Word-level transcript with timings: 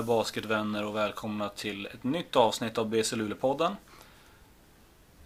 Där 0.00 0.06
basketvänner 0.06 0.84
och 0.86 0.96
välkomna 0.96 1.48
till 1.48 1.86
ett 1.86 2.04
nytt 2.04 2.36
avsnitt 2.36 2.78
av 2.78 2.88
BC 2.88 3.16
Luleå-podden. 3.16 3.76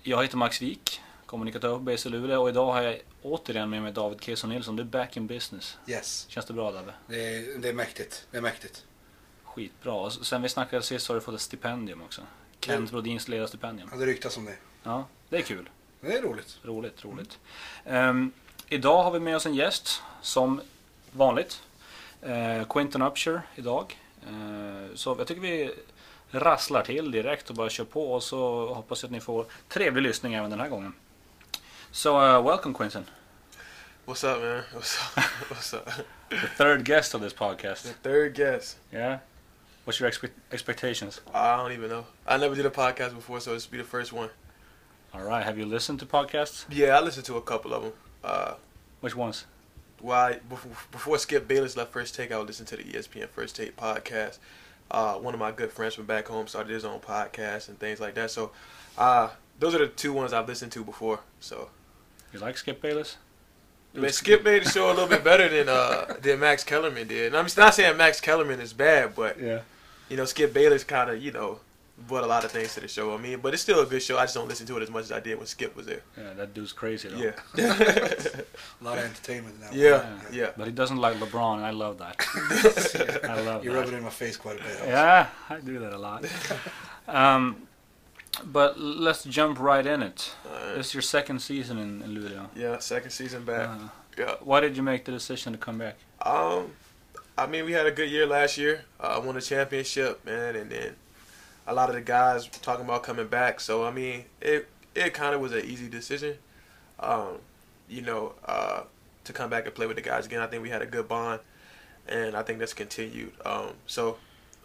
Jag 0.03 0.23
heter 0.23 0.37
Max 0.37 0.63
Wik, 0.63 1.01
kommunikatör 1.27 1.75
på 1.75 1.79
BC 1.79 2.09
Luleå 2.09 2.43
och 2.43 2.49
idag 2.49 2.73
har 2.73 2.83
jag 2.83 3.01
återigen 3.23 3.71
med 3.71 3.83
mig 3.83 3.93
David 3.93 4.21
Kesson 4.21 4.51
Nilsson. 4.51 4.77
Du 4.77 4.83
är 4.83 4.87
back 4.87 5.17
in 5.17 5.27
business. 5.27 5.79
Yes, 5.87 6.27
Känns 6.29 6.47
det 6.47 6.53
bra 6.53 6.73
David? 6.73 6.95
det 7.07 7.37
är, 7.37 7.59
det 7.59 7.69
är 7.69 7.73
mäktigt. 7.73 8.27
Det 8.31 8.37
är 8.37 8.41
mäktigt. 8.41 8.85
Skitbra. 9.45 9.93
Och 9.95 10.13
sen 10.13 10.43
vi 10.43 10.49
snackade 10.49 10.83
sist 10.83 11.09
har 11.09 11.15
du 11.15 11.21
fått 11.21 11.35
ett 11.35 11.41
stipendium 11.41 12.03
också. 12.03 12.23
Kent 12.61 12.91
Brodins 12.91 13.29
ledarstipendium. 13.29 13.89
Ja, 13.93 13.99
det 13.99 14.07
ryktas 14.07 14.37
om 14.37 14.45
det. 14.45 14.57
Ja, 14.83 15.07
det 15.29 15.37
är 15.37 15.43
kul. 15.43 15.69
Det 16.01 16.19
är 16.19 16.23
roligt. 16.23 16.59
Roligt, 16.63 17.05
roligt. 17.05 17.39
Ehm, 17.85 18.33
idag 18.69 19.03
har 19.03 19.11
vi 19.11 19.21
med 19.21 19.37
oss 19.37 19.47
en 19.47 19.55
gäst, 19.55 20.03
som 20.23 20.61
vanligt. 21.13 21.63
Uh, 22.27 22.65
Quinton 22.69 23.03
Upshur 23.03 23.41
idag. 23.55 23.99
Eh, 24.27 24.95
så 24.95 25.15
jag 25.19 25.27
tycker 25.27 25.41
vi 25.43 25.75
rasslar 26.31 26.83
till 26.83 27.11
direkt 27.11 27.51
och 27.51 27.57
bara 27.57 27.71
kör 27.71 27.85
på 27.85 28.13
och 28.13 28.23
så 28.23 28.75
hoppas 28.75 29.03
jag 29.03 29.09
att 29.09 29.13
ni 29.13 29.21
får 29.21 29.47
trevlig 29.69 30.03
lyssning 30.03 30.35
även 30.35 30.51
den 30.51 30.61
här 30.61 30.69
gången. 30.69 30.95
So, 31.91 32.09
uh, 32.11 32.43
welcome 32.47 32.75
Quinton. 32.75 33.05
What's 34.07 34.25
up, 34.25 34.43
man? 34.43 34.63
What's 34.75 34.99
up? 35.17 35.25
What's 35.51 35.75
up? 35.77 35.89
The 36.31 36.49
third 36.57 36.85
guest 36.85 37.15
of 37.15 37.23
this 37.23 37.35
podcast. 37.35 37.83
The 37.83 38.09
third 38.11 38.35
guest. 38.35 38.79
Yeah? 38.93 39.19
What's 39.85 40.01
your 40.01 40.11
expe- 40.11 40.31
expectations? 40.51 41.21
I 41.35 41.57
don't 41.57 41.73
even 41.73 41.89
know. 41.91 42.05
I 42.27 42.37
never 42.37 42.55
did 42.55 42.67
a 42.67 42.71
podcast 42.71 43.15
before, 43.15 43.41
so 43.41 43.55
this 43.55 43.71
will 43.71 43.79
be 43.79 43.83
the 43.83 43.89
first 43.89 44.13
one. 44.13 44.29
Alright, 45.15 45.45
have 45.45 45.59
you 45.59 45.67
listened 45.67 46.01
to 46.01 46.07
podcasts? 46.07 46.65
Yeah, 46.69 46.99
I 46.99 47.01
listened 47.01 47.27
to 47.27 47.37
a 47.37 47.43
couple 47.43 47.73
of 47.73 47.83
them. 47.83 47.93
Uh, 48.25 48.55
Which 49.01 49.15
ones? 49.15 49.45
Why 50.05 50.39
before, 50.91 51.19
Skip 51.19 51.49
Bayless 51.49 51.77
left 51.77 51.93
First 51.93 52.15
Take, 52.15 52.31
I 52.33 52.39
would 52.39 52.47
listen 52.47 52.67
to 52.67 52.77
the 52.77 52.83
ESPN 52.85 53.29
First 53.29 53.57
Take 53.57 53.77
podcast. 53.77 54.39
Uh, 54.91 55.15
one 55.15 55.33
of 55.35 55.41
my 55.41 55.51
good 55.51 55.73
friends 55.73 55.95
from 55.95 56.05
back 56.05 56.29
home 56.29 56.47
started 56.47 56.73
his 56.73 56.85
own 56.85 57.01
podcast 57.01 57.69
and 57.69 57.79
things 57.79 58.01
like 58.01 58.15
that. 58.15 58.31
So, 58.31 58.51
uh, 58.99 59.31
those 59.59 59.75
are 59.75 59.79
the 59.79 59.87
two 59.89 60.13
ones 60.13 60.33
I've 60.33 60.47
listened 60.47 60.73
to 60.73 60.85
before. 60.85 61.21
So, 61.41 61.71
You 62.33 62.39
like 62.41 62.59
Skip 62.59 62.83
Bayless? 62.83 63.17
man, 63.95 64.13
Skip 64.13 64.45
made 64.45 64.65
the 64.65 64.69
show 64.71 64.89
a 64.89 64.93
little 64.93 65.07
bit 65.09 65.25
better 65.25 65.49
than 65.49 65.69
uh, 65.69 66.17
than 66.21 66.41
Max 66.41 66.65
Kellerman 66.65 67.09
did. 67.09 67.29
And 67.29 67.37
I'm 67.37 67.47
not 67.57 67.75
saying 67.75 67.97
Max 67.97 68.21
Kellerman 68.21 68.61
is 68.61 68.73
bad, 68.75 69.15
but 69.15 69.41
Yeah. 69.41 69.61
you 70.11 70.17
know, 70.19 70.25
Skip 70.27 70.53
Bayless 70.53 70.85
kind 70.85 71.09
of, 71.11 71.23
you 71.23 71.33
know, 71.33 71.61
brought 71.97 72.25
a 72.25 72.27
lot 72.27 72.45
of 72.45 72.51
things 72.51 72.75
to 72.75 72.81
the 72.81 72.89
show. 72.89 73.15
I 73.15 73.19
mean, 73.19 73.39
but 73.41 73.55
it's 73.55 73.63
still 73.63 73.81
a 73.81 73.87
good 73.87 74.03
show. 74.03 74.19
I 74.19 74.23
just 74.25 74.35
don't 74.35 74.49
listen 74.49 74.67
to 74.67 74.77
it 74.79 74.83
as 74.83 74.91
much 74.91 75.05
as 75.05 75.13
I 75.13 75.21
did 75.21 75.39
when 75.39 75.47
Skip 75.47 75.77
was 75.77 75.87
there. 75.87 76.01
Yeah, 76.19 76.33
that 76.35 76.53
dude's 76.53 76.73
crazy 76.73 77.09
though. 77.09 77.17
Yeah. 77.19 77.33
A 78.81 78.85
lot 78.85 78.99
of 78.99 79.05
entertainment 79.05 79.61
now. 79.61 79.69
yeah, 79.73 80.05
yeah. 80.33 80.51
But 80.57 80.67
he 80.67 80.73
doesn't 80.73 80.97
like 80.99 81.17
LeBron, 81.19 81.57
and 81.59 81.67
I 81.67 81.71
love 81.71 81.99
that. 81.99 82.17
I 83.29 83.41
love 83.43 83.65
You 83.65 83.71
that. 83.73 83.79
rub 83.79 83.89
it 83.89 83.95
in 83.95 84.03
my 84.03 84.11
face 84.11 84.37
quite 84.37 84.61
a 84.61 84.63
bit. 84.63 84.79
Yeah, 84.87 85.29
I 85.49 85.61
do 85.61 85.79
that 85.79 85.93
a 85.93 85.99
lot. 85.99 86.25
um, 87.09 87.69
but 88.45 88.79
let's 88.79 89.25
jump 89.25 89.61
right 89.61 89.87
in 89.87 90.03
it. 90.03 90.35
Alright. 90.47 90.77
This 90.77 90.89
is 90.89 90.95
your 90.95 91.03
second 91.03 91.41
season 91.41 91.79
in, 91.79 92.03
in 92.03 92.15
Luleå. 92.17 92.49
Yeah, 92.57 92.79
second 92.81 93.11
season 93.11 93.45
back. 93.45 93.69
Uh, 93.69 93.89
Yeah. 94.19 94.35
why 94.41 94.61
did 94.61 94.77
you 94.77 94.83
make 94.83 95.05
the 95.05 95.13
decision 95.13 95.53
to 95.53 95.59
come 95.59 95.79
back? 95.79 95.97
Um, 96.23 96.73
I 97.39 97.47
mean, 97.47 97.65
we 97.65 97.73
had 97.73 97.87
a 97.87 97.93
good 97.93 98.11
year 98.11 98.27
last 98.27 98.59
year. 98.59 98.85
Uh, 98.99 99.21
won 99.25 99.37
a 99.37 99.41
championship, 99.41 100.25
man, 100.25 100.57
and 100.57 100.71
then 100.71 100.97
a 101.67 101.75
lot 101.75 101.89
of 101.89 101.95
the 101.95 102.01
guys 102.01 102.47
talking 102.47 102.85
about 102.85 103.03
coming 103.03 103.27
back. 103.27 103.61
So 103.61 103.85
I 103.85 103.91
mean, 103.91 104.25
it 104.41 104.69
it 104.95 105.15
kind 105.15 105.35
of 105.35 105.41
was 105.41 105.53
an 105.53 105.65
easy 105.65 105.89
decision. 105.89 106.37
Um, 107.01 107.39
you 107.89 108.03
know, 108.03 108.35
uh, 108.45 108.83
to 109.25 109.33
come 109.33 109.51
back 109.51 109.67
and 109.67 109.75
play 109.75 109.87
with 109.87 109.97
the 109.97 110.03
guys 110.03 110.27
again. 110.27 110.41
I 110.41 110.47
think 110.47 110.63
we 110.63 110.71
had 110.71 110.83
a 110.83 110.87
good 110.87 111.09
bond, 111.09 111.41
and 112.09 112.37
I 112.37 112.43
think 112.43 112.59
that's 112.59 112.75
continued. 112.75 113.33
Um, 113.45 113.73
so, 113.87 114.19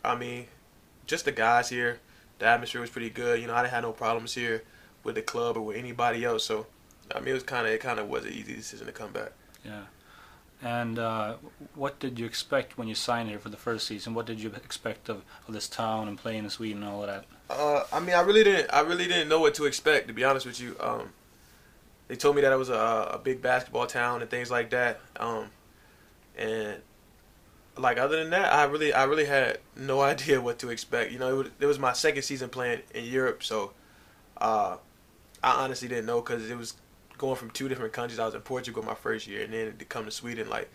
I 0.03 0.15
mean, 0.15 0.45
just 1.07 1.25
the 1.25 1.31
guys 1.31 1.69
here, 1.69 1.99
the 2.39 2.45
atmosphere 2.45 2.81
was 2.81 2.89
pretty 2.89 3.09
good. 3.09 3.41
You 3.41 3.47
know, 3.47 3.55
I 3.55 3.61
didn't 3.61 3.73
have 3.73 3.83
no 3.83 3.91
problems 3.91 4.33
here 4.33 4.63
with 5.03 5.15
the 5.15 5.21
club 5.21 5.57
or 5.57 5.61
with 5.61 5.77
anybody 5.77 6.23
else. 6.23 6.45
So, 6.45 6.67
I 7.13 7.19
mean, 7.19 7.29
it 7.29 7.33
was 7.33 7.43
kind 7.43 7.65
of 7.65 7.73
it 7.73 7.81
kind 7.81 7.99
of 7.99 8.07
was 8.07 8.25
an 8.25 8.33
easy 8.33 8.55
decision 8.55 8.85
to 8.85 8.93
come 8.93 9.11
back. 9.11 9.31
Yeah. 9.65 9.83
And 10.61 10.99
uh, 10.99 11.35
what 11.73 11.99
did 11.99 12.19
you 12.19 12.25
expect 12.25 12.77
when 12.77 12.87
you 12.87 12.95
signed 12.95 13.29
here 13.29 13.39
for 13.39 13.49
the 13.49 13.57
first 13.57 13.87
season? 13.87 14.13
What 14.13 14.25
did 14.25 14.41
you 14.41 14.49
expect 14.49 15.07
of, 15.07 15.23
of 15.47 15.53
this 15.53 15.69
town 15.69 16.07
and 16.07 16.17
playing 16.17 16.43
in 16.43 16.49
Sweden 16.49 16.83
and 16.83 16.91
all 16.91 17.03
of 17.03 17.07
that? 17.07 17.25
Uh, 17.49 17.83
I 17.93 17.99
mean, 17.99 18.15
I 18.15 18.21
really 18.21 18.43
didn't. 18.43 18.69
I 18.71 18.81
really 18.81 19.07
didn't 19.07 19.29
know 19.29 19.39
what 19.39 19.53
to 19.55 19.65
expect. 19.65 20.07
To 20.07 20.13
be 20.13 20.23
honest 20.23 20.45
with 20.45 20.59
you, 20.59 20.75
um, 20.81 21.13
they 22.07 22.15
told 22.15 22.35
me 22.35 22.41
that 22.41 22.51
it 22.51 22.57
was 22.57 22.69
a, 22.69 23.11
a 23.13 23.21
big 23.23 23.41
basketball 23.41 23.87
town 23.87 24.21
and 24.21 24.29
things 24.29 24.51
like 24.51 24.69
that. 24.71 24.99
Um, 25.17 25.45
and 26.37 26.81
like 27.77 27.97
other 27.97 28.17
than 28.17 28.31
that, 28.31 28.51
I 28.51 28.65
really, 28.65 28.91
I 28.91 29.05
really 29.05 29.25
had 29.25 29.59
no 29.77 30.01
idea 30.13 30.41
what 30.41 30.59
to 30.59 30.69
expect. 30.69 31.11
You 31.11 31.19
know, 31.19 31.29
it 31.29 31.37
was, 31.37 31.47
it 31.61 31.65
was 31.65 31.79
my 31.79 31.93
second 31.93 32.23
season 32.23 32.49
playing 32.49 32.81
in 32.93 33.05
Europe, 33.05 33.43
so 33.43 33.71
uh, 34.39 34.75
I 35.41 35.63
honestly 35.63 35.87
didn't 35.87 36.05
know 36.05 36.21
because 36.21 36.49
it 36.49 36.57
was 36.57 36.73
going 37.19 37.35
from 37.35 37.51
two 37.51 37.69
different 37.69 37.93
countries. 37.93 38.17
I 38.19 38.25
was 38.25 38.33
in 38.33 38.41
Portugal 38.41 38.81
my 38.81 38.95
first 38.95 39.27
year, 39.27 39.43
and 39.43 39.53
then 39.53 39.77
to 39.77 39.85
come 39.85 40.05
to 40.05 40.11
Sweden, 40.11 40.49
like, 40.49 40.69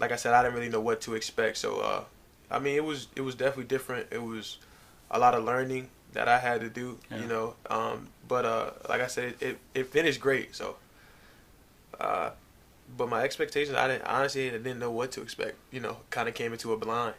like 0.00 0.10
I 0.10 0.16
said, 0.16 0.34
I 0.34 0.42
didn't 0.42 0.56
really 0.56 0.68
know 0.68 0.80
what 0.80 1.00
to 1.02 1.14
expect. 1.14 1.58
So, 1.58 1.78
uh, 1.80 2.04
I 2.50 2.58
mean, 2.58 2.74
it 2.74 2.84
was, 2.84 3.06
it 3.14 3.20
was 3.20 3.36
definitely 3.36 3.64
different. 3.66 4.08
It 4.10 4.22
was 4.22 4.58
a 5.10 5.18
lot 5.18 5.34
of 5.34 5.44
learning 5.44 5.88
that 6.14 6.26
I 6.28 6.38
had 6.38 6.60
to 6.62 6.68
do, 6.68 6.98
Yeah. 7.10 7.20
you 7.20 7.26
know. 7.26 7.54
Um, 7.70 8.08
but 8.26 8.44
uh, 8.44 8.70
like 8.88 9.00
I 9.00 9.06
said, 9.06 9.34
it, 9.40 9.58
it 9.74 9.86
finished 9.86 10.20
great. 10.20 10.56
So, 10.56 10.76
uh, 12.00 12.30
but 12.96 13.08
my 13.08 13.22
expectations, 13.22 13.76
I 13.76 13.86
didn't 13.88 14.04
honestly 14.06 14.48
I 14.48 14.52
didn't 14.52 14.78
know 14.78 14.90
what 14.90 15.12
to 15.12 15.22
expect. 15.22 15.56
You 15.70 15.80
know, 15.80 15.98
kind 16.10 16.28
of 16.28 16.34
came 16.34 16.52
into 16.52 16.72
a 16.72 16.76
blind. 16.76 17.14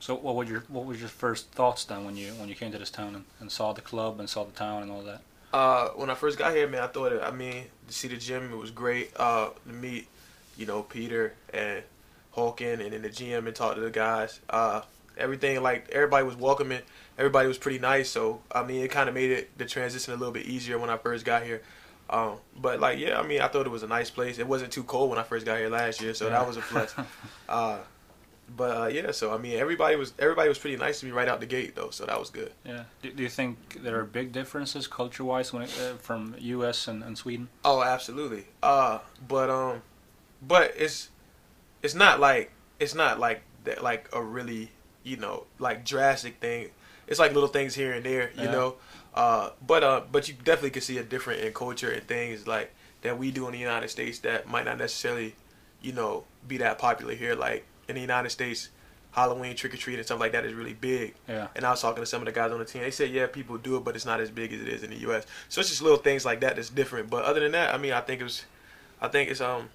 So 0.00 0.14
what 0.14 0.34
were 0.34 0.44
your 0.44 0.64
what 0.68 0.84
was 0.84 0.98
your 1.00 1.08
first 1.08 1.50
thoughts 1.52 1.84
then 1.84 2.04
when 2.04 2.16
you 2.16 2.32
when 2.32 2.48
you 2.48 2.54
came 2.56 2.72
to 2.72 2.78
this 2.78 2.90
town 2.90 3.14
and, 3.14 3.24
and 3.40 3.50
saw 3.52 3.72
the 3.72 3.80
club 3.80 4.18
and 4.18 4.28
saw 4.28 4.44
the 4.44 4.52
town 4.52 4.82
and 4.82 4.90
all 4.90 5.02
that? 5.02 5.20
Uh, 5.52 5.88
when 5.90 6.10
I 6.10 6.14
first 6.14 6.38
got 6.38 6.54
here, 6.54 6.66
man, 6.68 6.82
I 6.82 6.86
thought 6.86 7.12
it. 7.12 7.22
I 7.22 7.30
mean, 7.30 7.64
to 7.86 7.92
see 7.92 8.08
the 8.08 8.16
gym, 8.16 8.52
it 8.52 8.56
was 8.56 8.70
great. 8.70 9.12
Uh, 9.16 9.50
to 9.66 9.72
meet, 9.72 10.08
you 10.56 10.66
know, 10.66 10.82
Peter 10.82 11.34
and 11.52 11.82
Hawken, 12.34 12.80
and 12.84 12.92
then 12.92 13.02
the 13.02 13.08
GM 13.08 13.46
and 13.46 13.54
talk 13.56 13.74
to 13.76 13.80
the 13.80 13.90
guys. 13.90 14.40
Uh, 14.50 14.82
everything 15.16 15.62
like 15.62 15.88
everybody 15.90 16.24
was 16.26 16.36
welcoming. 16.36 16.80
Everybody 17.16 17.48
was 17.48 17.56
pretty 17.58 17.78
nice. 17.78 18.10
So 18.10 18.40
I 18.52 18.62
mean, 18.62 18.82
it 18.82 18.90
kind 18.90 19.08
of 19.08 19.14
made 19.14 19.30
it 19.30 19.56
the 19.56 19.64
transition 19.64 20.12
a 20.12 20.16
little 20.16 20.34
bit 20.34 20.46
easier 20.46 20.78
when 20.78 20.90
I 20.90 20.96
first 20.98 21.24
got 21.24 21.42
here. 21.44 21.62
Um, 22.10 22.34
but 22.56 22.78
like, 22.78 22.98
yeah, 22.98 23.18
I 23.18 23.26
mean, 23.26 23.40
I 23.40 23.48
thought 23.48 23.66
it 23.66 23.70
was 23.70 23.82
a 23.82 23.88
nice 23.88 24.10
place. 24.10 24.38
It 24.38 24.46
wasn't 24.46 24.72
too 24.72 24.84
cold 24.84 25.10
when 25.10 25.18
I 25.18 25.22
first 25.24 25.44
got 25.46 25.58
here 25.58 25.68
last 25.70 26.00
year, 26.00 26.14
so 26.14 26.26
Yeah. 26.26 26.32
that 26.32 26.46
was 26.46 26.56
a 26.56 26.60
plus. 26.60 26.94
uh, 27.48 27.78
but 28.54 28.76
uh, 28.76 28.86
yeah, 28.86 29.10
so 29.10 29.32
I 29.34 29.38
mean, 29.38 29.58
everybody 29.58 29.96
was 29.96 30.12
everybody 30.18 30.48
was 30.48 30.58
pretty 30.58 30.76
nice 30.76 31.00
to 31.00 31.06
me 31.06 31.12
right 31.12 31.28
out 31.28 31.40
the 31.40 31.46
gate 31.46 31.74
though, 31.74 31.90
so 31.90 32.04
that 32.06 32.18
was 32.18 32.30
good. 32.30 32.52
Yeah. 32.64 32.84
Do, 33.02 33.10
do 33.12 33.22
you 33.22 33.28
think 33.28 33.82
there 33.82 33.98
are 33.98 34.04
big 34.04 34.32
differences 34.32 34.86
culture-wise 34.86 35.52
when 35.52 35.62
it, 35.62 35.70
uh, 35.80 35.96
from 35.96 36.34
U.S. 36.38 36.86
and, 36.88 37.02
and 37.02 37.16
Sweden? 37.18 37.48
Oh, 37.64 37.82
absolutely. 37.82 38.46
Uh, 38.62 38.98
but 39.26 39.50
um, 39.50 39.82
but 40.46 40.72
it's 40.76 41.08
it's 41.82 41.94
not 41.94 42.20
like 42.20 42.52
it's 42.78 42.94
not 42.94 43.18
like 43.18 43.42
that 43.64 43.82
like 43.82 44.08
a 44.12 44.22
really 44.22 44.70
you 45.02 45.16
know 45.16 45.44
like 45.58 45.84
drastic 45.84 46.38
thing. 46.40 46.70
It's 47.08 47.18
like 47.20 47.32
little 47.34 47.48
things 47.48 47.74
here 47.74 47.92
and 47.92 48.04
there, 48.04 48.30
you 48.36 48.44
Yeah. 48.44 48.50
know. 48.52 48.74
Uh, 49.14 49.50
but 49.66 49.82
uh, 49.82 50.02
but 50.12 50.28
you 50.28 50.34
definitely 50.34 50.70
can 50.70 50.82
see 50.82 50.98
a 50.98 51.02
different 51.02 51.40
in 51.40 51.52
culture 51.54 51.90
and 51.90 52.06
things 52.06 52.46
like 52.46 52.72
that 53.02 53.18
we 53.18 53.30
do 53.30 53.46
in 53.46 53.52
the 53.52 53.58
United 53.58 53.88
States 53.88 54.18
that 54.20 54.46
might 54.48 54.64
not 54.64 54.78
necessarily, 54.78 55.34
you 55.80 55.92
know, 55.92 56.24
be 56.46 56.58
that 56.58 56.78
popular 56.78 57.14
here. 57.14 57.34
Like 57.34 57.64
in 57.88 57.94
the 57.94 58.00
United 58.00 58.30
States, 58.30 58.68
Halloween 59.12 59.56
trick 59.56 59.72
or 59.72 59.76
treat 59.78 59.96
and 59.96 60.04
stuff 60.04 60.20
like 60.20 60.32
that 60.32 60.44
is 60.44 60.52
really 60.52 60.74
big. 60.74 61.14
Yeah. 61.28 61.48
And 61.54 61.64
I 61.64 61.70
was 61.70 61.80
talking 61.80 62.02
to 62.02 62.06
some 62.06 62.20
of 62.20 62.26
the 62.26 62.32
guys 62.32 62.52
on 62.52 62.58
the 62.58 62.64
team. 62.64 62.82
They 62.82 62.90
said, 62.90 63.10
yeah, 63.10 63.26
people 63.26 63.56
do 63.58 63.76
it, 63.76 63.84
but 63.84 63.96
it's 63.96 64.04
not 64.04 64.20
as 64.20 64.30
big 64.30 64.52
as 64.52 64.60
it 64.60 64.68
is 64.68 64.82
in 64.82 64.90
the 64.90 64.96
U.S. 64.98 65.24
So 65.48 65.60
it's 65.60 65.70
just 65.70 65.80
little 65.82 65.98
things 65.98 66.24
like 66.24 66.40
that 66.40 66.56
that's 66.56 66.68
different. 66.70 67.08
But 67.08 67.24
other 67.24 67.40
than 67.40 67.52
that, 67.52 67.74
I 67.74 67.78
mean, 67.78 67.92
I 67.92 68.00
think 68.02 68.20
it 68.20 68.24
was, 68.24 68.44
I 69.00 69.08
think 69.08 69.30
it's 69.30 69.40
um, 69.40 69.70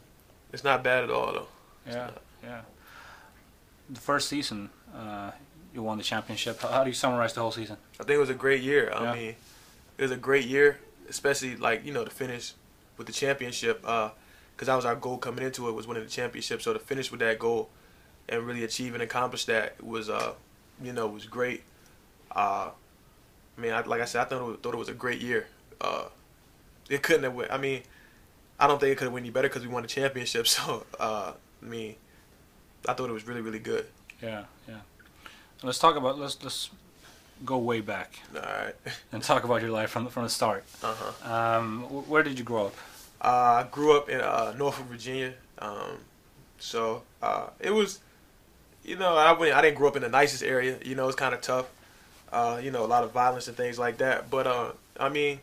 it's 0.54 0.64
not 0.64 0.84
bad 0.84 1.04
at 1.06 1.10
all 1.10 1.34
though. 1.34 1.48
Yeah. 1.88 2.10
Yeah. 2.44 2.62
The 3.90 4.00
first 4.00 4.30
season, 4.30 4.70
uh, 4.96 5.32
you 5.74 5.82
won 5.84 5.98
the 5.98 6.04
championship. 6.04 6.60
How, 6.62 6.68
how 6.70 6.84
do 6.84 6.90
you 6.90 6.94
summarize 6.96 7.34
the 7.34 7.42
whole 7.42 7.52
season? 7.52 7.78
I 8.00 8.04
think 8.04 8.18
it 8.18 8.20
was 8.20 8.30
a 8.30 8.34
great 8.36 8.62
year. 8.62 8.92
I 8.94 9.04
Yeah. 9.04 9.14
mean, 9.14 9.36
it 9.98 10.02
was 10.02 10.12
a 10.12 10.18
great 10.18 10.46
year, 10.46 10.80
especially 11.10 11.56
like 11.56 11.86
you 11.86 11.92
know 11.94 12.04
to 12.06 12.12
finish 12.12 12.54
with 12.98 13.08
the 13.08 13.14
championship. 13.14 13.82
Uh, 13.86 14.10
Because 14.56 14.68
that 14.68 14.76
was 14.76 14.86
our 14.86 14.96
goal 14.96 15.18
coming 15.18 15.44
into 15.44 15.68
it 15.68 15.72
was 15.72 15.88
winning 15.88 16.04
the 16.04 16.10
championship. 16.10 16.62
So 16.62 16.74
to 16.74 16.78
finish 16.80 17.10
with 17.10 17.20
that 17.22 17.40
goal 17.40 17.70
and 18.30 18.44
really 18.44 18.64
achieve 18.64 18.94
and 18.94 19.04
accomplish 19.04 19.46
that 19.46 19.82
was 19.84 20.10
uh, 20.10 20.34
you 20.82 20.94
know, 20.94 21.08
was 21.08 21.26
great. 21.26 21.64
Uh, 22.36 22.70
I 23.58 23.62
mean, 23.62 23.74
I, 23.74 23.82
like 23.82 24.02
I 24.02 24.06
said, 24.06 24.22
I 24.22 24.26
thought 24.26 24.42
it, 24.42 24.46
was, 24.46 24.58
thought 24.62 24.74
it 24.74 24.78
was 24.78 24.90
a 24.90 24.94
great 24.94 25.22
year. 25.22 25.48
Uh, 25.80 26.06
it 26.90 27.04
couldn't 27.04 27.24
have. 27.24 27.34
went- 27.36 27.52
I 27.52 27.58
mean, 27.58 27.82
I 28.60 28.68
don't 28.68 28.80
think 28.80 28.92
it 28.92 28.98
could 28.98 29.06
have 29.06 29.14
went 29.14 29.26
any 29.26 29.32
better 29.32 29.48
because 29.48 29.64
we 29.64 29.68
won 29.74 29.84
the 29.84 29.90
championship. 29.90 30.48
So 30.48 30.86
uh, 31.00 31.34
I 31.62 31.66
mean, 31.66 31.96
I 32.88 32.94
thought 32.94 33.10
it 33.10 33.14
was 33.14 33.28
really 33.28 33.42
really 33.42 33.60
good. 33.60 33.86
Yeah. 34.22 34.46
Yeah. 34.68 34.78
Let's 35.64 35.80
talk 35.80 35.96
about 35.96 36.18
let's 36.18 36.42
let's 36.44 36.70
go 37.44 37.58
way 37.58 37.82
back 37.82 38.20
All 38.36 38.42
right. 38.42 38.76
and 39.12 39.24
talk 39.24 39.44
about 39.44 39.62
your 39.62 39.72
life 39.72 39.90
from 39.90 40.04
the, 40.06 40.10
from 40.12 40.24
the 40.24 40.30
start. 40.30 40.64
Uh 40.84 40.94
huh. 40.96 41.58
Um, 41.60 41.82
where 42.08 42.24
did 42.24 42.38
you 42.38 42.46
grow 42.46 42.68
up? 42.68 42.76
Uh, 43.20 43.64
I 43.64 43.68
grew 43.72 43.96
up 43.98 44.10
in 44.10 44.20
uh, 44.22 44.54
Norfolk, 44.58 44.86
Virginia. 44.88 45.34
Um, 45.60 45.98
so 46.60 47.04
uh, 47.22 47.48
it 47.60 47.72
was 47.72 48.00
you 48.84 48.96
know, 48.96 49.16
I 49.16 49.32
went, 49.34 49.54
I 49.54 49.62
didn't 49.62 49.78
grow 49.78 49.88
up 49.88 49.96
in 49.96 50.02
the 50.02 50.10
nicest 50.10 50.44
area. 50.44 50.78
You 50.84 50.96
know, 50.96 51.08
it's 51.08 51.16
kind 51.16 51.34
of 51.34 51.42
tough. 51.42 51.70
Uh, 52.32 52.60
you 52.64 52.72
know, 52.72 52.86
a 52.86 52.88
lot 52.88 53.04
of 53.04 53.12
violence 53.12 53.48
and 53.48 53.58
things 53.58 53.78
like 53.78 53.98
that. 53.98 54.30
But 54.30 54.48
uh, 54.48 54.72
I 55.00 55.10
mean, 55.10 55.40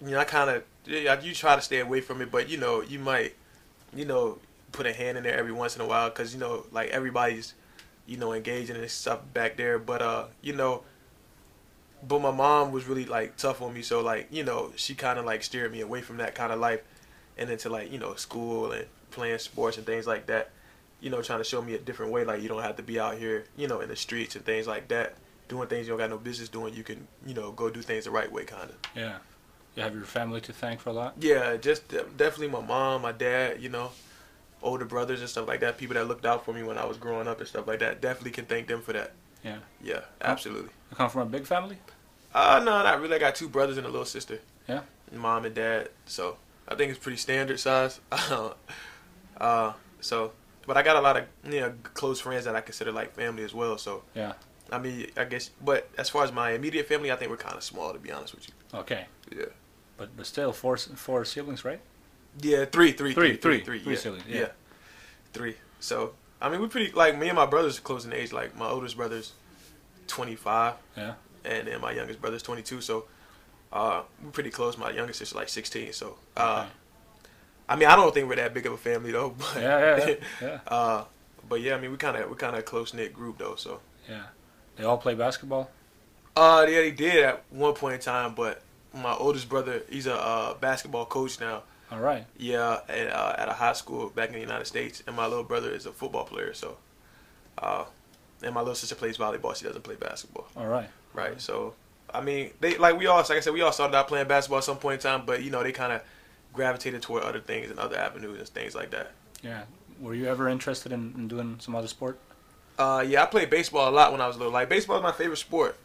you 0.00 0.10
know, 0.10 0.18
I 0.18 0.24
kind 0.24 0.50
of 0.50 0.64
you 0.86 1.32
try 1.34 1.54
to 1.56 1.62
stay 1.62 1.78
away 1.78 2.00
from 2.00 2.20
it, 2.20 2.30
but 2.30 2.48
you 2.48 2.58
know, 2.58 2.82
you 2.82 2.98
might, 2.98 3.34
you 3.94 4.04
know, 4.04 4.38
put 4.72 4.86
a 4.86 4.92
hand 4.92 5.16
in 5.16 5.24
there 5.24 5.36
every 5.36 5.52
once 5.52 5.76
in 5.76 5.82
a 5.82 5.86
while 5.86 6.08
because 6.08 6.34
you 6.34 6.40
know, 6.40 6.64
like 6.72 6.90
everybody's, 6.90 7.54
you 8.06 8.16
know, 8.16 8.32
engaging 8.32 8.76
and 8.76 8.90
stuff 8.90 9.20
back 9.32 9.56
there. 9.56 9.78
But 9.78 10.02
uh, 10.02 10.24
you 10.40 10.54
know, 10.54 10.82
but 12.06 12.20
my 12.20 12.32
mom 12.32 12.72
was 12.72 12.86
really 12.86 13.04
like 13.04 13.36
tough 13.36 13.62
on 13.62 13.72
me, 13.74 13.82
so 13.82 14.00
like 14.00 14.26
you 14.30 14.42
know, 14.42 14.72
she 14.76 14.94
kind 14.94 15.18
of 15.18 15.24
like 15.24 15.42
steered 15.44 15.70
me 15.70 15.80
away 15.80 16.00
from 16.00 16.16
that 16.16 16.34
kind 16.34 16.52
of 16.52 16.58
life, 16.58 16.80
and 17.38 17.48
into 17.48 17.68
like 17.68 17.92
you 17.92 17.98
know, 17.98 18.14
school 18.14 18.72
and 18.72 18.86
playing 19.10 19.38
sports 19.38 19.76
and 19.76 19.86
things 19.86 20.06
like 20.06 20.26
that. 20.26 20.50
You 21.02 21.10
know, 21.10 21.20
trying 21.20 21.40
to 21.40 21.44
show 21.44 21.60
me 21.60 21.74
a 21.74 21.78
different 21.78 22.12
way. 22.12 22.24
Like 22.24 22.40
you 22.40 22.48
don't 22.48 22.62
have 22.62 22.76
to 22.76 22.82
be 22.82 22.98
out 22.98 23.18
here, 23.18 23.44
you 23.56 23.68
know, 23.68 23.80
in 23.80 23.88
the 23.88 23.96
streets 23.96 24.36
and 24.36 24.44
things 24.44 24.66
like 24.66 24.88
that, 24.88 25.16
doing 25.48 25.68
things 25.68 25.86
you 25.86 25.92
don't 25.92 25.98
got 25.98 26.08
no 26.08 26.16
business 26.18 26.48
doing. 26.48 26.74
You 26.74 26.82
can, 26.82 27.06
you 27.26 27.34
know, 27.34 27.52
go 27.52 27.68
do 27.68 27.82
things 27.82 28.04
the 28.04 28.10
right 28.10 28.30
way, 28.32 28.44
kind 28.44 28.70
of. 28.70 28.76
Yeah. 28.96 29.18
You 29.76 29.82
have 29.82 29.94
your 29.94 30.04
family 30.04 30.40
to 30.42 30.52
thank 30.52 30.80
for 30.80 30.90
a 30.90 30.92
lot. 30.92 31.14
Yeah, 31.18 31.56
just 31.56 31.88
definitely 31.88 32.48
my 32.48 32.60
mom, 32.60 33.02
my 33.02 33.12
dad, 33.12 33.60
you 33.60 33.68
know, 33.68 33.90
older 34.62 34.84
brothers 34.84 35.20
and 35.20 35.28
stuff 35.28 35.48
like 35.48 35.60
that. 35.60 35.78
People 35.78 35.94
that 35.94 36.06
looked 36.06 36.26
out 36.26 36.44
for 36.44 36.52
me 36.52 36.62
when 36.62 36.78
I 36.78 36.84
was 36.84 36.96
growing 36.98 37.26
up 37.26 37.40
and 37.40 37.48
stuff 37.48 37.66
like 37.66 37.80
that. 37.80 38.00
Definitely 38.00 38.32
can 38.32 38.44
thank 38.44 38.68
them 38.68 38.82
for 38.82 38.92
that. 38.92 39.12
Yeah. 39.42 39.58
Yeah, 39.82 40.00
absolutely. 40.20 40.70
You 40.90 40.96
come 40.96 41.10
from 41.10 41.22
a 41.22 41.26
big 41.26 41.46
family. 41.46 41.78
Uh, 42.34 42.60
no, 42.64 42.82
not 42.82 43.00
really. 43.00 43.16
I 43.16 43.18
got 43.18 43.34
two 43.34 43.48
brothers 43.48 43.76
and 43.76 43.86
a 43.86 43.90
little 43.90 44.04
sister. 44.04 44.40
Yeah. 44.68 44.82
Mom 45.12 45.44
and 45.44 45.54
dad. 45.54 45.88
So 46.06 46.36
I 46.68 46.74
think 46.74 46.90
it's 46.90 46.98
pretty 46.98 47.18
standard 47.18 47.58
size. 47.58 48.00
uh, 49.40 49.72
so, 50.00 50.32
but 50.66 50.76
I 50.76 50.82
got 50.82 50.96
a 50.96 51.00
lot 51.00 51.16
of 51.16 51.24
you 51.44 51.60
know 51.60 51.72
close 51.94 52.20
friends 52.20 52.44
that 52.44 52.54
I 52.56 52.60
consider 52.60 52.92
like 52.92 53.14
family 53.14 53.44
as 53.44 53.54
well. 53.54 53.78
So 53.78 54.02
Yeah. 54.14 54.32
I 54.70 54.78
mean, 54.78 55.10
I 55.16 55.24
guess. 55.24 55.50
But 55.62 55.90
as 55.98 56.08
far 56.08 56.24
as 56.24 56.32
my 56.32 56.52
immediate 56.52 56.86
family, 56.88 57.12
I 57.12 57.16
think 57.16 57.30
we're 57.30 57.36
kind 57.36 57.56
of 57.56 57.62
small 57.62 57.92
to 57.92 57.98
be 57.98 58.10
honest 58.10 58.34
with 58.34 58.48
you. 58.48 58.54
Okay. 58.80 59.06
Yeah. 59.36 59.46
But 59.96 60.16
but 60.16 60.26
still 60.26 60.52
four 60.52 60.76
four 60.76 61.24
siblings, 61.24 61.64
right? 61.64 61.80
Yeah, 62.40 62.64
three, 62.64 62.92
three, 62.92 63.12
Three, 63.12 63.36
three, 63.36 63.36
three, 63.36 63.36
three, 63.36 63.60
three, 63.64 63.78
three 63.80 63.92
yeah. 63.94 63.98
siblings, 63.98 64.24
Yeah. 64.26 64.40
yeah. 64.40 64.48
three. 65.32 65.56
So 65.80 66.14
I 66.40 66.48
mean, 66.48 66.60
we 66.60 66.68
pretty 66.68 66.92
like 66.92 67.18
me 67.18 67.28
and 67.28 67.36
my 67.36 67.46
brothers 67.46 67.78
are 67.78 67.82
close 67.82 68.04
in 68.06 68.12
age. 68.12 68.32
Like 68.32 68.56
my 68.56 68.68
oldest 68.68 68.96
brother's 68.96 69.32
twenty 70.06 70.34
five, 70.36 70.74
Yeah. 70.96 71.14
and 71.44 71.66
then 71.68 71.80
my 71.80 71.92
youngest 71.92 72.20
brother's 72.20 72.42
twenty 72.42 72.62
two. 72.62 72.80
So 72.80 73.04
uh, 73.72 74.02
we're 74.22 74.30
pretty 74.30 74.50
close. 74.50 74.76
My 74.78 74.90
youngest 74.90 75.18
sister's 75.18 75.36
like 75.36 75.48
sixteen. 75.50 75.92
So 75.92 76.16
uh, 76.36 76.62
Okay. 76.64 76.70
I 77.68 77.76
mean, 77.76 77.88
I 77.88 77.96
don't 77.96 78.12
think 78.12 78.28
we're 78.28 78.36
that 78.36 78.52
big 78.54 78.66
of 78.66 78.72
a 78.72 78.76
family 78.76 79.12
though. 79.12 79.30
But 79.38 79.56
Yeah, 79.62 79.78
yeah, 79.96 80.06
yeah. 80.06 80.16
yeah. 80.42 80.58
uh, 80.66 81.04
but 81.48 81.60
yeah, 81.60 81.74
I 81.76 81.80
mean, 81.80 81.90
we 81.90 81.96
kind 81.96 82.16
of 82.16 82.28
we 82.30 82.36
kind 82.36 82.54
of 82.54 82.60
a 82.60 82.62
close 82.62 82.92
knit 82.94 83.12
group 83.12 83.38
though. 83.38 83.54
So 83.56 83.80
Yeah. 84.08 84.22
They 84.76 84.84
all 84.84 84.98
play 84.98 85.14
basketball. 85.14 85.70
uh, 86.36 86.64
yeah, 86.68 86.80
they 86.80 86.90
did 86.90 87.24
at 87.24 87.44
one 87.50 87.74
point 87.74 87.94
in 87.96 88.00
time, 88.00 88.34
but 88.34 88.62
my 88.94 89.12
oldest 89.14 89.48
brother, 89.48 89.82
he's 89.90 90.06
a 90.06 90.14
uh, 90.14 90.54
basketball 90.54 91.04
coach 91.06 91.40
now. 91.40 91.62
All 91.90 91.98
right. 92.00 92.24
Yeah, 92.38 92.80
at, 92.88 93.08
uh, 93.12 93.34
at 93.36 93.48
a 93.48 93.52
high 93.52 93.74
school 93.74 94.08
back 94.08 94.28
in 94.28 94.34
the 94.34 94.40
United 94.40 94.66
States, 94.66 95.02
and 95.06 95.14
my 95.14 95.26
little 95.26 95.44
brother 95.44 95.70
is 95.70 95.84
a 95.84 95.92
football 95.92 96.24
player. 96.24 96.54
So, 96.54 96.78
uh, 97.58 97.84
and 98.42 98.54
my 98.54 98.60
little 98.60 98.74
sister 98.74 98.94
plays 98.94 99.18
volleyball. 99.18 99.54
She 99.54 99.64
doesn't 99.66 99.82
play 99.84 99.96
basketball. 99.96 100.46
All 100.56 100.66
right. 100.66 100.88
Right. 101.12 101.38
So, 101.38 101.74
I 102.12 102.22
mean, 102.22 102.50
they 102.60 102.78
like 102.78 102.98
we 102.98 103.06
all, 103.06 103.18
like 103.18 103.30
I 103.30 103.40
said, 103.40 103.52
we 103.52 103.60
all 103.60 103.72
started 103.72 103.94
out 103.94 104.08
playing 104.08 104.26
basketball 104.26 104.58
at 104.58 104.64
some 104.64 104.78
point 104.78 105.04
in 105.04 105.10
time, 105.10 105.26
but 105.26 105.42
you 105.42 105.50
know, 105.50 105.62
they 105.62 105.72
kind 105.72 105.92
of 105.92 106.02
gravitated 106.52 107.02
toward 107.02 107.22
other 107.22 107.40
things 107.40 107.70
and 107.70 107.78
other 107.78 107.96
avenues 107.96 108.38
and 108.38 108.48
things 108.48 108.74
like 108.74 108.90
that. 108.90 109.12
Yeah. 109.42 109.62
Were 110.00 110.14
you 110.14 110.26
ever 110.26 110.48
interested 110.48 110.92
in, 110.92 111.14
in 111.16 111.28
doing 111.28 111.56
some 111.60 111.74
other 111.74 111.88
sport? 111.88 112.18
Uh, 112.78 113.04
yeah, 113.06 113.22
I 113.22 113.26
played 113.26 113.50
baseball 113.50 113.88
a 113.88 113.94
lot 113.94 114.12
when 114.12 114.20
I 114.20 114.26
was 114.26 114.36
little. 114.36 114.52
Like 114.52 114.68
baseball 114.68 114.96
is 114.96 115.02
my 115.02 115.12
favorite 115.12 115.36
sport. 115.36 115.76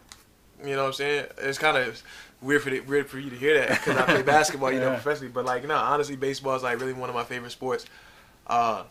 You 0.63 0.75
know 0.75 0.83
what 0.83 0.87
I'm 0.87 0.93
saying? 0.93 1.27
It's 1.39 1.57
kind 1.57 1.77
of 1.77 2.01
weird 2.41 2.63
for 2.63 2.69
the, 2.69 2.79
weird 2.81 3.09
for 3.09 3.19
you 3.19 3.29
to 3.29 3.35
hear 3.35 3.59
that 3.59 3.69
because 3.69 3.97
I 3.97 4.05
play 4.05 4.21
basketball, 4.23 4.71
you 4.71 4.79
know, 4.79 4.89
professionally. 4.89 5.31
But 5.31 5.45
like, 5.45 5.67
no, 5.67 5.75
honestly, 5.75 6.15
baseball 6.15 6.55
is 6.55 6.63
like 6.63 6.79
really 6.79 6.93
one 6.93 7.09
of 7.09 7.15
my 7.15 7.23
favorite 7.23 7.51
sports. 7.51 7.85
Uh, 8.47 8.83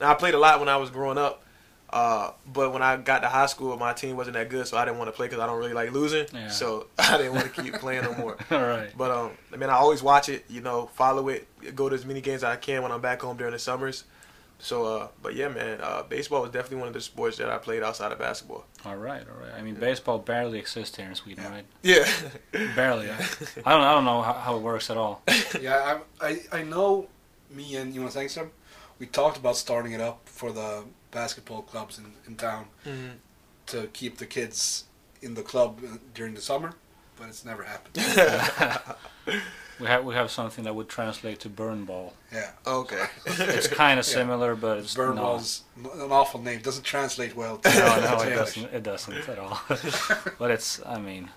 I 0.00 0.14
played 0.14 0.34
a 0.34 0.38
lot 0.38 0.58
when 0.58 0.68
I 0.68 0.76
was 0.76 0.90
growing 0.90 1.18
up. 1.18 1.44
Uh, 1.92 2.30
but 2.50 2.72
when 2.72 2.82
I 2.82 2.96
got 2.96 3.20
to 3.20 3.28
high 3.28 3.46
school, 3.46 3.76
my 3.76 3.92
team 3.92 4.16
wasn't 4.16 4.34
that 4.34 4.48
good, 4.48 4.66
so 4.66 4.78
I 4.78 4.84
didn't 4.86 4.98
want 4.98 5.08
to 5.08 5.12
play 5.12 5.26
because 5.26 5.40
I 5.40 5.46
don't 5.46 5.58
really 5.58 5.74
like 5.74 5.92
losing. 5.92 6.26
Yeah. 6.32 6.48
So 6.48 6.86
I 6.98 7.18
didn't 7.18 7.34
want 7.34 7.52
to 7.52 7.62
keep 7.62 7.74
playing 7.74 8.04
no 8.04 8.14
more. 8.14 8.38
All 8.50 8.62
right. 8.62 8.90
But 8.96 9.10
um, 9.10 9.32
I 9.52 9.56
mean, 9.56 9.68
I 9.68 9.74
always 9.74 10.02
watch 10.02 10.28
it. 10.28 10.44
You 10.48 10.62
know, 10.62 10.86
follow 10.94 11.28
it. 11.28 11.46
Go 11.76 11.88
to 11.88 11.94
as 11.94 12.06
many 12.06 12.20
games 12.20 12.42
as 12.42 12.44
I 12.44 12.56
can 12.56 12.82
when 12.82 12.92
I'm 12.92 13.02
back 13.02 13.20
home 13.20 13.36
during 13.36 13.52
the 13.52 13.58
summers. 13.58 14.04
So, 14.58 14.84
uh, 14.86 15.08
but 15.20 15.34
yeah, 15.34 15.48
man, 15.48 15.80
uh, 15.82 16.04
baseball 16.04 16.42
was 16.42 16.52
definitely 16.52 16.78
one 16.78 16.86
of 16.86 16.94
the 16.94 17.00
sports 17.00 17.36
that 17.38 17.50
I 17.50 17.58
played 17.58 17.82
outside 17.82 18.12
of 18.12 18.18
basketball. 18.20 18.64
All 18.86 18.96
right. 18.96 19.22
All 19.28 19.44
right. 19.44 19.52
I 19.58 19.60
mean, 19.60 19.74
baseball 19.74 20.18
barely 20.18 20.60
exists 20.60 20.96
here 20.96 21.08
in 21.08 21.14
Sweden, 21.16 21.44
right? 21.44 21.64
Yeah. 21.82 22.08
Barely. 22.76 23.10
I, 23.10 23.16
I 23.66 23.72
don't. 23.72 23.82
I 23.82 23.92
don't 23.92 24.04
know 24.04 24.22
how, 24.22 24.34
how 24.34 24.56
it 24.56 24.62
works 24.62 24.88
at 24.88 24.96
all. 24.96 25.22
Yeah, 25.60 26.00
I, 26.20 26.26
I 26.26 26.40
I 26.52 26.62
know. 26.62 27.08
Me 27.50 27.76
and 27.76 27.92
you 27.94 28.00
Jonas 28.00 28.16
Engström, 28.16 28.48
we 28.98 29.04
talked 29.04 29.36
about 29.36 29.56
starting 29.56 29.92
it 29.92 30.00
up 30.00 30.20
for 30.24 30.52
the 30.52 30.84
basketball 31.12 31.62
clubs 31.62 31.98
in, 31.98 32.06
in 32.26 32.34
town 32.36 32.66
Mhm. 32.84 33.12
to 33.66 33.86
keep 33.92 34.18
the 34.18 34.26
kids 34.26 34.84
in 35.20 35.34
the 35.34 35.42
club 35.42 35.78
uh, 35.84 35.98
during 36.14 36.34
the 36.34 36.40
summer, 36.40 36.72
but 37.18 37.28
it's 37.28 37.44
never 37.44 37.62
happened. 37.62 37.96
We 39.80 39.88
have 39.88 40.04
we 40.04 40.14
have 40.14 40.30
something 40.30 40.64
that 40.64 40.74
would 40.76 40.88
translate 40.88 41.40
to 41.40 41.48
burn 41.48 41.84
ball. 41.84 42.12
yeah, 42.32 42.50
Okay. 42.66 43.04
It's 43.26 43.66
kind 43.66 43.98
of 43.98 44.06
Yeah. 44.08 44.12
similar, 44.14 44.54
but 44.54 44.78
it's 44.78 44.94
burn 44.94 45.16
no. 45.16 45.22
ball's 45.22 45.62
an 45.76 46.12
awful 46.12 46.40
name. 46.40 46.60
Doesn't 46.60 46.84
translate 46.84 47.34
well. 47.34 47.56
To, 47.58 47.68
No, 47.68 48.00
no, 48.00 48.22
it 48.22 48.34
doesn't. 48.34 48.72
It 48.74 48.82
doesn't 48.84 49.28
at 49.28 49.38
all. 49.40 49.58
but 50.38 50.50
it's. 50.52 50.80
I 50.86 50.98
mean, 51.00 51.30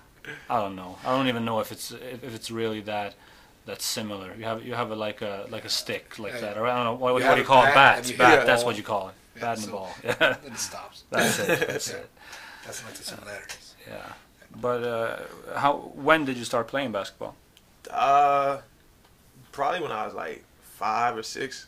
I 0.49 0.59
don't 0.61 0.75
know. 0.75 0.97
I 1.03 1.15
don't 1.17 1.27
even 1.27 1.43
know 1.45 1.59
if 1.59 1.71
it's 1.71 1.91
if 1.91 2.23
if 2.23 2.35
it's 2.35 2.51
really 2.51 2.81
that 2.81 3.15
that's 3.65 3.85
similar. 3.85 4.35
You 4.35 4.43
have 4.43 4.63
you 4.63 4.75
have 4.75 4.91
a, 4.91 4.95
like 4.95 5.21
a 5.23 5.47
like 5.49 5.65
a 5.65 5.69
stick 5.69 6.19
like 6.19 6.33
Yeah. 6.33 6.41
that, 6.41 6.57
or 6.57 6.67
I 6.67 6.75
don't 6.75 6.83
know 6.85 6.93
what, 6.93 7.13
what 7.13 7.21
do 7.23 7.37
you 7.37 7.41
a 7.41 7.45
call 7.45 7.63
it? 7.63 7.67
bat 7.73 7.75
Bats. 7.75 8.09
and 8.09 8.11
you 8.11 8.17
Bat. 8.17 8.45
That's 8.45 8.63
what 8.63 8.77
you 8.77 8.83
call 8.83 9.09
it. 9.09 9.15
Yeah, 9.35 9.41
Bat 9.41 9.57
and 9.57 9.65
so- 9.65 9.71
ball. 9.71 9.89
Yeah. 10.03 10.15
Then 10.19 10.51
it 10.53 10.57
stops. 10.69 11.03
That's 11.09 11.39
it. 11.39 11.47
That's 11.67 11.89
Yeah. 11.91 11.97
it. 11.97 12.09
That's 12.65 12.83
like 12.85 12.93
the 12.95 13.03
similarities. 13.03 13.75
Yeah. 13.87 14.13
But 14.59 14.83
uh, 14.83 15.17
how? 15.59 15.91
When 15.95 16.25
did 16.25 16.37
you 16.37 16.45
start 16.45 16.67
playing 16.67 16.91
basketball? 16.91 17.35
Uh, 17.91 18.59
probably 19.51 19.81
when 19.81 19.91
I 19.91 20.05
was 20.05 20.13
like 20.15 20.43
five 20.61 21.15
or 21.17 21.23
six. 21.23 21.67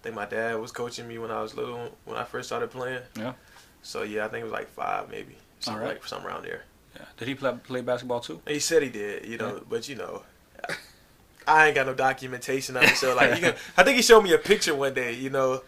I 0.00 0.04
think 0.04 0.14
my 0.14 0.26
dad 0.26 0.58
was 0.60 0.70
coaching 0.72 1.08
me 1.08 1.18
when 1.18 1.30
I 1.30 1.42
was 1.42 1.54
little, 1.56 1.90
when 2.04 2.16
I 2.16 2.24
first 2.24 2.48
started 2.48 2.70
playing. 2.70 3.02
Yeah. 3.16 3.32
So 3.82 4.02
yeah, 4.02 4.24
I 4.24 4.28
think 4.28 4.42
it 4.42 4.44
was 4.44 4.52
like 4.52 4.68
five 4.68 5.10
maybe, 5.10 5.36
something 5.60 5.82
Alright. 5.82 5.98
like 5.98 6.06
something 6.06 6.26
around 6.28 6.44
there. 6.44 6.62
Yeah. 6.94 7.02
Did 7.16 7.28
he 7.28 7.34
play 7.34 7.52
play 7.64 7.80
basketball 7.80 8.20
too? 8.20 8.40
He 8.46 8.60
said 8.60 8.82
he 8.82 8.88
did, 8.90 9.26
you 9.26 9.36
know, 9.38 9.54
Yeah. 9.56 9.60
but 9.68 9.88
you 9.88 9.96
know, 9.96 10.22
I 11.46 11.66
ain't 11.66 11.74
got 11.74 11.86
no 11.86 11.94
documentation 11.94 12.76
of 12.76 12.84
it. 12.84 12.96
So 12.96 13.14
like, 13.16 13.34
you 13.34 13.40
can, 13.40 13.54
I 13.76 13.82
think 13.82 13.96
he 13.96 14.02
showed 14.02 14.22
me 14.22 14.32
a 14.34 14.38
picture 14.38 14.74
one 14.74 14.94
day, 14.94 15.14
you 15.14 15.30
know, 15.30 15.62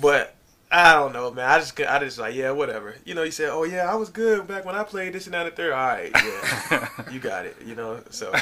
but 0.00 0.34
I 0.72 0.94
don't 0.94 1.12
know, 1.12 1.30
man. 1.30 1.48
I 1.48 1.58
just, 1.58 1.78
I 1.80 1.98
just 1.98 2.18
like, 2.18 2.34
yeah, 2.34 2.50
whatever. 2.50 2.94
You 3.04 3.14
know, 3.14 3.22
you 3.22 3.30
said, 3.30 3.50
oh 3.50 3.64
yeah, 3.64 3.90
I 3.92 3.94
was 3.94 4.08
good 4.08 4.46
back 4.46 4.64
when 4.64 4.74
I 4.74 4.82
played 4.84 5.12
this 5.12 5.26
and 5.26 5.34
that 5.34 5.46
and 5.46 5.54
third. 5.54 5.72
All 5.72 5.86
right, 5.86 6.10
yeah, 6.14 6.88
you 7.12 7.20
got 7.20 7.44
it, 7.44 7.56
you 7.64 7.74
know. 7.74 8.00
So, 8.10 8.32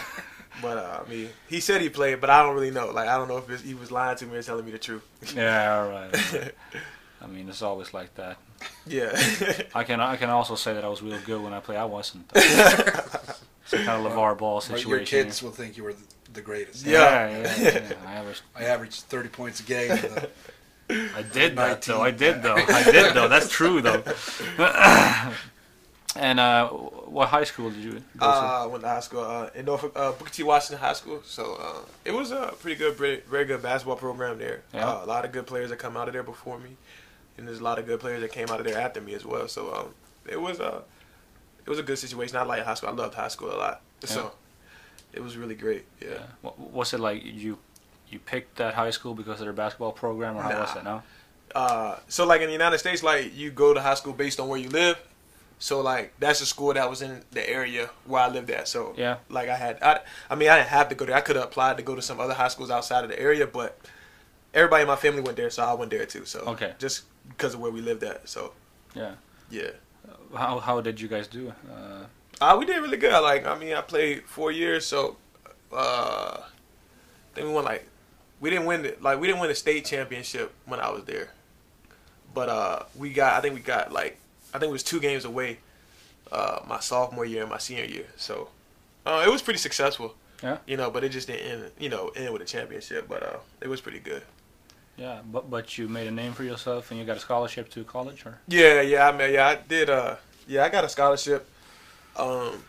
but 0.62 0.78
uh, 0.78 1.00
I 1.04 1.10
mean, 1.10 1.28
he 1.48 1.58
said 1.60 1.80
he 1.80 1.88
played, 1.88 2.20
but 2.20 2.30
I 2.30 2.42
don't 2.42 2.54
really 2.54 2.70
know. 2.70 2.90
Like, 2.92 3.08
I 3.08 3.16
don't 3.16 3.26
know 3.28 3.38
if 3.38 3.50
it's, 3.50 3.62
he 3.62 3.74
was 3.74 3.90
lying 3.90 4.16
to 4.18 4.26
me 4.26 4.36
or 4.36 4.42
telling 4.42 4.64
me 4.64 4.70
the 4.70 4.78
truth. 4.78 5.02
yeah. 5.34 5.76
All 5.80 5.88
right. 5.90 6.14
all 6.34 6.40
right. 6.40 6.54
I 7.22 7.26
mean, 7.26 7.48
it's 7.50 7.60
always 7.62 7.92
like 7.92 8.14
that. 8.14 8.38
yeah. 8.86 9.10
I 9.74 9.84
can 9.84 10.00
I 10.00 10.16
can 10.16 10.30
also 10.30 10.54
say 10.54 10.72
that 10.72 10.84
I 10.84 10.88
was 10.88 11.02
real 11.02 11.18
good 11.26 11.42
when 11.42 11.52
I 11.52 11.60
played. 11.60 11.78
I 11.78 11.84
wasn't. 11.84 12.30
It's 12.34 13.72
a 13.74 13.84
kind 13.84 14.04
of 14.06 14.12
LeVar 14.12 14.38
Ball 14.38 14.56
But 14.56 14.62
situation. 14.64 14.88
your 14.90 15.00
kids 15.00 15.42
will 15.42 15.50
think 15.50 15.76
you 15.76 15.84
were 15.84 15.92
the, 15.92 16.02
the 16.32 16.40
greatest. 16.40 16.84
Yeah, 16.86 17.28
Yeah. 17.28 17.38
yeah, 17.38 17.56
yeah, 17.60 17.88
yeah. 17.90 17.94
I 18.06 18.12
averaged 18.14 18.42
I 18.56 18.64
averaged 18.64 19.00
30 19.02 19.28
points 19.28 19.60
a 19.60 19.64
game. 19.64 19.98
And 20.90 21.10
the- 21.10 21.18
I 21.18 21.22
did 21.22 21.56
that 21.56 21.86
19. 21.86 21.94
though. 21.94 22.02
I 22.02 22.10
did 22.10 22.42
though. 22.42 22.54
I 22.56 22.82
did 22.84 23.14
though. 23.14 23.28
That's 23.28 23.48
true 23.48 23.80
though. 23.80 24.02
and 26.16 26.40
uh, 26.40 26.68
what 26.68 27.28
high 27.28 27.44
school 27.44 27.70
did 27.70 27.80
you 27.80 27.92
go 27.92 27.98
to? 27.98 28.24
Uh, 28.24 28.68
went 28.70 28.82
to 28.82 28.88
high 28.88 29.00
school 29.00 29.20
uh, 29.22 29.48
in 29.54 29.66
Norfolk, 29.66 29.92
uh, 29.94 30.12
Booker 30.12 30.30
T. 30.30 30.42
Washington 30.42 30.78
High 30.84 30.92
School. 30.94 31.20
So 31.24 31.56
uh, 31.60 31.78
it 32.04 32.12
was 32.12 32.30
a 32.32 32.54
pretty 32.60 32.76
good, 32.76 32.96
very, 32.96 33.20
very 33.20 33.44
good 33.44 33.62
basketball 33.62 33.96
program 33.96 34.38
there. 34.38 34.62
Yeah. 34.74 34.88
Uh, 34.88 35.04
a 35.04 35.06
lot 35.06 35.24
of 35.24 35.32
good 35.32 35.46
players 35.46 35.70
that 35.70 35.78
come 35.78 35.96
out 35.96 36.08
of 36.08 36.14
there 36.14 36.22
before 36.22 36.58
me, 36.58 36.70
and 37.38 37.46
there's 37.46 37.60
a 37.60 37.64
lot 37.64 37.78
of 37.78 37.86
good 37.86 38.00
players 38.00 38.20
that 38.22 38.32
came 38.32 38.48
out 38.50 38.60
of 38.60 38.66
there 38.66 38.78
after 38.78 39.00
me 39.00 39.14
as 39.14 39.24
well. 39.24 39.46
So 39.48 39.72
um, 39.74 39.94
it 40.28 40.40
was 40.40 40.58
a, 40.60 40.82
it 41.64 41.70
was 41.70 41.78
a 41.78 41.82
good 41.82 41.98
situation. 41.98 42.36
I 42.36 42.42
liked 42.42 42.66
high 42.66 42.74
school. 42.74 42.90
I 42.90 42.92
loved 42.92 43.14
high 43.14 43.28
school 43.28 43.52
a 43.52 43.56
lot. 43.56 43.82
So 44.04 44.32
it 45.12 45.22
was 45.22 45.36
really 45.36 45.54
great. 45.54 45.84
Yeah. 46.00 46.08
yeah. 46.10 46.22
What, 46.42 46.58
was 46.58 46.92
it 46.94 47.00
like 47.00 47.24
you 47.24 47.58
you 48.10 48.18
picked 48.18 48.56
that 48.56 48.74
high 48.74 48.90
school 48.90 49.14
because 49.14 49.40
of 49.40 49.46
their 49.46 49.52
basketball 49.52 49.92
program, 49.92 50.36
or 50.36 50.42
how 50.42 50.60
was 50.60 50.74
Nah. 50.74 50.80
it? 50.80 50.84
No. 50.84 51.02
Uh, 51.54 51.98
so 52.08 52.26
like 52.26 52.40
in 52.40 52.46
the 52.46 52.52
United 52.52 52.78
States, 52.78 53.02
like 53.02 53.34
you 53.36 53.50
go 53.50 53.74
to 53.74 53.80
high 53.80 53.94
school 53.94 54.12
based 54.12 54.38
on 54.40 54.48
where 54.48 54.58
you 54.58 54.68
live. 54.68 54.98
So 55.58 55.80
like 55.82 56.14
that's 56.18 56.40
a 56.40 56.46
school 56.46 56.72
that 56.74 56.88
was 56.88 57.02
in 57.02 57.22
the 57.32 57.48
area 57.48 57.90
where 58.06 58.22
I 58.22 58.28
lived 58.28 58.50
at. 58.50 58.66
So 58.68 58.94
Yeah. 58.96 59.16
like 59.28 59.48
I 59.48 59.56
had, 59.56 59.78
I, 59.82 60.00
I 60.30 60.34
mean 60.34 60.48
I 60.48 60.56
didn't 60.58 60.68
have 60.68 60.88
to 60.88 60.94
go 60.94 61.04
there. 61.04 61.16
I 61.16 61.20
could 61.20 61.36
have 61.36 61.44
applied 61.46 61.76
to 61.76 61.82
go 61.82 61.94
to 61.94 62.02
some 62.02 62.18
other 62.20 62.34
high 62.34 62.48
schools 62.48 62.70
outside 62.70 63.04
of 63.04 63.10
the 63.10 63.20
area, 63.20 63.46
but 63.46 63.78
everybody 64.54 64.82
in 64.82 64.88
my 64.88 64.96
family 64.96 65.20
went 65.22 65.36
there, 65.36 65.50
so 65.50 65.62
I 65.64 65.74
went 65.74 65.90
there 65.90 66.06
too. 66.06 66.24
So 66.24 66.40
Okay. 66.54 66.72
just 66.78 67.02
because 67.28 67.54
of 67.54 67.60
where 67.60 67.70
we 67.72 67.80
lived 67.80 68.02
at. 68.04 68.28
So 68.28 68.52
Yeah. 68.94 69.14
yeah. 69.50 69.70
How 70.34 70.60
how 70.60 70.80
did 70.80 71.00
you 71.00 71.08
guys 71.08 71.26
do? 71.26 71.52
Uh, 71.70 72.04
Uh, 72.40 72.56
we 72.58 72.64
did 72.64 72.80
really 72.80 72.96
good. 72.96 73.12
Like, 73.20 73.44
I 73.44 73.54
mean, 73.58 73.74
I 73.74 73.82
played 73.82 74.22
four 74.26 74.50
years, 74.50 74.86
so 74.86 75.16
uh, 75.72 76.38
I 76.40 77.34
think 77.34 77.46
we 77.48 77.52
won 77.52 77.64
like 77.64 77.86
we 78.40 78.50
didn't 78.50 78.66
win 78.66 78.82
the, 78.82 78.96
like 79.00 79.20
we 79.20 79.26
didn't 79.26 79.40
win 79.40 79.48
the 79.48 79.54
state 79.54 79.84
championship 79.84 80.52
when 80.66 80.80
I 80.80 80.90
was 80.90 81.04
there, 81.04 81.30
but 82.34 82.48
uh, 82.48 82.82
we 82.96 83.12
got 83.12 83.34
I 83.34 83.40
think 83.40 83.54
we 83.54 83.60
got 83.60 83.92
like 83.92 84.18
I 84.54 84.58
think 84.58 84.70
it 84.70 84.72
was 84.72 84.82
two 84.82 85.00
games 85.00 85.24
away 85.24 85.58
uh, 86.32 86.60
my 86.66 86.80
sophomore 86.80 87.24
year 87.24 87.42
and 87.42 87.50
my 87.50 87.58
senior 87.58 87.84
year. 87.84 88.06
So 88.16 88.48
uh, 89.06 89.22
it 89.26 89.30
was 89.30 89.42
pretty 89.42 89.58
successful. 89.58 90.14
Yeah. 90.42 90.58
You 90.66 90.76
know, 90.78 90.90
but 90.90 91.04
it 91.04 91.10
just 91.10 91.26
didn't 91.26 91.46
end, 91.46 91.70
you 91.78 91.88
know 91.90 92.08
end 92.16 92.32
with 92.32 92.42
a 92.42 92.46
championship. 92.46 93.08
But 93.08 93.22
uh, 93.22 93.36
it 93.60 93.68
was 93.68 93.80
pretty 93.80 93.98
good. 93.98 94.22
yeah, 94.96 95.20
but 95.30 95.50
but 95.50 95.76
you 95.76 95.88
made 95.88 96.06
a 96.06 96.10
name 96.10 96.32
for 96.32 96.44
yourself 96.44 96.90
and 96.90 96.98
you 96.98 97.06
got 97.06 97.16
a 97.16 97.20
scholarship 97.20 97.68
to 97.70 97.84
college, 97.84 98.24
or 98.24 98.38
Yeah, 98.48 98.80
yeah, 98.80 99.08
I 99.08 99.16
mean, 99.16 99.34
yeah, 99.34 99.48
I 99.48 99.56
did. 99.56 99.90
Uh, 99.90 100.16
yeah, 100.48 100.64
I 100.64 100.68
got 100.68 100.84
a 100.84 100.88
scholarship. 100.88 101.46
Um, 102.16 102.64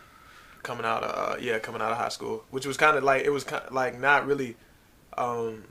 coming 0.62 0.84
out 0.86 1.02
of 1.02 1.10
uh, 1.34 1.36
yeah, 1.40 1.58
coming 1.58 1.82
out 1.82 1.92
of 1.92 1.98
high 1.98 2.08
school, 2.10 2.44
which 2.50 2.66
was 2.66 2.76
kind 2.76 2.96
of 2.96 3.04
like 3.04 3.24
it 3.24 3.30
was 3.30 3.44
kind 3.44 3.64
of 3.64 3.72
like 3.72 3.98
not 3.98 4.26
really. 4.26 4.56
Um, 5.16 5.64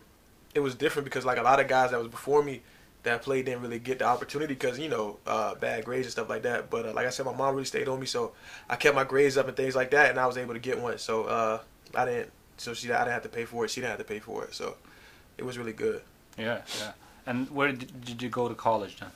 it 0.54 0.60
was 0.60 0.76
different 0.76 1.06
because 1.06 1.26
like 1.26 1.38
a 1.38 1.44
lot 1.44 1.60
of 1.60 1.68
guys 1.68 1.92
that 1.92 2.00
was 2.00 2.10
before 2.10 2.44
me 2.44 2.62
that 3.04 3.22
played 3.24 3.46
didn't 3.46 3.62
really 3.62 3.80
get 3.80 4.00
the 4.00 4.06
opportunity 4.06 4.54
because 4.54 4.78
you 4.78 4.90
know 4.90 5.18
uh, 5.26 5.56
bad 5.56 5.86
grades 5.86 6.06
and 6.08 6.12
stuff 6.12 6.30
like 6.30 6.44
that. 6.44 6.70
But 6.70 6.86
uh, 6.86 6.94
like 6.94 7.08
I 7.08 7.10
said, 7.10 7.26
my 7.26 7.34
mom 7.34 7.56
really 7.56 7.66
stayed 7.66 7.88
on 7.88 8.00
me, 8.00 8.06
so 8.06 8.34
I 8.70 8.76
kept 8.76 8.96
my 8.96 9.04
grades 9.04 9.38
up 9.38 9.48
and 9.48 9.58
things 9.58 9.76
like 9.76 9.92
that, 9.92 10.10
and 10.12 10.20
I 10.20 10.28
was 10.28 10.38
able 10.38 10.54
to 10.54 10.60
get 10.60 10.80
one. 10.80 10.98
So 10.98 11.24
uh, 11.24 11.60
I 11.96 12.06
didn't. 12.06 12.32
So 12.58 12.74
she, 12.74 12.92
I 12.92 13.00
didn't 13.00 13.14
have 13.14 13.24
to 13.24 13.30
pay 13.30 13.46
for 13.46 13.66
it. 13.66 13.72
She 13.72 13.82
didn't 13.82 13.92
have 13.92 14.00
to 14.00 14.06
pay 14.06 14.20
for 14.20 14.44
it. 14.44 14.54
So 14.54 14.76
it 15.38 15.44
was 15.44 15.58
really 15.58 15.74
good. 15.74 16.02
yeah, 16.38 16.62
yeah. 16.80 16.92
And 17.26 17.50
where 17.50 17.72
did, 17.72 18.04
did 18.04 18.22
you 18.22 18.30
go 18.30 18.48
to 18.48 18.56
college 18.56 19.00
then? 19.00 19.10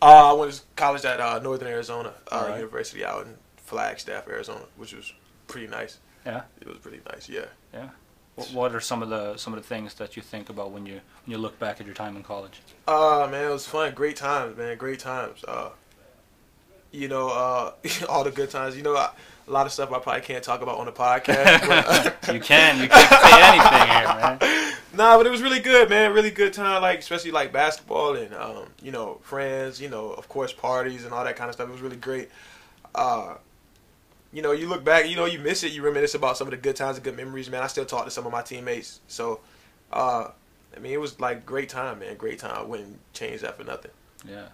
Uh, 0.00 0.30
I 0.30 0.32
went 0.32 0.52
to 0.52 0.62
college 0.76 1.04
at 1.04 1.20
uh, 1.20 1.38
Northern 1.40 1.68
Arizona 1.68 2.12
uh, 2.30 2.36
Alright. 2.36 2.56
University 2.58 3.04
out 3.04 3.26
in 3.26 3.34
Flagstaff, 3.56 4.28
Arizona, 4.28 4.60
which 4.76 4.94
was 4.94 5.12
pretty 5.48 5.66
nice. 5.66 5.98
Yeah. 6.24 6.42
It 6.60 6.68
was 6.68 6.78
pretty 6.78 7.00
nice. 7.10 7.28
Yeah. 7.28 7.46
Yeah. 7.74 7.88
What, 8.38 8.52
what 8.52 8.74
are 8.74 8.80
some 8.80 9.02
of 9.02 9.08
the 9.08 9.36
some 9.36 9.52
of 9.52 9.60
the 9.60 9.66
things 9.66 9.94
that 9.94 10.16
you 10.16 10.22
think 10.22 10.48
about 10.48 10.70
when 10.70 10.86
you 10.86 10.94
when 10.94 11.32
you 11.32 11.38
look 11.38 11.58
back 11.58 11.80
at 11.80 11.86
your 11.86 11.94
time 11.94 12.16
in 12.16 12.22
college? 12.22 12.60
Uh, 12.86 13.26
man, 13.30 13.46
it 13.46 13.52
was 13.52 13.66
fun. 13.66 13.92
Great 13.94 14.14
times, 14.14 14.56
man. 14.56 14.76
Great 14.76 15.00
times. 15.00 15.44
Uh, 15.46 15.70
you 16.92 17.08
know, 17.08 17.30
uh, 17.30 17.72
all 18.08 18.22
the 18.22 18.30
good 18.30 18.50
times. 18.50 18.76
You 18.76 18.84
know, 18.84 18.96
I, 18.96 19.10
a 19.46 19.50
lot 19.50 19.66
of 19.66 19.72
stuff 19.72 19.90
I 19.90 19.98
probably 19.98 20.20
can't 20.20 20.44
talk 20.44 20.62
about 20.62 20.78
on 20.78 20.86
the 20.86 20.92
podcast. 20.92 21.66
but, 21.66 22.16
You 22.34 22.40
can 22.40 22.80
you 22.80 22.88
can't 22.88 23.10
say 23.10 23.42
anything 23.42 23.88
here, 23.88 24.06
man. 24.06 24.74
nah, 24.94 25.16
but 25.16 25.26
it 25.26 25.30
was 25.30 25.42
really 25.42 25.60
good, 25.60 25.90
man. 25.90 26.12
Really 26.12 26.30
good 26.30 26.52
time. 26.52 26.80
Like 26.80 27.00
especially 27.00 27.32
like 27.32 27.52
basketball 27.52 28.14
and 28.14 28.32
um, 28.34 28.66
you 28.80 28.92
know, 28.92 29.18
friends. 29.22 29.80
You 29.80 29.88
know, 29.88 30.10
of 30.10 30.28
course, 30.28 30.52
parties 30.52 31.04
and 31.04 31.12
all 31.12 31.24
that 31.24 31.34
kind 31.34 31.48
of 31.48 31.54
stuff. 31.54 31.68
It 31.68 31.72
was 31.72 31.80
really 31.80 31.96
great. 31.96 32.28
Uh, 32.94 33.34
you 34.32 34.42
know, 34.42 34.52
you 34.52 34.68
look 34.68 34.84
back, 34.84 35.08
you 35.08 35.16
know, 35.16 35.24
you 35.24 35.38
miss 35.38 35.64
it. 35.64 35.72
You 35.72 35.82
reminisce 35.82 36.14
about 36.14 36.36
some 36.36 36.46
of 36.46 36.50
the 36.50 36.56
good 36.56 36.76
times 36.76 36.96
and 36.96 37.04
good 37.04 37.16
memories, 37.16 37.50
man. 37.50 37.62
I 37.62 37.66
still 37.66 37.86
talk 37.86 38.04
to 38.04 38.10
some 38.10 38.26
of 38.26 38.32
my 38.32 38.42
teammates. 38.42 39.00
So, 39.08 39.40
uh, 39.92 40.28
I 40.76 40.80
mean, 40.80 40.92
it 40.92 41.00
was 41.00 41.18
like 41.18 41.46
great 41.46 41.68
time, 41.68 42.00
man. 42.00 42.16
Great 42.16 42.38
time. 42.38 42.54
I 42.54 42.62
wouldn't 42.62 42.98
change 43.14 43.40
that 43.40 43.56
for 43.56 43.64
nothing. 43.64 43.90
Yeah. 44.28 44.48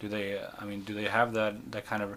Do 0.00 0.08
they? 0.08 0.38
Uh, 0.38 0.48
I 0.58 0.64
mean, 0.64 0.82
do 0.82 0.94
they 0.94 1.04
have 1.04 1.32
that 1.34 1.70
that 1.72 1.86
kind 1.86 2.02
of 2.02 2.16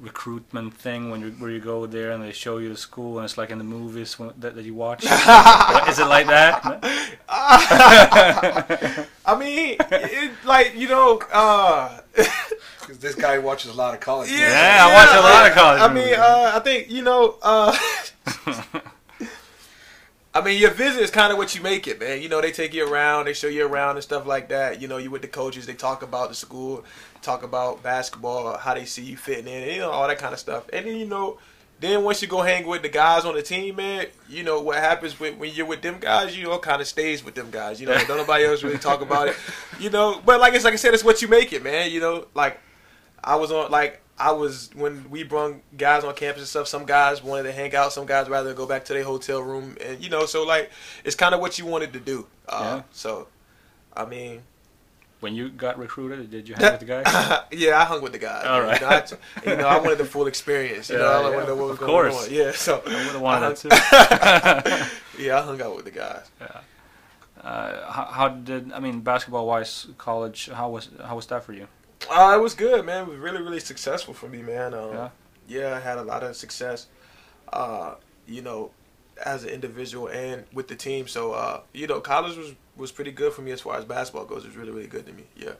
recruitment 0.00 0.74
thing 0.74 1.10
when 1.10 1.20
you 1.20 1.30
where 1.32 1.50
you 1.50 1.60
go 1.60 1.86
there 1.86 2.10
and 2.10 2.22
they 2.22 2.32
show 2.32 2.58
you 2.58 2.68
the 2.68 2.76
school 2.76 3.18
and 3.18 3.24
it's 3.24 3.38
like 3.38 3.50
in 3.50 3.58
the 3.58 3.64
movies 3.64 4.18
when, 4.18 4.32
that, 4.38 4.54
that 4.56 4.64
you 4.64 4.74
watch? 4.74 5.04
Is 5.04 5.98
it 5.98 6.06
like 6.06 6.26
that? 6.26 6.60
I 9.24 9.38
mean, 9.38 9.76
it, 9.78 10.32
like 10.44 10.74
you 10.74 10.88
know, 10.88 11.20
uh, 11.32 12.00
Because 12.92 13.14
this 13.14 13.14
guy 13.14 13.38
watches 13.38 13.70
a 13.70 13.74
lot 13.74 13.94
of 13.94 14.00
college. 14.00 14.28
yeah, 14.28 14.36
movies. 14.36 14.52
Yeah, 14.52 14.78
I 14.80 14.94
watch 14.94 15.16
a 15.16 15.22
lot 15.22 15.46
of 15.46 15.54
college 15.54 15.80
I 15.80 15.94
mean, 15.94 16.14
uh, 16.14 16.52
I 16.54 16.58
think 16.58 16.90
you 16.90 17.02
know. 17.02 17.38
Uh, 17.40 17.74
I 20.34 20.42
mean, 20.42 20.60
your 20.60 20.72
visit 20.72 21.00
is 21.00 21.10
kind 21.10 21.32
of 21.32 21.38
what 21.38 21.54
you 21.54 21.62
make 21.62 21.86
it, 21.86 21.98
man. 21.98 22.20
You 22.20 22.28
know, 22.28 22.42
they 22.42 22.52
take 22.52 22.74
you 22.74 22.86
around, 22.86 23.26
they 23.26 23.32
show 23.32 23.48
you 23.48 23.66
around 23.66 23.96
and 23.96 24.02
stuff 24.02 24.26
like 24.26 24.50
that. 24.50 24.82
You 24.82 24.88
know, 24.88 24.98
you 24.98 25.10
with 25.10 25.22
the 25.22 25.28
coaches, 25.28 25.64
they 25.64 25.72
talk 25.72 26.02
about 26.02 26.28
the 26.28 26.34
school, 26.34 26.84
talk 27.22 27.42
about 27.42 27.82
basketball, 27.82 28.58
how 28.58 28.74
they 28.74 28.84
see 28.84 29.04
you 29.04 29.16
fitting 29.16 29.46
in, 29.46 29.66
you 29.70 29.78
know, 29.78 29.90
all 29.90 30.06
that 30.06 30.18
kind 30.18 30.34
of 30.34 30.38
stuff. 30.38 30.68
And 30.70 30.84
then 30.84 30.96
you 30.96 31.06
know, 31.06 31.38
then 31.80 32.04
once 32.04 32.20
you 32.20 32.28
go 32.28 32.42
hang 32.42 32.66
with 32.66 32.82
the 32.82 32.90
guys 32.90 33.24
on 33.24 33.34
the 33.34 33.42
team, 33.42 33.76
man, 33.76 34.06
you 34.28 34.42
know 34.42 34.60
what 34.60 34.76
happens 34.76 35.18
when, 35.18 35.38
when 35.38 35.54
you're 35.54 35.64
with 35.64 35.80
them 35.80 35.96
guys, 35.98 36.36
you 36.36 36.44
know, 36.44 36.58
kind 36.58 36.82
of 36.82 36.86
stays 36.86 37.24
with 37.24 37.34
them 37.34 37.50
guys. 37.50 37.80
You 37.80 37.86
know, 37.86 37.94
don't 38.06 38.18
nobody 38.18 38.44
else 38.44 38.62
really 38.62 38.76
talk 38.76 39.00
about 39.00 39.28
it. 39.28 39.36
You 39.80 39.88
know, 39.88 40.20
but 40.26 40.40
like 40.40 40.52
it's 40.52 40.64
like 40.64 40.74
I 40.74 40.76
said, 40.76 40.92
it's 40.92 41.04
what 41.04 41.22
you 41.22 41.28
make 41.28 41.54
it, 41.54 41.64
man. 41.64 41.90
You 41.90 42.00
know, 42.00 42.26
like 42.34 42.60
I 43.24 43.36
was 43.36 43.52
on 43.52 43.70
like 43.70 44.00
I 44.18 44.32
was 44.32 44.70
when 44.74 45.08
we 45.10 45.22
brung 45.24 45.62
guys 45.76 46.04
on 46.04 46.14
campus 46.14 46.42
and 46.42 46.48
stuff. 46.48 46.68
Some 46.68 46.84
guys 46.86 47.22
wanted 47.22 47.44
to 47.44 47.52
hang 47.52 47.74
out. 47.74 47.92
Some 47.92 48.06
guys 48.06 48.28
rather 48.28 48.54
go 48.54 48.66
back 48.66 48.84
to 48.86 48.92
their 48.94 49.04
hotel 49.04 49.40
room, 49.42 49.76
and 49.80 50.02
you 50.02 50.10
know, 50.10 50.26
so 50.26 50.44
like 50.44 50.70
it's 51.04 51.16
kind 51.16 51.34
of 51.34 51.40
what 51.40 51.58
you 51.58 51.66
wanted 51.66 51.92
to 51.94 52.00
do. 52.00 52.26
Uh, 52.48 52.58
Yeah. 52.78 52.82
So, 52.92 53.28
I 53.94 54.04
mean, 54.04 54.42
when 55.20 55.34
you 55.34 55.48
got 55.50 55.78
recruited, 55.78 56.30
did 56.30 56.48
you 56.48 56.54
hang 56.56 56.72
with 56.72 56.80
the 56.80 56.86
guys? 56.86 57.42
yeah, 57.52 57.80
I 57.80 57.84
hung 57.84 58.02
with 58.02 58.12
the 58.12 58.18
guys. 58.18 58.44
All 58.44 58.60
man. 58.60 58.68
right. 58.68 58.80
You 58.80 58.86
know, 58.86 58.96
I, 58.96 59.00
t- 59.00 59.16
you 59.50 59.56
know, 59.56 59.68
I 59.68 59.78
wanted 59.78 59.98
the 59.98 60.04
full 60.04 60.26
experience. 60.26 60.90
You 60.90 60.96
Yeah, 60.96 61.02
know, 61.02 61.10
I 61.10 61.20
yeah, 61.20 61.30
wanted 61.34 61.40
to 61.40 61.46
know 61.48 61.56
what 61.56 61.64
was 61.68 61.72
of 61.74 61.78
going 61.80 61.90
course. 61.90 62.26
on. 62.28 62.34
Yeah, 62.34 62.50
so 62.52 62.82
I 62.86 62.90
would 62.90 63.12
have 63.12 63.20
wanted 63.20 63.46
I 63.46 63.48
that 63.50 64.90
too. 65.16 65.22
yeah, 65.22 65.38
I 65.38 65.42
hung 65.42 65.62
out 65.62 65.76
with 65.76 65.84
the 65.84 65.90
guys. 65.92 66.28
Yeah. 66.40 66.60
Uh, 67.40 67.90
how, 67.92 68.04
how 68.04 68.28
did 68.28 68.72
I 68.72 68.78
mean 68.80 69.00
basketball 69.00 69.46
wise 69.46 69.88
college? 69.98 70.48
How 70.52 70.70
was 70.70 70.88
how 71.04 71.16
was 71.16 71.26
that 71.26 71.42
for 71.44 71.52
you? 71.52 71.66
Uh, 72.10 72.34
it 72.36 72.40
was 72.40 72.54
good, 72.54 72.84
man. 72.84 73.04
It 73.04 73.08
was 73.08 73.18
really, 73.18 73.40
really 73.42 73.60
successful 73.60 74.14
for 74.14 74.28
me, 74.28 74.42
man. 74.42 74.74
Um, 74.74 74.92
Yeah. 74.92 75.08
yeah. 75.48 75.76
I 75.76 75.80
had 75.80 75.98
a 75.98 76.02
lot 76.02 76.22
of 76.22 76.36
success, 76.36 76.86
uh, 77.52 77.94
you 78.26 78.42
know, 78.42 78.70
as 79.24 79.44
an 79.44 79.50
individual 79.50 80.08
and 80.08 80.44
with 80.52 80.68
the 80.68 80.74
team. 80.76 81.06
So, 81.08 81.32
uh, 81.32 81.60
you 81.72 81.86
know, 81.86 82.00
college 82.00 82.36
was, 82.36 82.52
was 82.76 82.90
pretty 82.92 83.12
good 83.12 83.32
for 83.32 83.42
me 83.42 83.50
as 83.52 83.60
far 83.60 83.76
as 83.76 83.84
basketball 83.84 84.24
goes. 84.24 84.44
It 84.44 84.48
was 84.48 84.56
really, 84.56 84.72
really 84.72 84.86
good 84.88 85.06
to 85.06 85.12
me. 85.12 85.24
Yeah. 85.36 85.52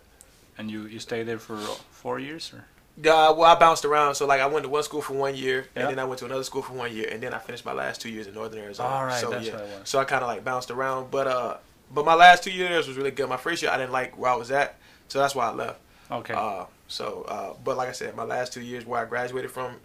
And 0.58 0.70
you 0.70 0.82
you 0.86 0.98
stayed 0.98 1.24
there 1.26 1.38
for 1.38 1.56
four 1.90 2.18
years 2.18 2.52
or? 2.52 2.64
Yeah, 3.02 3.30
well, 3.30 3.44
I 3.44 3.54
bounced 3.58 3.86
around. 3.86 4.16
So, 4.16 4.26
like, 4.26 4.42
I 4.42 4.46
went 4.46 4.64
to 4.64 4.68
one 4.68 4.82
school 4.82 5.00
for 5.00 5.14
one 5.14 5.34
year, 5.34 5.66
Yeah. 5.74 5.82
and 5.82 5.90
then 5.92 5.98
I 5.98 6.04
went 6.04 6.18
to 6.18 6.26
another 6.26 6.44
school 6.44 6.60
for 6.60 6.74
one 6.74 6.94
year, 6.94 7.08
and 7.10 7.22
then 7.22 7.32
I 7.32 7.38
finished 7.38 7.64
my 7.64 7.72
last 7.72 8.02
two 8.02 8.10
years 8.10 8.26
in 8.26 8.34
Northern 8.34 8.60
Arizona. 8.60 8.86
All 8.90 9.06
right, 9.06 9.18
so, 9.18 9.30
that's 9.30 9.46
yeah. 9.46 9.54
what 9.54 9.62
it 9.62 9.78
was. 9.80 9.88
So 9.88 9.98
I 9.98 10.04
kind 10.04 10.22
of 10.22 10.28
like 10.28 10.44
bounced 10.44 10.70
around, 10.70 11.10
but 11.10 11.26
uh, 11.26 11.56
but 11.94 12.04
my 12.04 12.14
last 12.14 12.42
two 12.44 12.50
years 12.50 12.86
was 12.86 12.98
really 12.98 13.10
good. 13.10 13.30
My 13.30 13.38
first 13.38 13.62
year, 13.62 13.70
I 13.70 13.78
didn't 13.78 13.92
like 13.92 14.18
where 14.18 14.30
I 14.30 14.34
was 14.34 14.50
at, 14.50 14.76
so 15.08 15.18
that's 15.20 15.34
why 15.34 15.48
I 15.48 15.52
left. 15.52 15.80
Okay. 16.12 16.34
Uh, 16.34 16.66
so, 16.88 17.24
uh, 17.28 17.54
but 17.64 17.76
like 17.76 17.88
I 17.88 17.92
said, 17.92 18.14
my 18.14 18.24
last 18.24 18.52
two 18.52 18.60
years 18.60 18.84
where 18.84 19.00
I 19.00 19.04
graduated 19.06 19.50
from, 19.50 19.76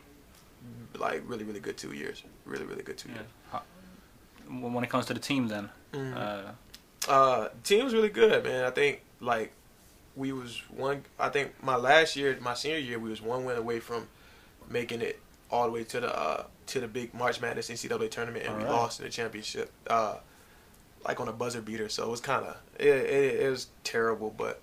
like 0.97 1.23
really, 1.25 1.43
really 1.45 1.59
good 1.59 1.77
two 1.77 1.93
years. 1.93 2.23
Really, 2.45 2.65
really 2.65 2.83
good 2.83 2.97
two 2.97 3.09
yeah. 3.09 3.15
years. 3.15 3.27
How, 3.51 3.61
when 4.49 4.83
it 4.83 4.89
comes 4.89 5.05
to 5.07 5.13
the 5.13 5.19
team, 5.19 5.47
then. 5.47 5.69
Mhm. 5.93 6.15
Uh, 6.15 6.51
Uh, 7.07 7.47
team 7.63 7.85
was 7.85 7.93
really 7.93 8.09
good, 8.09 8.43
man. 8.43 8.65
I 8.65 8.71
think 8.71 9.01
like 9.21 9.53
we 10.15 10.33
was 10.33 10.61
one. 10.69 11.05
I 11.17 11.29
think 11.29 11.63
my 11.63 11.75
last 11.77 12.15
year, 12.17 12.37
my 12.41 12.53
senior 12.53 12.79
year, 12.79 12.99
we 12.99 13.09
was 13.09 13.21
one 13.21 13.45
win 13.45 13.55
away 13.57 13.79
from 13.79 14.07
making 14.69 15.01
it 15.01 15.19
all 15.49 15.65
the 15.67 15.71
way 15.71 15.83
to 15.85 15.99
the 16.01 16.19
uh, 16.19 16.43
to 16.67 16.81
the 16.81 16.87
big 16.87 17.13
March 17.13 17.39
Madness 17.39 17.69
NCAA 17.69 18.11
tournament, 18.11 18.45
and 18.45 18.57
we 18.57 18.63
Alright. 18.63 18.77
lost 18.77 18.99
in 18.99 19.05
the 19.05 19.11
championship, 19.11 19.71
uh, 19.89 20.15
like 21.05 21.21
on 21.21 21.29
a 21.29 21.31
buzzer 21.31 21.61
beater. 21.61 21.87
So 21.87 22.03
it 22.03 22.09
was 22.09 22.19
kind 22.19 22.45
of 22.45 22.57
it, 22.77 22.87
it, 22.87 23.41
it 23.41 23.49
was 23.49 23.67
terrible, 23.85 24.33
but 24.35 24.59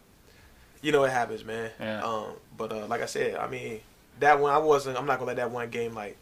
you 0.85 0.93
know 0.93 1.03
it 1.05 1.11
happens, 1.11 1.45
man. 1.45 1.71
Yeah. 1.81 2.03
Um, 2.05 2.27
but 2.57 2.71
uh, 2.73 2.87
like 2.87 3.01
I 3.03 3.07
said, 3.07 3.37
I 3.37 3.49
mean 3.49 3.81
that 4.21 4.39
one 4.39 4.53
I 4.53 4.59
wasn't. 4.59 4.97
I'm 4.99 5.07
not 5.07 5.19
gonna 5.19 5.29
let 5.29 5.37
that 5.37 5.51
one 5.51 5.71
game 5.71 5.95
like 5.95 6.17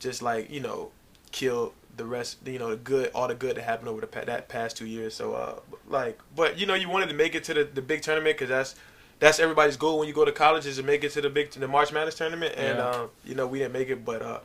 just 0.00 0.20
like 0.22 0.50
you 0.50 0.60
know 0.60 0.90
kill 1.30 1.72
the 1.96 2.04
rest. 2.04 2.38
You 2.44 2.58
know 2.58 2.70
the 2.70 2.76
good, 2.76 3.10
all 3.14 3.28
the 3.28 3.34
good 3.34 3.56
that 3.56 3.62
happened 3.62 3.88
over 3.88 4.00
the 4.00 4.06
pa- 4.06 4.24
that 4.24 4.48
past 4.48 4.76
two 4.76 4.86
years. 4.86 5.14
So 5.14 5.34
uh, 5.34 5.60
like, 5.88 6.18
but 6.36 6.58
you 6.58 6.66
know 6.66 6.74
you 6.74 6.88
wanted 6.90 7.08
to 7.10 7.14
make 7.14 7.34
it 7.34 7.44
to 7.44 7.54
the, 7.54 7.64
the 7.64 7.80
big 7.82 8.02
tournament 8.02 8.36
because 8.36 8.48
that's 8.50 8.74
that's 9.20 9.38
everybody's 9.38 9.76
goal 9.76 10.00
when 10.00 10.08
you 10.08 10.14
go 10.14 10.24
to 10.24 10.32
college 10.32 10.66
is 10.66 10.76
to 10.78 10.82
make 10.82 11.04
it 11.04 11.12
to 11.12 11.20
the 11.20 11.30
big 11.30 11.50
to 11.52 11.60
the 11.60 11.68
March 11.68 11.92
Madness 11.92 12.16
tournament. 12.16 12.54
And 12.56 12.78
Yeah. 12.78 12.88
um, 12.90 13.10
you 13.24 13.34
know 13.36 13.46
we 13.46 13.60
didn't 13.60 13.72
make 13.72 13.88
it, 13.88 14.04
but 14.04 14.20
uh, 14.20 14.40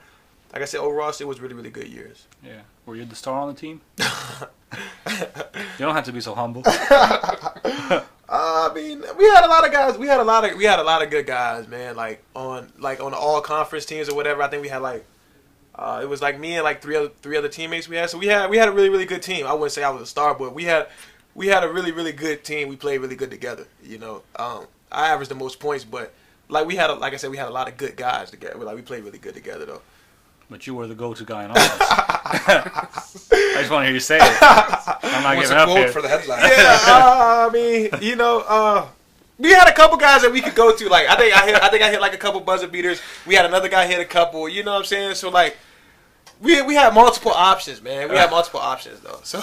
like 0.57 0.63
I 0.63 0.65
said, 0.65 0.79
overall 0.79 1.09
it 1.11 1.27
was 1.27 1.39
really 1.39 1.53
really 1.53 1.69
good 1.69 1.87
years. 1.87 2.25
yeah. 2.43 2.61
Were 2.87 2.95
you 2.95 3.05
the 3.05 3.13
star 3.15 3.39
on 3.39 3.53
the 3.53 3.53
team? 3.53 3.81
You 5.79 5.85
don't 5.85 5.93
have 5.95 6.05
to 6.05 6.11
be 6.11 6.19
so 6.21 6.33
humble. 6.33 6.63
Uh, 8.29 8.67
I 8.69 8.73
mean, 8.75 9.01
we 9.17 9.23
had 9.23 9.45
a 9.45 9.47
lot 9.47 9.65
of 9.65 9.71
guys. 9.71 9.97
We 9.97 10.07
had 10.07 10.19
a 10.19 10.23
lot 10.23 10.43
of 10.43 10.57
we 10.57 10.65
had 10.65 10.79
a 10.79 10.83
lot 10.83 11.01
of 11.01 11.09
good 11.09 11.25
guys, 11.25 11.65
man. 11.65 11.95
Like 11.95 12.21
on 12.35 12.73
like 12.77 12.99
on 12.99 13.13
all 13.13 13.39
conference 13.39 13.85
teams 13.85 14.09
or 14.09 14.15
whatever. 14.15 14.41
I 14.41 14.49
think 14.49 14.61
we 14.63 14.67
had 14.67 14.81
like 14.81 15.05
uh, 15.75 16.01
it 16.03 16.07
was 16.09 16.21
like 16.21 16.37
me 16.37 16.55
and 16.55 16.63
like 16.65 16.81
three 16.81 16.97
other 16.97 17.11
three 17.21 17.37
other 17.37 17.47
teammates 17.47 17.87
we 17.87 17.95
had. 17.95 18.09
So 18.09 18.17
we 18.17 18.27
had 18.27 18.49
we 18.49 18.57
had 18.57 18.67
a 18.67 18.73
really 18.73 18.89
really 18.89 19.05
good 19.05 19.21
team. 19.21 19.47
I 19.47 19.53
wouldn't 19.53 19.71
say 19.71 19.81
I 19.81 19.89
was 19.91 20.01
a 20.01 20.05
star, 20.05 20.33
but 20.33 20.53
we 20.53 20.65
had 20.65 20.89
we 21.35 21.47
had 21.47 21.63
a 21.63 21.71
really 21.71 21.93
really 21.93 22.11
good 22.11 22.43
team. 22.43 22.67
We 22.67 22.75
played 22.75 22.99
really 22.99 23.15
good 23.15 23.31
together. 23.31 23.65
You 23.81 23.97
know, 23.97 24.23
um, 24.35 24.67
I 24.91 25.07
averaged 25.07 25.31
the 25.31 25.35
most 25.35 25.61
points, 25.61 25.85
but 25.85 26.13
like 26.49 26.67
we 26.67 26.75
had 26.75 26.89
a, 26.89 26.95
like 26.95 27.13
I 27.13 27.15
said, 27.15 27.31
we 27.31 27.37
had 27.37 27.47
a 27.47 27.51
lot 27.51 27.69
of 27.69 27.77
good 27.77 27.95
guys 27.95 28.29
together. 28.31 28.57
Like 28.57 28.75
we 28.75 28.81
played 28.81 29.05
really 29.05 29.19
good 29.19 29.35
together 29.35 29.65
though. 29.65 29.81
But 30.49 30.65
you 30.65 30.75
were 30.75 30.87
the 30.87 30.95
go-to 30.95 31.25
guy 31.25 31.43
in 31.43 31.49
all 31.51 31.55
this. 31.55 31.77
I 31.81 33.57
just 33.59 33.69
want 33.71 33.81
to 33.81 33.85
hear 33.85 33.93
you 33.93 33.99
say 33.99 34.17
it. 34.17 34.37
I'm 34.41 35.23
not 35.23 35.35
What's 35.35 35.49
giving 35.49 35.57
a 35.57 35.61
up 35.61 35.67
quote 35.67 35.77
here. 35.79 35.87
for 35.91 36.01
the 36.01 36.07
headline? 36.07 36.39
yeah, 36.41 36.77
uh, 36.87 37.49
I 37.49 37.53
mean, 37.53 37.89
you 38.01 38.15
know, 38.15 38.43
uh, 38.47 38.87
we 39.37 39.51
had 39.51 39.67
a 39.67 39.73
couple 39.73 39.97
guys 39.97 40.21
that 40.21 40.31
we 40.31 40.41
could 40.41 40.55
go 40.55 40.75
to. 40.75 40.89
Like 40.89 41.07
I 41.09 41.15
think 41.15 41.35
I 41.35 41.45
hit, 41.45 41.61
I 41.61 41.69
think 41.69 41.83
I 41.83 41.89
hit 41.91 41.99
like 41.99 42.13
a 42.13 42.17
couple 42.17 42.39
buzzer 42.39 42.67
beaters. 42.67 43.01
We 43.25 43.35
had 43.35 43.45
another 43.45 43.67
guy 43.69 43.85
hit 43.87 43.99
a 43.99 44.05
couple. 44.05 44.47
You 44.47 44.63
know 44.63 44.71
what 44.73 44.79
I'm 44.79 44.85
saying? 44.85 45.15
So 45.15 45.29
like, 45.29 45.57
we 46.41 46.61
we 46.61 46.75
have 46.75 46.93
multiple 46.93 47.31
options, 47.31 47.81
man. 47.81 48.09
We 48.09 48.15
have 48.15 48.31
multiple 48.31 48.59
options 48.61 49.01
though. 49.01 49.19
So 49.23 49.39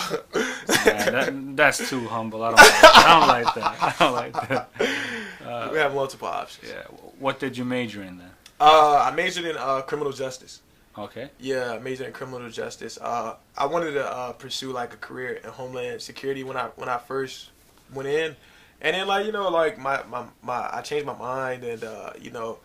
Yeah, 0.87 1.11
that, 1.11 1.57
that's 1.57 1.89
too 1.91 2.07
humble. 2.09 2.43
I 2.43 2.49
don't, 2.49 2.57
like, 2.57 2.85
I 2.85 3.19
don't 3.19 3.29
like 3.29 3.55
that. 3.55 3.83
I 3.83 3.95
don't 3.99 4.15
like 4.15 4.49
that. 4.49 5.73
we 5.73 5.79
have 5.79 5.95
multiple 5.95 6.29
options. 6.29 6.71
Yeah. 6.71 6.83
What 7.19 7.39
did 7.41 7.57
you 7.57 7.65
major 7.65 8.03
in 8.03 8.19
then? 8.19 8.31
Uh, 8.61 9.09
I 9.11 9.15
majored 9.15 9.45
in 9.45 9.57
uh, 9.57 9.83
criminal 9.83 10.13
justice. 10.13 10.61
Okay. 10.97 11.31
Yeah, 11.41 11.79
major 11.79 12.05
in 12.05 12.13
criminal 12.13 12.49
justice. 12.51 12.99
Uh, 13.01 13.35
I 13.59 13.67
wanted 13.67 13.93
to 13.93 14.07
uh, 14.07 14.33
pursue 14.33 14.73
like 14.73 14.95
a 14.95 14.97
career 14.97 15.41
in 15.43 15.51
homeland 15.51 16.01
security 16.01 16.45
when 16.45 16.57
I 16.57 16.69
when 16.77 16.89
I 16.89 16.99
first 16.99 17.51
went 17.93 18.09
in, 18.09 18.37
and 18.81 18.95
then 18.95 19.07
like 19.09 19.27
you 19.27 19.33
know 19.33 19.49
like 19.49 19.77
my 19.77 20.05
my, 20.05 20.25
my 20.43 20.69
I 20.73 20.83
changed 20.83 21.07
my 21.07 21.17
mind 21.17 21.65
and 21.65 21.83
uh, 21.83 22.11
you 22.21 22.31
know, 22.31 22.59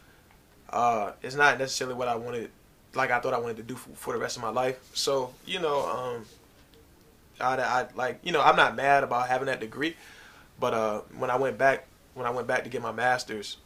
uh, 0.69 1.13
it's 1.23 1.35
not 1.35 1.57
necessarily 1.57 1.95
what 1.95 2.07
I 2.07 2.15
wanted. 2.15 2.51
Like 2.93 3.09
I 3.09 3.19
thought 3.19 3.33
I 3.33 3.39
wanted 3.39 3.57
to 3.57 3.63
do 3.63 3.75
for, 3.75 3.89
for 3.95 4.13
the 4.13 4.19
rest 4.19 4.37
of 4.37 4.43
my 4.43 4.49
life. 4.49 4.79
So 4.93 5.33
you 5.47 5.59
know, 5.59 5.87
um, 5.89 6.25
I, 7.41 7.55
I 7.55 7.87
like 7.95 8.19
you 8.21 8.31
know 8.31 8.41
I'm 8.41 8.55
not 8.55 8.75
mad 8.75 9.03
about 9.03 9.27
having 9.27 9.47
that 9.47 9.59
degree, 9.59 9.95
but 10.59 10.75
uh, 10.75 11.01
when 11.17 11.31
I 11.31 11.35
went 11.35 11.57
back 11.57 11.87
when 12.13 12.27
I 12.27 12.29
went 12.29 12.45
back 12.45 12.63
to 12.63 12.69
get 12.69 12.83
my 12.83 12.91
master's, 12.91 13.57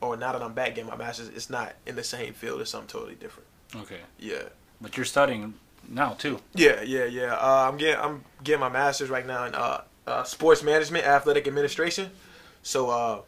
or 0.00 0.16
now 0.16 0.30
that 0.30 0.42
I'm 0.42 0.52
back 0.52 0.76
getting 0.76 0.90
my 0.90 0.96
master's, 0.96 1.28
it's 1.28 1.50
not 1.50 1.74
in 1.86 1.96
the 1.96 2.04
same 2.04 2.34
field. 2.34 2.60
It's 2.60 2.70
something 2.70 2.88
totally 2.88 3.16
different. 3.16 3.48
Okay. 3.74 4.00
Yeah. 4.18 4.42
But 4.80 4.96
you're 4.96 5.06
studying 5.06 5.54
now 5.88 6.10
too. 6.10 6.40
Yeah, 6.54 6.82
yeah, 6.82 7.04
yeah. 7.04 7.34
Uh, 7.34 7.68
I'm 7.70 7.76
getting 7.76 8.02
I'm 8.02 8.24
getting 8.42 8.60
my 8.60 8.68
master's 8.68 9.10
right 9.10 9.26
now 9.26 9.44
in 9.44 9.54
uh, 9.54 9.82
uh, 10.06 10.24
sports 10.24 10.62
management, 10.62 11.06
athletic 11.06 11.46
administration. 11.46 12.10
So, 12.62 12.90
uh, 12.90 13.20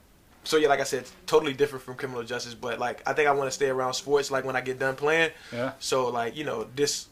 so 0.45 0.57
yeah, 0.57 0.69
like 0.69 0.81
I 0.81 0.85
said, 0.85 1.05
totally 1.27 1.53
different 1.55 1.85
from 1.85 1.95
criminal 1.95 2.23
justice. 2.23 2.55
But 2.55 2.79
like, 2.79 3.03
I 3.07 3.13
think 3.13 3.29
I 3.29 3.33
want 3.33 3.49
to 3.49 3.55
stay 3.55 3.69
around 3.69 3.95
sports. 3.95 4.31
Like 4.31 4.45
when 4.45 4.57
I 4.57 4.61
get 4.61 4.79
done 4.79 4.97
playing. 4.97 5.31
Yeah. 5.53 5.73
So 5.79 6.09
like, 6.09 6.37
you 6.37 6.45
know, 6.45 6.67
this 6.75 7.09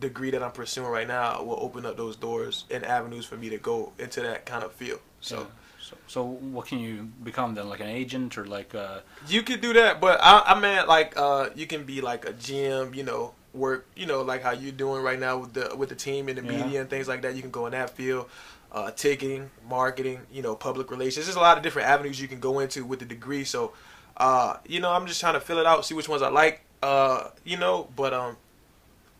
degree 0.00 0.30
that 0.30 0.42
I'm 0.42 0.52
pursuing 0.52 0.88
right 0.88 1.06
now 1.06 1.42
will 1.42 1.58
open 1.60 1.86
up 1.86 1.96
those 1.96 2.16
doors 2.16 2.64
and 2.70 2.84
avenues 2.84 3.24
for 3.26 3.36
me 3.36 3.48
to 3.50 3.58
go 3.58 3.92
into 3.98 4.20
that 4.22 4.46
kind 4.46 4.64
of 4.64 4.72
field. 4.72 5.00
So. 5.20 5.40
Yeah. 5.40 5.46
So, 5.84 5.96
so 6.06 6.24
what 6.24 6.66
can 6.66 6.78
you 6.78 7.10
become 7.22 7.54
then? 7.54 7.68
Like 7.68 7.80
an 7.80 7.88
agent 7.88 8.38
or 8.38 8.46
like? 8.46 8.74
Uh, 8.74 9.00
You 9.28 9.42
could 9.42 9.60
do 9.60 9.74
that, 9.74 10.00
but 10.00 10.18
I, 10.22 10.40
I 10.46 10.58
meant 10.58 10.88
like 10.88 11.12
uh, 11.14 11.50
you 11.54 11.66
can 11.66 11.84
be 11.84 12.00
like 12.00 12.26
a 12.26 12.32
GM, 12.32 12.94
you 12.96 13.02
know, 13.02 13.34
work, 13.52 13.86
you 13.94 14.06
know, 14.06 14.22
like 14.22 14.42
how 14.42 14.52
you're 14.52 14.72
doing 14.72 15.02
right 15.02 15.20
now 15.20 15.36
with 15.36 15.52
the 15.52 15.76
with 15.76 15.90
the 15.90 15.94
team 15.94 16.30
and 16.30 16.38
the 16.38 16.42
Yeah. 16.42 16.64
media 16.64 16.80
and 16.80 16.88
things 16.88 17.06
like 17.06 17.20
that. 17.20 17.34
You 17.34 17.42
can 17.42 17.50
go 17.50 17.66
in 17.66 17.72
that 17.72 17.90
field, 17.90 18.30
uh, 18.72 18.92
ticketing, 18.92 19.50
marketing, 19.68 20.20
you 20.32 20.40
know, 20.40 20.54
public 20.56 20.90
relations. 20.90 21.26
There's 21.26 21.36
a 21.36 21.40
lot 21.40 21.58
of 21.58 21.62
different 21.62 21.86
avenues 21.86 22.18
you 22.18 22.28
can 22.28 22.40
go 22.40 22.60
into 22.60 22.82
with 22.86 23.00
the 23.00 23.04
degree. 23.04 23.44
So, 23.44 23.74
uh, 24.16 24.56
you 24.66 24.80
know, 24.80 24.90
I'm 24.90 25.06
just 25.06 25.20
trying 25.20 25.34
to 25.34 25.40
fill 25.40 25.58
it 25.58 25.66
out, 25.66 25.84
see 25.84 25.92
which 25.94 26.08
ones 26.08 26.22
I 26.22 26.30
like, 26.30 26.62
uh, 26.82 27.28
you 27.44 27.58
know. 27.58 27.88
But 27.94 28.14
um, 28.14 28.38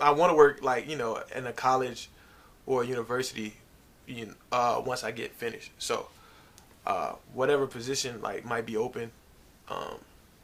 I 0.05 0.11
want 0.11 0.31
to 0.31 0.37
work 0.37 0.63
like 0.63 0.89
you 0.89 0.97
know 0.97 1.21
in 1.35 1.47
a 1.47 1.53
college 1.53 2.09
or 2.67 2.83
a 2.83 2.87
university, 2.87 3.55
you 4.07 4.27
know, 4.27 4.35
uh, 4.53 4.83
once 4.85 5.05
I 5.05 5.11
get 5.11 5.33
finished. 5.35 5.71
So, 5.79 6.09
uh, 6.87 7.13
whatever 7.33 7.67
position 7.67 8.21
like 8.23 8.45
might 8.45 8.67
be 8.67 8.77
open, 8.77 9.11
um, 9.69 9.97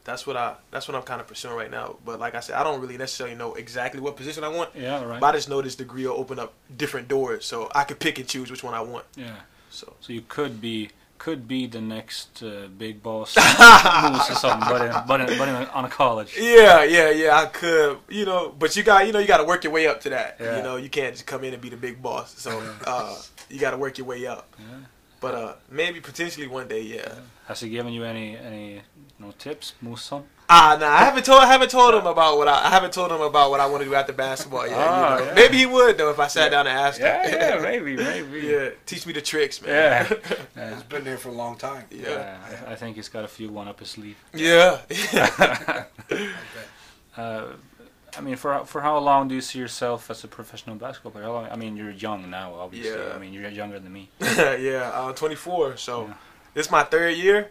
that's 0.04 0.26
what 0.26 0.36
I 0.36 0.56
that's 0.70 0.88
what 0.88 0.94
I'm 0.94 1.02
kind 1.02 1.20
of 1.20 1.26
pursuing 1.26 1.54
right 1.56 1.70
now. 1.70 1.96
But 2.04 2.18
like 2.18 2.34
I 2.34 2.40
said, 2.40 2.56
I 2.56 2.62
don't 2.64 2.80
really 2.80 2.96
necessarily 2.96 3.36
know 3.36 3.54
exactly 3.54 4.00
what 4.00 4.16
position 4.16 4.44
I 4.44 4.48
want. 4.48 4.70
yeah. 4.74 5.04
Right. 5.04 5.20
But 5.20 5.34
I 5.34 5.38
just 5.38 5.48
know 5.48 5.60
this 5.62 5.76
degree 5.76 6.06
will 6.06 6.14
open 6.14 6.38
up 6.38 6.52
different 6.76 7.08
doors, 7.08 7.44
so 7.44 7.70
I 7.74 7.84
could 7.84 7.98
pick 7.98 8.18
and 8.18 8.26
choose 8.26 8.50
which 8.50 8.64
one 8.64 8.74
I 8.74 8.80
want. 8.80 9.04
yeah. 9.16 9.36
So 9.70 9.92
So 10.00 10.12
you 10.12 10.22
could 10.26 10.60
be 10.60 10.90
could 11.20 11.46
be 11.46 11.66
the 11.66 11.82
next 11.82 12.42
uh, 12.42 12.66
big 12.78 13.02
boss 13.02 13.36
moose 13.36 14.30
or 14.30 14.34
something, 14.34 14.68
but 14.70 14.80
in, 14.80 15.06
but 15.06 15.20
in, 15.20 15.38
but 15.38 15.48
in 15.48 15.54
a, 15.54 15.64
on 15.74 15.84
a 15.84 15.88
college. 15.88 16.34
yeah, 16.40 16.82
yeah, 16.82 17.10
yeah, 17.10 17.36
I 17.36 17.44
could, 17.44 17.98
you 18.08 18.24
know, 18.24 18.48
but 18.58 18.74
you 18.74 18.82
got 18.82 19.06
you 19.06 19.12
know 19.12 19.18
you 19.18 19.26
got 19.26 19.36
to 19.36 19.44
work 19.44 19.62
your 19.62 19.72
way 19.72 19.86
up 19.86 20.00
to 20.00 20.10
that. 20.10 20.38
Yeah. 20.40 20.56
You 20.56 20.62
know, 20.62 20.76
you 20.76 20.88
can't 20.88 21.14
just 21.14 21.26
come 21.26 21.44
in 21.44 21.52
and 21.52 21.62
be 21.62 21.68
the 21.68 21.76
big 21.76 22.02
boss. 22.02 22.34
So 22.40 22.62
uh, 22.86 23.20
you 23.50 23.60
got 23.60 23.72
to 23.72 23.76
work 23.76 23.98
your 23.98 24.06
way 24.06 24.26
up. 24.26 24.48
Yeah. 24.58 24.64
But 25.20 25.34
uh, 25.34 25.54
maybe 25.70 26.00
potentially 26.00 26.46
one 26.46 26.68
day, 26.68 26.80
yeah. 26.80 27.12
Has 27.46 27.60
he 27.60 27.68
given 27.68 27.92
you 27.92 28.04
any 28.04 28.38
any 28.38 28.74
you 28.74 28.80
know 29.18 29.32
tips, 29.38 29.74
Muson? 29.84 30.24
Ah, 30.52 30.76
nah, 30.80 30.88
I 30.88 31.04
haven't 31.04 31.24
told 31.24 31.40
I 31.42 31.46
haven't 31.46 31.70
told 31.70 31.94
him 31.94 32.06
about 32.06 32.36
what 32.36 32.48
I, 32.48 32.66
I 32.66 32.70
haven't 32.70 32.92
told 32.92 33.12
him 33.12 33.20
about 33.20 33.50
what 33.52 33.60
I 33.60 33.66
want 33.66 33.84
to 33.84 33.88
do 33.88 33.94
after 33.94 34.12
basketball 34.12 34.66
yet. 34.66 34.76
Ah, 34.76 35.14
you 35.14 35.20
know? 35.20 35.26
yeah. 35.28 35.34
Maybe 35.34 35.58
he 35.58 35.66
would 35.66 35.96
though 35.96 36.10
if 36.10 36.18
I 36.18 36.26
sat 36.26 36.50
down 36.50 36.66
and 36.66 36.76
asked 36.76 36.98
him. 36.98 37.06
Yeah, 37.06 37.56
yeah, 37.56 37.62
maybe, 37.62 37.96
maybe. 37.96 38.40
yeah, 38.40 38.70
teach 38.84 39.06
me 39.06 39.12
the 39.12 39.20
tricks, 39.22 39.62
man. 39.62 39.70
Yeah. 39.70 40.16
Yeah. 40.56 40.74
He's 40.74 40.82
been 40.82 41.04
there 41.04 41.16
for 41.18 41.28
a 41.28 41.32
long 41.32 41.56
time. 41.56 41.84
yeah. 41.90 42.08
Yeah, 42.08 42.64
I, 42.66 42.72
I 42.72 42.74
think 42.74 42.96
he's 42.96 43.08
got 43.08 43.24
a 43.24 43.28
few 43.28 43.48
one 43.48 43.68
up 43.68 43.78
his 43.78 43.90
sleeve. 43.90 44.16
Yeah. 44.34 44.80
I. 44.90 45.84
Uh, 47.16 47.46
I 48.16 48.20
mean, 48.20 48.36
for 48.36 48.64
for 48.64 48.80
how 48.80 48.98
long 48.98 49.28
do 49.28 49.34
you 49.34 49.40
see 49.40 49.58
yourself 49.58 50.10
as 50.10 50.24
a 50.24 50.28
professional 50.28 50.76
basketball 50.76 51.12
player? 51.12 51.24
How 51.24 51.32
long, 51.32 51.48
I 51.50 51.56
mean, 51.56 51.76
you're 51.76 51.90
young 51.90 52.30
now, 52.30 52.54
obviously. 52.54 52.92
Yeah. 52.98 53.12
I 53.14 53.18
mean, 53.18 53.32
you're 53.32 53.48
younger 53.50 53.78
than 53.78 53.92
me. 53.92 54.08
yeah, 54.20 54.90
I'm 54.94 55.14
24, 55.14 55.76
so 55.76 56.06
Yeah. 56.06 56.14
this 56.54 56.66
is 56.66 56.72
my 56.72 56.82
third 56.84 57.16
year. 57.16 57.50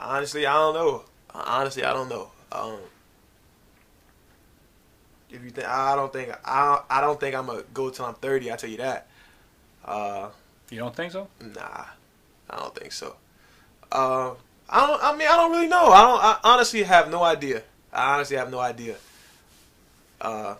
Honestly, 0.00 0.46
I 0.46 0.54
don't 0.54 0.74
know. 0.74 1.04
Honestly, 1.34 1.84
I 1.84 1.92
don't 1.92 2.08
know. 2.08 2.30
Um, 2.52 2.78
if 5.30 5.42
you 5.44 5.50
think, 5.50 5.68
I 5.68 5.94
don't 5.94 6.12
think, 6.12 6.32
I, 6.44 6.82
I 6.90 7.00
don't 7.00 7.20
think 7.20 7.34
I'm 7.36 7.46
gonna 7.46 7.62
go 7.74 7.90
till 7.90 8.04
I'm 8.06 8.14
30. 8.14 8.50
I 8.52 8.56
tell 8.56 8.70
you 8.70 8.78
that. 8.78 9.06
Uh, 9.84 10.30
You 10.70 10.78
don't 10.78 10.94
think 10.94 11.12
so? 11.12 11.28
nah, 11.40 11.84
I 12.48 12.56
don't 12.56 12.74
think 12.74 12.92
so. 12.92 13.14
Uh, 13.92 14.32
I 14.68 14.86
don't. 14.86 15.02
I 15.02 15.16
mean, 15.16 15.28
I 15.28 15.36
don't 15.36 15.50
really 15.52 15.66
know. 15.68 15.86
I 15.90 16.02
don't. 16.02 16.22
I 16.22 16.38
honestly 16.44 16.82
have 16.84 17.10
no 17.10 17.22
idea. 17.22 17.62
I 17.92 18.14
honestly 18.14 18.36
have 18.36 18.50
no 18.50 18.58
idea. 18.60 18.96
Uh, 20.20 20.54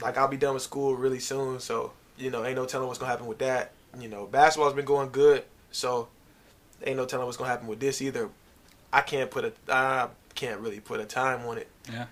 like 0.00 0.16
I'll 0.16 0.28
be 0.28 0.36
done 0.36 0.54
with 0.54 0.62
school 0.62 0.94
really 0.94 1.20
soon, 1.20 1.60
so 1.60 1.92
you 2.16 2.30
know, 2.30 2.44
ain't 2.44 2.56
no 2.56 2.64
telling 2.64 2.86
what's 2.86 2.98
gonna 2.98 3.10
happen 3.10 3.26
with 3.26 3.38
that. 3.38 3.72
You 3.98 4.08
know, 4.08 4.26
basketball's 4.26 4.74
been 4.74 4.84
going 4.86 5.10
good, 5.10 5.44
so 5.72 6.08
ain't 6.84 6.96
no 6.96 7.04
telling 7.04 7.26
what's 7.26 7.36
gonna 7.36 7.50
happen 7.50 7.66
with 7.66 7.80
this 7.80 8.00
either. 8.00 8.30
I 8.94 9.00
can't 9.00 9.30
put 9.30 9.44
a. 9.44 9.52
I 9.68 10.08
can't 10.34 10.60
really 10.60 10.80
put 10.80 11.00
a 11.00 11.04
time 11.04 11.46
on 11.46 11.58
it. 11.58 11.68
Yeah. 11.92 12.06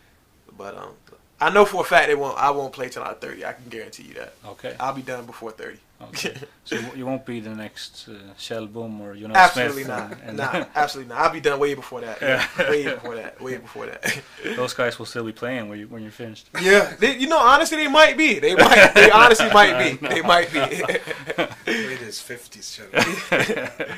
But 0.57 0.77
um, 0.77 0.95
I 1.41 1.51
know 1.51 1.65
for 1.65 1.81
a 1.81 1.85
fact 1.85 2.09
it 2.11 2.19
won't. 2.19 2.37
I 2.39 2.51
won't 2.51 2.73
play 2.73 2.89
till 2.89 3.03
I'm 3.03 3.15
30. 3.17 3.45
I 3.45 3.53
can 3.53 3.69
guarantee 3.69 4.05
you 4.05 4.15
that. 4.15 4.35
Okay. 4.47 4.77
I'll 4.79 4.93
be 4.93 5.03
done 5.03 5.25
before 5.27 5.51
30. 5.51 5.79
okay. 6.09 6.35
so 6.65 6.77
you, 6.77 6.87
you 6.97 7.07
won't 7.07 7.25
be 7.27 7.41
the 7.41 7.55
next 7.55 8.09
uh, 8.09 8.15
Shell 8.37 8.67
Boom 8.67 9.01
or 9.01 9.17
Jonas 9.17 9.37
Absolutely 9.37 9.85
Smith. 9.85 9.97
not. 9.97 10.13
and- 10.13 10.23
and 10.29 10.37
nah, 10.39 10.67
absolutely 10.75 11.13
not. 11.15 11.23
I'll 11.23 11.33
be 11.33 11.41
done 11.41 11.59
way 11.59 11.75
before 11.75 12.01
that. 12.03 12.21
Yeah. 12.21 12.47
way 12.71 12.85
before 12.85 13.15
that. 13.17 13.41
Way 13.41 13.57
before 13.59 13.87
that. 13.87 14.23
those 14.57 14.75
guys 14.75 14.99
will 14.99 15.07
still 15.07 15.25
be 15.25 15.33
playing 15.33 15.69
when 15.69 15.79
you 15.81 15.89
when 15.89 16.03
you're 16.03 16.13
finished. 16.13 16.49
yeah. 16.61 16.95
They, 16.99 17.17
you 17.17 17.29
know, 17.29 17.39
honestly, 17.39 17.79
they 17.79 17.89
might 17.89 18.17
be. 18.17 18.39
They 18.39 18.55
might. 18.55 18.93
They 18.95 19.11
honestly 19.11 19.51
might 19.53 19.77
be. 19.83 20.07
They 20.09 20.23
might 20.23 20.53
be. 20.53 20.61
Late 20.61 21.99
his 21.99 22.21
fifties, 22.21 22.71
shit. 22.75 23.89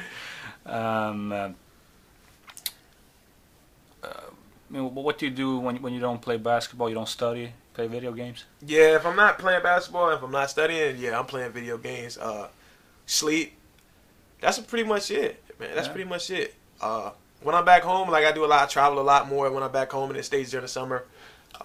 Um, 0.66 1.30
uh, 1.32 1.50
I 4.70 4.72
mean, 4.72 4.94
what 4.94 5.18
do 5.18 5.26
you 5.26 5.32
do 5.32 5.58
when 5.58 5.76
when 5.82 5.92
you 5.92 6.00
don't 6.00 6.20
play 6.20 6.36
basketball? 6.36 6.88
You 6.88 6.94
don't 6.94 7.08
study, 7.08 7.52
play 7.74 7.86
video 7.86 8.12
games. 8.12 8.44
yeah. 8.64 8.96
If 8.96 9.06
I'm 9.06 9.16
not 9.16 9.38
playing 9.38 9.62
basketball, 9.62 10.10
if 10.10 10.22
I'm 10.22 10.30
not 10.32 10.50
studying, 10.50 10.96
yeah, 10.98 11.18
I'm 11.18 11.26
playing 11.26 11.52
video 11.52 11.76
games. 11.78 12.16
Uh, 12.18 12.48
sleep. 13.06 13.52
That's 14.40 14.58
pretty 14.58 14.84
much 14.88 15.10
it, 15.10 15.42
man. 15.58 15.70
That's 15.74 15.86
Yeah. 15.86 15.92
pretty 15.92 16.08
much 16.08 16.30
it. 16.30 16.54
Uh, 16.80 17.10
when 17.42 17.54
I'm 17.54 17.64
back 17.64 17.82
home, 17.82 18.10
like 18.10 18.24
I 18.24 18.32
do 18.32 18.44
a 18.44 18.46
lot, 18.46 18.62
I 18.62 18.66
travel 18.66 18.98
a 19.00 19.02
lot 19.02 19.28
more 19.28 19.50
when 19.50 19.62
I'm 19.62 19.72
back 19.72 19.90
home 19.92 20.10
in 20.10 20.16
the 20.16 20.22
states 20.22 20.50
during 20.50 20.64
the 20.64 20.68
summer. 20.68 21.04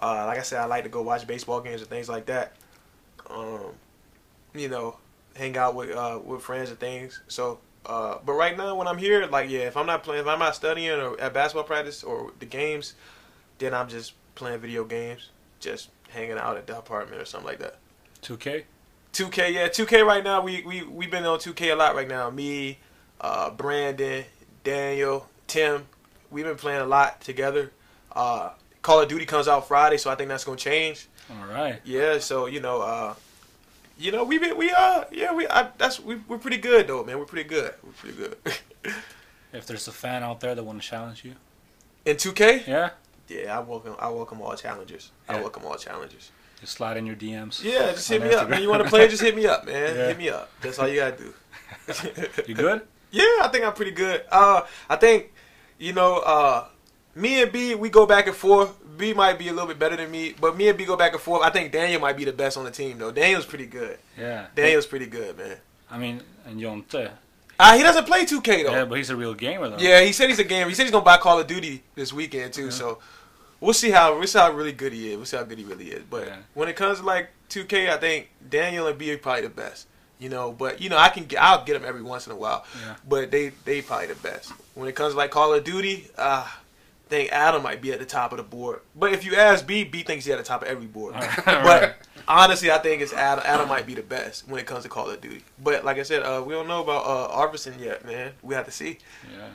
Uh, 0.00 0.24
like 0.26 0.38
I 0.38 0.42
said, 0.42 0.60
I 0.60 0.66
like 0.66 0.84
to 0.84 0.88
go 0.90 1.02
watch 1.02 1.26
baseball 1.26 1.60
games 1.60 1.80
and 1.80 1.90
things 1.90 2.08
like 2.08 2.26
that. 2.26 2.52
Um, 3.28 3.72
you 4.54 4.68
know, 4.68 4.96
hang 5.36 5.56
out 5.56 5.74
with 5.74 5.90
uh, 5.90 6.18
with 6.24 6.42
friends 6.42 6.70
and 6.70 6.78
things. 6.78 7.20
So, 7.28 7.58
uh, 7.86 8.18
but 8.24 8.32
right 8.32 8.56
now 8.56 8.74
when 8.74 8.86
I'm 8.86 8.98
here, 8.98 9.26
like 9.26 9.50
yeah, 9.50 9.60
if 9.60 9.76
I'm 9.76 9.86
not 9.86 10.02
playing, 10.02 10.22
if 10.22 10.26
I'm 10.28 10.38
not 10.38 10.54
studying 10.54 10.90
or 10.90 11.18
at 11.20 11.32
basketball 11.32 11.64
practice 11.64 12.02
or 12.02 12.32
the 12.38 12.46
games, 12.46 12.94
then 13.58 13.74
I'm 13.74 13.88
just 13.88 14.14
playing 14.34 14.60
video 14.60 14.84
games, 14.84 15.30
just 15.60 15.90
hanging 16.10 16.38
out 16.38 16.56
at 16.56 16.66
the 16.66 16.76
apartment 16.76 17.20
or 17.20 17.24
something 17.24 17.48
like 17.48 17.58
that. 17.60 17.76
2K. 18.22 18.64
2K, 19.12 19.52
yeah, 19.52 19.68
2K 19.68 20.04
right 20.04 20.22
now. 20.22 20.42
We 20.42 20.62
we 20.62 20.82
we've 20.84 21.10
been 21.10 21.24
on 21.24 21.38
2K 21.38 21.72
a 21.72 21.74
lot 21.74 21.94
right 21.94 22.08
now. 22.08 22.30
Me, 22.30 22.78
uh, 23.20 23.50
Brandon, 23.50 24.24
Daniel, 24.62 25.28
Tim. 25.46 25.86
We've 26.30 26.44
been 26.44 26.56
playing 26.56 26.80
a 26.82 26.86
lot 26.86 27.20
together. 27.20 27.72
Uh, 28.12 28.50
Call 28.82 29.00
of 29.00 29.08
Duty 29.08 29.26
comes 29.26 29.48
out 29.48 29.66
Friday, 29.66 29.96
so 29.96 30.10
I 30.10 30.14
think 30.14 30.28
that's 30.28 30.44
gonna 30.44 30.56
change. 30.56 31.08
All 31.30 31.46
right. 31.46 31.80
Yeah, 31.84 32.18
so 32.18 32.46
you 32.46 32.60
know, 32.60 32.82
uh, 32.82 33.14
you 34.00 34.10
know, 34.10 34.24
we 34.24 34.38
been 34.38 34.56
we 34.56 34.70
uh 34.70 35.04
yeah 35.12 35.32
we 35.34 35.46
I, 35.46 35.68
that's 35.78 36.00
we 36.00 36.16
we're 36.26 36.38
pretty 36.38 36.56
good 36.56 36.86
though, 36.88 37.04
man. 37.04 37.18
We're 37.18 37.26
pretty 37.26 37.48
good. 37.48 37.74
We're 37.84 37.92
pretty 37.92 38.16
good. 38.16 38.36
If 39.52 39.66
there's 39.66 39.88
a 39.88 39.92
fan 39.92 40.22
out 40.22 40.38
there 40.38 40.54
that 40.54 40.62
want 40.62 40.80
to 40.80 40.86
challenge 40.86 41.24
you, 41.24 41.34
In 42.04 42.16
2K, 42.16 42.68
yeah, 42.68 42.90
yeah, 43.26 43.58
I 43.58 43.60
welcome 43.60 43.96
I 43.98 44.08
welcome 44.08 44.40
all 44.40 44.54
challengers. 44.54 45.10
I 45.28 45.40
welcome 45.40 45.64
all 45.64 45.74
challengers. 45.76 46.30
just 46.60 46.74
slide 46.74 46.96
in 46.96 47.04
your 47.04 47.16
DMs. 47.16 47.60
Yeah, 47.64 47.90
just 47.90 48.08
hit 48.08 48.22
me 48.22 48.32
up, 48.32 48.48
man. 48.48 48.62
You 48.62 48.68
want 48.68 48.84
to 48.84 48.88
play? 48.88 49.08
Just 49.08 49.22
hit 49.22 49.34
me 49.34 49.46
up, 49.46 49.66
man. 49.66 49.96
Yeah. 49.96 50.06
Hit 50.06 50.18
me 50.18 50.28
up. 50.28 50.52
That's 50.60 50.78
all 50.78 50.86
you 50.86 51.00
gotta 51.00 51.16
do. 51.16 51.34
You 52.46 52.54
good? 52.54 52.82
Yeah, 53.12 53.24
I 53.42 53.48
think 53.50 53.64
I'm 53.64 53.72
pretty 53.72 53.90
good. 53.90 54.22
Uh, 54.30 54.62
I 54.88 54.94
think, 54.94 55.32
you 55.80 55.92
know, 55.92 56.18
uh, 56.18 56.68
me 57.14 57.42
and 57.42 57.50
B, 57.52 57.74
we 57.74 57.88
go 57.90 58.06
back 58.06 58.26
and 58.26 58.36
forth. 58.36 58.76
B 58.96 59.12
might 59.14 59.38
be 59.38 59.48
a 59.48 59.52
little 59.52 59.66
bit 59.68 59.78
better 59.78 59.96
than 59.96 60.10
me, 60.10 60.34
but 60.38 60.56
me 60.56 60.68
and 60.68 60.76
B 60.76 60.84
go 60.84 60.96
back 60.96 61.12
and 61.12 61.20
forth. 61.22 61.42
I 61.42 61.50
think 61.50 61.72
Daniel 61.72 62.00
might 62.00 62.16
be 62.16 62.24
the 62.24 62.32
best 62.32 62.56
on 62.58 62.64
the 62.64 62.70
team, 62.70 62.98
though. 62.98 63.10
Daniel's 63.10 63.46
pretty 63.46 63.66
good. 63.66 63.98
Yeah. 64.18 64.46
Daniel's 64.54 64.86
pretty 64.86 65.06
good, 65.06 65.38
man. 65.38 65.56
I 65.90 65.98
mean, 65.98 66.20
and 66.44 66.60
Jonte. 66.60 67.10
Uh, 67.58 67.76
he 67.76 67.82
doesn't 67.82 68.04
play 68.06 68.24
2K, 68.24 68.64
though. 68.64 68.72
Yeah, 68.72 68.84
but 68.84 68.96
he's 68.96 69.10
a 69.10 69.16
real 69.16 69.34
gamer 69.34 69.68
though. 69.68 69.78
Yeah, 69.78 70.00
he 70.02 70.12
said 70.12 70.28
he's 70.30 70.38
a 70.38 70.44
gamer. 70.44 70.68
He 70.68 70.74
said 70.74 70.84
he's 70.84 70.92
gonna 70.92 71.04
buy 71.04 71.18
Call 71.18 71.38
of 71.40 71.46
Duty 71.46 71.82
this 71.94 72.10
weekend 72.12 72.54
too. 72.54 72.64
Yeah. 72.64 72.70
So 72.70 72.98
we'll 73.60 73.74
see 73.74 73.90
how 73.90 74.16
we'll 74.18 74.26
see 74.26 74.38
how 74.38 74.50
really 74.52 74.72
good 74.72 74.92
he 74.94 75.10
is. 75.10 75.16
We'll 75.18 75.26
see 75.26 75.36
how 75.36 75.42
good 75.42 75.58
he 75.58 75.64
really 75.64 75.88
is. 75.90 76.02
But 76.08 76.26
Yeah. 76.26 76.36
when 76.54 76.68
it 76.70 76.76
comes 76.76 77.00
to 77.00 77.04
like 77.04 77.28
2K, 77.50 77.90
I 77.90 77.98
think 77.98 78.30
Daniel 78.48 78.86
and 78.86 78.96
B 78.98 79.12
are 79.12 79.18
probably 79.18 79.42
the 79.42 79.50
best. 79.50 79.88
You 80.18 80.30
know, 80.30 80.52
but 80.52 80.80
you 80.80 80.88
know 80.88 80.96
I 80.96 81.10
can 81.10 81.24
get 81.24 81.42
I'll 81.42 81.62
get 81.64 81.74
them 81.74 81.84
every 81.84 82.02
once 82.02 82.26
in 82.26 82.32
a 82.32 82.36
while. 82.36 82.64
Yeah. 82.82 82.96
But 83.06 83.30
they 83.30 83.50
they 83.66 83.82
probably 83.82 84.06
the 84.06 84.14
best. 84.14 84.52
When 84.74 84.88
it 84.88 84.94
comes 84.94 85.12
to 85.12 85.18
like 85.18 85.30
Call 85.30 85.52
of 85.52 85.62
Duty, 85.64 86.08
uh, 86.16 86.46
I 86.46 86.50
think 87.10 87.30
Adam 87.32 87.62
might 87.62 87.82
be 87.82 87.92
at 87.92 87.98
the 87.98 88.06
top 88.06 88.32
of 88.32 88.38
the 88.38 88.42
board. 88.44 88.80
But 88.96 89.12
if 89.12 89.24
you 89.24 89.34
ask 89.36 89.66
B, 89.66 89.84
B 89.84 90.02
thinks 90.02 90.24
he's 90.24 90.32
at 90.32 90.38
the 90.38 90.44
top 90.44 90.62
of 90.62 90.68
every 90.68 90.86
board. 90.86 91.14
Alright. 91.14 91.44
But 91.46 91.96
honestly, 92.28 92.70
I 92.70 92.78
think 92.78 93.02
it's 93.02 93.12
Adam. 93.12 93.44
Adam 93.46 93.68
might 93.68 93.86
be 93.86 93.94
the 93.94 94.02
best 94.02 94.48
when 94.48 94.58
it 94.60 94.66
comes 94.66 94.84
to 94.84 94.88
Call 94.88 95.10
of 95.10 95.20
Duty. 95.20 95.42
But 95.62 95.84
like 95.84 95.98
I 95.98 96.02
said, 96.04 96.22
uh, 96.22 96.42
we 96.46 96.54
don't 96.54 96.68
know 96.68 96.82
about 96.82 97.04
uh, 97.04 97.36
Arvidsson 97.36 97.78
yet, 97.80 98.04
man. 98.06 98.32
We 98.42 98.54
have 98.54 98.64
to 98.66 98.70
see. 98.72 98.98
Yeah. 99.36 99.48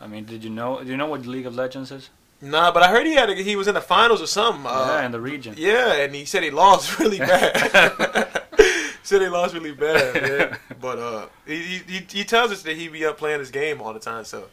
I 0.00 0.06
mean, 0.06 0.24
did 0.24 0.44
you 0.44 0.50
know? 0.50 0.82
Do 0.82 0.88
you 0.88 0.96
know 0.96 1.06
what 1.06 1.26
League 1.26 1.46
of 1.46 1.54
Legends 1.54 1.90
is? 1.90 2.10
Nah, 2.42 2.72
but 2.72 2.82
I 2.82 2.88
heard 2.88 3.04
he 3.06 3.14
had 3.14 3.28
a, 3.28 3.34
he 3.34 3.54
was 3.56 3.68
in 3.68 3.74
the 3.74 3.82
finals 3.82 4.22
or 4.22 4.26
something. 4.26 4.64
yeah, 4.64 4.98
Uh, 5.00 5.02
in 5.04 5.12
the 5.12 5.20
region. 5.20 5.54
yeah, 5.58 5.92
and 5.94 6.14
he 6.14 6.24
said 6.24 6.42
he 6.42 6.50
lost 6.50 6.98
really 6.98 7.18
bad. 7.18 8.40
said 9.02 9.20
he 9.20 9.28
lost 9.28 9.52
really 9.54 9.72
bad, 9.72 10.14
man. 10.22 10.58
But 10.80 10.98
uh, 10.98 11.26
he, 11.46 11.82
he 11.86 12.06
he 12.10 12.24
tells 12.24 12.50
us 12.50 12.62
that 12.62 12.76
he 12.76 12.88
be 12.88 13.04
up 13.04 13.18
playing 13.18 13.40
his 13.40 13.50
game 13.50 13.82
all 13.82 13.92
the 13.92 14.00
time. 14.00 14.24
So, 14.24 14.44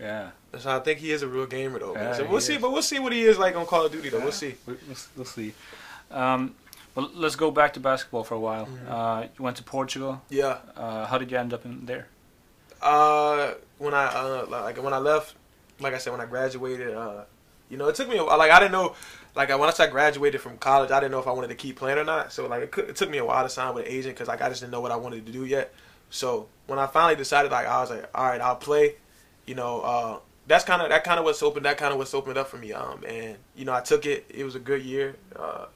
Yeah. 0.00 0.30
so 0.58 0.76
I 0.76 0.80
think 0.80 0.98
he 0.98 1.10
is 1.10 1.22
a 1.22 1.28
real 1.28 1.46
gamer 1.46 1.78
though. 1.78 1.94
Yeah, 1.94 2.12
so 2.14 2.26
we'll 2.26 2.40
see, 2.40 2.56
is. 2.56 2.60
but 2.62 2.72
we'll 2.72 2.82
see 2.82 2.98
what 2.98 3.12
he 3.12 3.22
is 3.22 3.38
like 3.38 3.56
on 3.56 3.66
Call 3.66 3.86
of 3.86 3.92
Duty 3.92 4.08
though. 4.10 4.20
We'll 4.20 4.32
see. 4.32 4.54
We- 4.66 4.74
We'll, 4.86 4.96
we'll 5.16 5.24
see. 5.24 5.54
Um, 6.10 6.54
well, 6.94 7.10
let's 7.14 7.36
go 7.36 7.50
back 7.50 7.72
to 7.74 7.80
basketball 7.80 8.24
for 8.24 8.34
a 8.34 8.40
while. 8.40 8.66
Mhm. 8.66 8.90
Uh, 8.90 9.26
you 9.36 9.44
went 9.44 9.56
to 9.58 9.62
Portugal. 9.62 10.22
Yeah. 10.30 10.58
Uh, 10.76 11.06
how 11.06 11.18
did 11.18 11.30
you 11.30 11.38
end 11.38 11.52
up 11.52 11.64
in 11.64 11.84
there? 11.86 12.08
Uh, 12.80 13.54
when 13.78 13.94
I 13.94 14.06
uh, 14.06 14.46
like 14.48 14.82
when 14.82 14.92
I 14.92 14.98
left, 14.98 15.34
like 15.80 15.94
I 15.94 15.98
said, 15.98 16.12
when 16.12 16.20
I 16.20 16.26
graduated, 16.26 16.94
uh, 16.94 17.24
you 17.68 17.76
know, 17.76 17.88
it 17.88 17.94
took 17.96 18.08
me 18.08 18.16
a 18.18 18.24
while. 18.24 18.38
Like 18.38 18.50
I 18.50 18.58
didn't 18.60 18.72
know, 18.72 18.94
like 19.34 19.48
once 19.58 19.80
I 19.80 19.86
graduated 19.88 20.40
from 20.40 20.56
college, 20.58 20.90
I 20.90 21.00
didn't 21.00 21.12
know 21.12 21.18
if 21.20 21.26
I 21.26 21.32
wanted 21.32 21.48
to 21.48 21.54
keep 21.54 21.76
playing 21.76 21.98
or 21.98 22.04
not. 22.04 22.32
So 22.32 22.46
like 22.46 22.62
it, 22.62 22.70
could, 22.70 22.88
it 22.90 22.96
took 22.96 23.10
me 23.10 23.18
a 23.18 23.24
while 23.24 23.42
to 23.42 23.48
sign 23.50 23.74
with 23.74 23.86
an 23.86 23.92
agent 23.92 24.14
because 24.14 24.28
like 24.28 24.40
I 24.42 24.48
just 24.48 24.60
didn't 24.60 24.72
know 24.72 24.80
what 24.80 24.92
I 24.92 24.96
wanted 24.96 25.26
to 25.26 25.32
do 25.32 25.44
yet. 25.44 25.74
So 26.10 26.48
when 26.66 26.78
I 26.78 26.86
finally 26.86 27.16
decided, 27.16 27.50
like 27.50 27.66
I 27.66 27.80
was 27.80 27.90
like, 27.90 28.08
all 28.14 28.24
right, 28.26 28.40
I'll 28.40 28.56
play. 28.56 28.94
You 29.46 29.54
know, 29.54 29.80
uh, 29.80 30.18
that's 30.46 30.64
kind 30.64 30.82
of 30.82 30.88
that 30.90 31.04
kind 31.04 31.18
of 31.18 31.24
what's 31.24 31.42
opened 31.42 31.66
that 31.66 31.78
kind 31.78 31.92
of 31.92 31.98
what's 31.98 32.14
opened 32.14 32.38
up 32.38 32.48
for 32.48 32.56
me. 32.56 32.72
Um, 32.72 33.04
and 33.06 33.36
you 33.54 33.64
know, 33.64 33.72
I 33.72 33.80
took 33.80 34.06
it. 34.06 34.26
It 34.28 34.44
was 34.44 34.54
a 34.54 34.60
good 34.60 34.82
year. 34.82 35.16
Uh, 35.34 35.66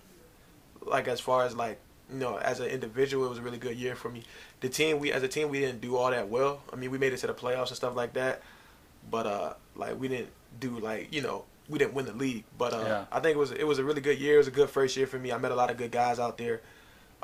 like 0.85 1.09
as 1.09 1.21
far 1.21 1.45
as 1.45 1.55
like 1.55 1.79
you 2.13 2.19
know, 2.19 2.37
as 2.39 2.61
an 2.61 2.67
individual, 2.67 3.27
it 3.27 3.29
was 3.31 3.39
a 3.39 3.43
really 3.43 3.59
good 3.59 3.77
year 3.77 3.95
for 3.95 4.09
me. 4.09 4.25
The 4.61 4.69
team, 4.69 4.99
we 4.99 5.13
as 5.13 5.23
a 5.23 5.29
team, 5.29 5.49
we 5.49 5.61
didn't 5.61 5.81
do 5.81 5.97
all 5.97 6.11
that 6.11 6.29
well. 6.29 6.63
I 6.73 6.77
mean, 6.77 6.91
we 6.91 6.99
made 6.99 7.13
it 7.13 7.19
to 7.19 7.27
the 7.27 7.35
playoffs 7.35 7.69
and 7.69 7.77
stuff 7.77 7.95
like 7.97 8.15
that, 8.15 8.43
but 9.11 9.27
uh, 9.27 9.53
like 9.77 9.99
we 9.99 10.09
didn't 10.09 10.31
do 10.59 10.79
like 10.79 11.13
you 11.13 11.23
know, 11.23 11.45
we 11.69 11.79
didn't 11.79 11.95
win 11.95 12.07
the 12.07 12.13
league. 12.13 12.45
But 12.59 12.73
uh, 12.73 12.85
Yeah. 12.87 13.05
I 13.13 13.21
think 13.21 13.37
it 13.37 13.39
was 13.39 13.53
it 13.53 13.65
was 13.65 13.79
a 13.79 13.85
really 13.85 14.01
good 14.01 14.19
year. 14.19 14.35
It 14.35 14.39
was 14.39 14.49
a 14.49 14.53
good 14.53 14.71
first 14.71 14.97
year 14.97 15.07
for 15.07 15.19
me. 15.19 15.33
I 15.33 15.39
met 15.39 15.53
a 15.53 15.57
lot 15.57 15.71
of 15.71 15.77
good 15.77 15.93
guys 15.93 16.19
out 16.19 16.39
there. 16.39 16.61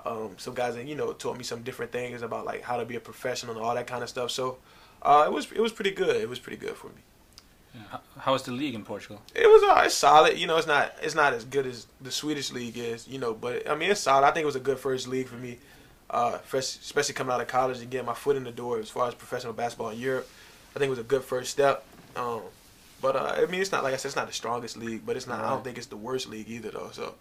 Um, 0.05 0.35
some 0.37 0.55
guys 0.55 0.75
that 0.77 0.87
you 0.87 0.95
know 0.95 1.13
taught 1.13 1.37
me 1.37 1.43
some 1.45 1.63
different 1.63 1.91
things 1.91 2.23
about 2.23 2.45
like 2.45 2.63
how 2.63 2.77
to 2.77 2.85
be 2.85 2.97
a 2.97 3.01
professional 3.01 3.57
and 3.57 3.65
all 3.65 3.75
that 3.75 3.87
kind 3.87 4.03
of 4.03 4.09
stuff. 4.09 4.31
So 4.31 4.59
uh, 5.07 5.25
it 5.27 5.33
was 5.33 5.51
it 5.53 5.61
was 5.61 5.73
pretty 5.73 5.93
good. 5.93 6.17
It 6.17 6.29
was 6.29 6.39
pretty 6.39 6.59
good 6.59 6.77
for 6.77 6.89
me. 6.89 7.03
How 8.19 8.33
was 8.33 8.43
the 8.43 8.53
league 8.53 8.75
in 8.75 8.85
Portugal? 8.85 9.21
It 9.35 9.47
was 9.47 9.63
uh, 9.63 9.83
it's 9.85 9.95
solid. 9.95 10.39
You 10.39 10.47
know, 10.47 10.57
it's 10.57 10.67
not 10.67 10.93
it's 11.03 11.15
not 11.15 11.33
as 11.35 11.45
good 11.45 11.67
as 11.67 11.87
the 12.01 12.11
Swedish 12.11 12.51
league 12.53 12.77
is. 12.79 13.07
You 13.07 13.19
know, 13.19 13.35
but 13.35 13.69
I 13.69 13.75
mean 13.75 13.91
it's 13.91 14.01
solid. 14.01 14.27
I 14.27 14.31
think 14.33 14.43
it 14.43 14.47
was 14.47 14.57
a 14.57 14.61
good 14.61 14.79
first 14.79 15.07
league 15.09 15.29
for 15.29 15.37
me, 15.37 15.59
uh, 16.11 16.39
fresh, 16.39 16.77
especially 16.77 17.15
coming 17.15 17.33
out 17.35 17.41
of 17.41 17.49
college 17.49 17.81
and 17.81 17.91
getting 17.91 18.07
my 18.07 18.15
foot 18.15 18.37
in 18.37 18.45
the 18.45 18.51
door 18.51 18.79
as 18.79 18.89
far 18.91 19.09
as 19.09 19.15
professional 19.15 19.53
basketball 19.53 19.91
in 19.91 19.99
Europe. 19.99 20.29
I 20.75 20.79
think 20.79 20.89
it 20.89 20.91
was 20.91 20.99
a 20.99 21.11
good 21.15 21.23
first 21.23 21.51
step. 21.51 21.85
Um, 22.17 22.41
but 23.03 23.15
uh, 23.15 23.35
I 23.37 23.47
mean, 23.47 23.61
it's 23.61 23.73
not 23.73 23.85
like 23.85 23.93
I 23.93 23.99
said, 23.99 24.09
it's 24.09 24.17
not 24.17 24.27
the 24.27 24.33
strongest 24.33 24.79
league, 24.79 25.03
but 25.05 25.17
it's 25.17 25.27
not. 25.27 25.45
I 25.45 25.51
don't 25.51 25.63
think 25.63 25.77
it's 25.77 25.87
the 25.87 25.99
worst 25.99 26.29
league 26.29 26.49
either, 26.49 26.71
though. 26.71 26.89
So 26.93 27.15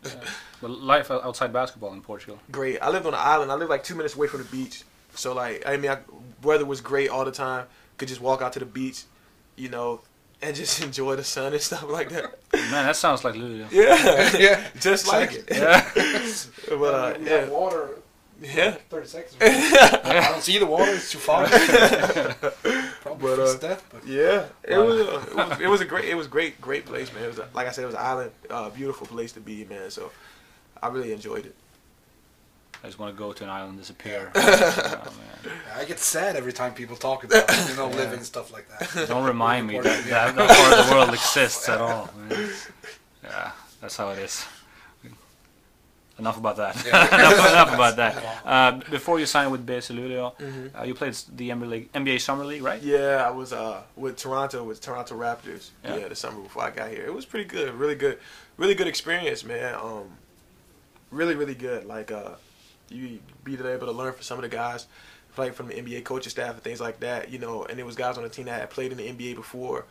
Well, 0.62 0.72
life 0.72 1.12
outside 1.12 1.52
basketball 1.52 1.92
in 1.94 2.02
Portugal. 2.02 2.40
great. 2.50 2.80
I 2.82 2.90
lived 2.90 3.06
on 3.06 3.14
an 3.14 3.20
island. 3.22 3.52
I 3.52 3.56
lived 3.56 3.70
like 3.70 3.84
two 3.84 3.96
minutes 3.96 4.16
away 4.16 4.28
from 4.28 4.42
the 4.42 4.48
beach. 4.48 4.84
So 5.16 5.34
like, 5.34 5.64
I 5.66 5.78
mean, 5.78 5.92
I, 5.92 5.98
weather 6.44 6.66
was 6.66 6.82
great 6.82 7.10
all 7.10 7.26
the 7.26 7.32
time. 7.32 7.66
Could 7.98 8.08
just 8.10 8.22
walk 8.22 8.42
out 8.42 8.54
to 8.54 8.60
the 8.60 8.66
beach, 8.66 9.04
you 9.56 9.70
know, 9.70 10.02
and 10.42 10.56
just 10.62 10.82
enjoy 10.84 11.16
the 11.16 11.24
sun 11.24 11.54
and 11.54 11.62
stuff 11.62 11.84
like 11.90 12.10
that. 12.10 12.38
Man, 12.54 12.86
that 12.86 12.96
sounds 12.96 13.24
like 13.24 13.36
Luleå. 13.36 13.68
Yeah, 13.72 14.38
yeah. 14.38 14.68
just 14.80 15.08
like 15.08 15.34
it. 15.34 15.46
Yeah. 15.50 15.90
but 16.70 16.94
uh, 16.94 17.14
We 17.20 17.28
have 17.30 17.48
yeah, 17.48 17.50
water. 17.50 17.90
yeah. 18.42 18.72
30 18.90 19.08
seconds. 19.08 19.36
I 19.42 20.30
don't 20.32 20.42
see 20.42 20.58
the 20.60 20.66
water. 20.66 20.92
It's 20.92 21.10
too 21.12 21.20
far. 21.20 21.48
Probably 21.48 23.36
But, 23.36 23.40
uh, 23.40 23.54
that, 23.60 23.82
but 23.92 24.06
Yeah, 24.06 24.46
it 24.64 24.78
Wow. 24.78 24.86
was, 24.86 25.02
uh, 25.02 25.26
it 25.30 25.36
was 25.50 25.60
it 25.62 25.68
was 25.68 25.82
a 25.82 25.86
great 25.86 26.06
it 26.06 26.16
was 26.16 26.28
great 26.28 26.60
great 26.60 26.86
place, 26.86 27.14
man. 27.14 27.24
It 27.24 27.28
was 27.28 27.40
a, 27.40 27.48
like 27.54 27.68
I 27.68 27.72
said, 27.72 27.84
it 27.84 27.88
was 27.88 27.96
an 27.96 28.02
island, 28.02 28.32
uh, 28.50 28.70
beautiful 28.70 29.08
place 29.08 29.32
to 29.34 29.40
be, 29.40 29.64
man. 29.66 29.90
So 29.92 30.12
I 30.82 30.88
really 30.90 31.14
enjoyed 31.14 31.46
it. 31.46 31.56
I 32.86 32.88
just 32.88 33.00
want 33.00 33.16
to 33.16 33.18
go 33.18 33.34
to 33.34 33.44
an 33.44 33.50
island 33.50 33.72
and 33.72 33.80
disappear. 33.80 34.32
oh, 34.36 35.14
man. 35.18 35.54
I 35.76 35.86
get 35.86 35.98
sad 35.98 36.36
every 36.36 36.54
time 36.54 36.76
people 36.76 36.96
talk 36.96 37.24
about 37.24 37.50
you 37.70 37.76
know 37.76 37.90
Yeah. 37.90 37.96
living 37.96 38.24
stuff 38.24 38.54
like 38.54 38.68
that. 38.70 39.08
Don't 39.08 39.26
remind 39.26 39.66
me 39.66 39.80
that, 39.80 40.06
yeah. 40.06 40.32
that 40.32 40.36
that 40.36 40.50
part 40.58 40.80
of 40.80 40.88
the 40.88 40.94
world 40.96 41.10
exists 41.10 41.68
at 41.68 41.82
all. 41.82 42.10
man. 42.30 42.50
Yeah, 43.24 43.52
that's 43.82 43.98
how 43.98 44.10
it 44.10 44.20
is. 44.20 44.46
Enough 46.20 46.38
about 46.38 46.58
that. 46.58 46.76
Yeah. 46.86 47.08
enough, 47.16 47.50
enough 47.50 47.74
about 47.74 47.96
that. 47.98 48.42
Uh, 48.46 48.72
before 48.92 49.20
you 49.20 49.26
signed 49.26 49.52
with 49.52 49.66
BC 49.66 49.94
Luleå, 49.98 50.38
Mm-hmm. 50.38 50.78
uh, 50.78 50.84
you 50.84 50.94
played 50.94 51.14
the 51.36 51.50
NBA, 51.50 51.68
League, 51.70 51.92
NBA 51.92 52.22
Summer 52.22 52.46
League, 52.46 52.62
right? 52.64 52.82
Yeah, 52.82 53.26
I 53.28 53.32
was 53.32 53.52
uh, 53.52 53.82
with 53.98 54.16
Toronto 54.16 54.64
with 54.64 54.80
Toronto 54.80 55.16
Raptors. 55.18 55.72
Yeah. 55.84 55.98
Yeah. 55.98 56.08
the 56.08 56.16
summer 56.16 56.40
before 56.42 56.64
I 56.64 56.70
got 56.70 56.90
here. 56.92 57.04
It 57.06 57.14
was 57.14 57.26
pretty 57.26 57.46
good, 57.46 57.74
really 57.74 57.96
good, 57.96 58.20
really 58.58 58.76
good 58.76 58.88
experience, 58.88 59.44
man. 59.44 59.74
Um, 59.76 60.06
really 61.12 61.36
really 61.36 61.56
good. 61.56 61.84
Like 61.86 62.12
uh, 62.12 62.36
you 62.90 63.20
be 63.44 63.54
able 63.56 63.88
to 63.88 63.92
learn 63.92 64.14
from 64.14 64.24
some 64.24 64.38
of 64.38 64.44
the 64.44 64.50
guys, 64.50 64.88
like 65.38 65.54
from 65.54 65.68
the 65.68 65.74
NBA 65.74 66.04
coaching 66.04 66.30
staff 66.30 66.54
and 66.54 66.64
things 66.64 66.80
like 66.80 67.00
that. 67.02 67.30
You 67.30 67.40
know, 67.40 67.64
and 67.66 67.80
it 67.80 67.86
was 67.86 67.96
guys 67.96 68.18
on 68.18 68.24
the 68.24 68.30
team 68.30 68.46
that 68.46 68.60
had 68.60 68.70
played 68.70 68.92
in 68.92 68.98
the 68.98 69.08
NBA 69.08 69.36
before, 69.36 69.86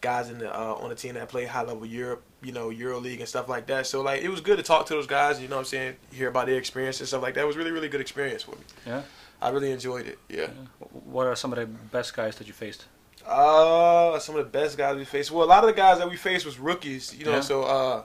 guys 0.00 0.30
in 0.30 0.38
the 0.38 0.54
uh, 0.54 0.74
on 0.74 0.88
the 0.88 0.94
team 0.94 1.14
that 1.14 1.28
played 1.28 1.48
high 1.48 1.62
level 1.62 1.86
Europe, 1.86 2.22
you 2.42 2.52
know, 2.52 2.70
Euro 2.70 2.98
League 2.98 3.20
and 3.20 3.28
stuff 3.28 3.48
like 3.48 3.66
that. 3.66 3.86
So 3.86 4.02
like 4.02 4.22
it 4.22 4.28
was 4.28 4.40
good 4.40 4.56
to 4.56 4.62
talk 4.62 4.86
to 4.86 4.94
those 4.94 5.06
guys. 5.06 5.40
You 5.40 5.48
know, 5.48 5.56
what 5.56 5.60
I'm 5.60 5.66
saying, 5.66 5.96
hear 6.12 6.28
about 6.28 6.46
their 6.46 6.56
experience 6.56 7.00
and 7.00 7.08
stuff 7.08 7.22
like 7.22 7.34
that. 7.34 7.42
It 7.42 7.46
was 7.46 7.56
really 7.56 7.72
really 7.72 7.88
good 7.88 8.00
experience 8.00 8.42
for 8.42 8.52
me. 8.52 8.62
Yeah. 8.86 9.02
I 9.40 9.50
really 9.50 9.70
enjoyed 9.70 10.06
it. 10.06 10.18
Yeah. 10.28 10.42
Yeah. 10.42 10.86
What 11.04 11.26
are 11.26 11.36
some 11.36 11.52
of 11.52 11.58
the 11.58 11.66
best 11.66 12.14
guys 12.14 12.36
that 12.36 12.46
you 12.46 12.52
faced? 12.52 12.86
Uh, 13.24 14.18
some 14.18 14.36
of 14.36 14.44
the 14.44 14.50
best 14.50 14.76
guys 14.76 14.96
we 14.96 15.04
faced. 15.04 15.30
Well, 15.30 15.44
a 15.44 15.46
lot 15.46 15.62
of 15.62 15.68
the 15.68 15.76
guys 15.76 15.98
that 15.98 16.08
we 16.08 16.16
faced 16.16 16.46
was 16.46 16.58
rookies, 16.58 17.14
you 17.14 17.24
know. 17.24 17.32
Yeah. 17.32 17.40
So, 17.40 17.62
uh, 17.62 18.02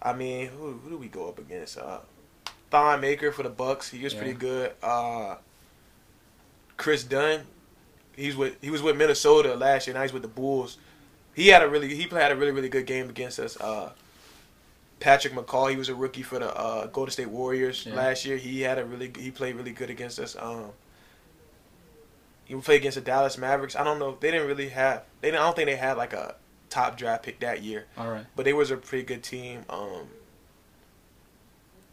I 0.00 0.12
mean, 0.12 0.48
who 0.48 0.72
who 0.72 0.90
do 0.90 0.96
we 0.98 1.08
go 1.08 1.28
up 1.28 1.38
against? 1.38 1.78
Uh, 1.78 1.98
Thon 2.72 3.00
Maker 3.00 3.30
for 3.30 3.44
the 3.44 3.48
Bucks. 3.50 3.88
He 3.90 4.02
was 4.02 4.12
Yeah. 4.14 4.18
pretty 4.20 4.34
good. 4.34 4.72
Uh, 4.82 5.36
Kris 6.76 7.04
Dunn. 7.04 7.42
He's 8.16 8.34
with 8.36 8.56
he 8.60 8.70
was 8.70 8.82
with 8.82 8.96
Minnesota 8.96 9.54
last 9.54 9.86
year. 9.86 9.94
Now 9.94 10.02
he's 10.02 10.12
with 10.12 10.22
the 10.22 10.28
Bulls. 10.28 10.78
He 11.34 11.48
had 11.48 11.62
a 11.62 11.68
really 11.68 11.94
he 11.94 12.02
had 12.10 12.32
a 12.32 12.36
really 12.36 12.50
really 12.52 12.68
good 12.68 12.86
game 12.86 13.08
against 13.08 13.38
us. 13.38 13.56
Uh, 13.60 13.90
Patrick 15.00 15.32
McCaw. 15.34 15.70
He 15.70 15.76
was 15.76 15.88
a 15.88 15.94
rookie 15.94 16.22
for 16.22 16.38
the 16.38 16.54
uh, 16.54 16.86
Golden 16.86 17.10
State 17.12 17.28
Warriors 17.30 17.86
Yeah. 17.86 17.94
last 17.94 18.24
year. 18.24 18.36
He 18.36 18.60
had 18.62 18.78
a 18.78 18.84
really 18.84 19.12
he 19.18 19.30
played 19.30 19.54
really 19.56 19.72
good 19.72 19.90
against 19.90 20.18
us. 20.18 20.36
Um, 20.38 20.72
he 22.44 22.54
played 22.56 22.80
against 22.80 22.96
the 22.96 23.00
Dallas 23.02 23.38
Mavericks. 23.38 23.76
I 23.76 23.84
don't 23.84 23.98
know. 23.98 24.16
They 24.20 24.30
didn't 24.30 24.46
really 24.48 24.68
have. 24.70 25.04
They 25.20 25.28
I 25.28 25.32
don't 25.32 25.54
think 25.56 25.66
they 25.66 25.76
had 25.76 25.96
like 25.96 26.12
a 26.12 26.34
top 26.70 26.96
draft 26.96 27.22
pick 27.24 27.40
that 27.40 27.62
year, 27.62 27.86
All 27.98 28.10
right. 28.10 28.24
but 28.34 28.44
they 28.44 28.52
was 28.52 28.70
a 28.70 28.76
pretty 28.76 29.04
good 29.04 29.22
team. 29.22 29.64
Um, 29.68 30.08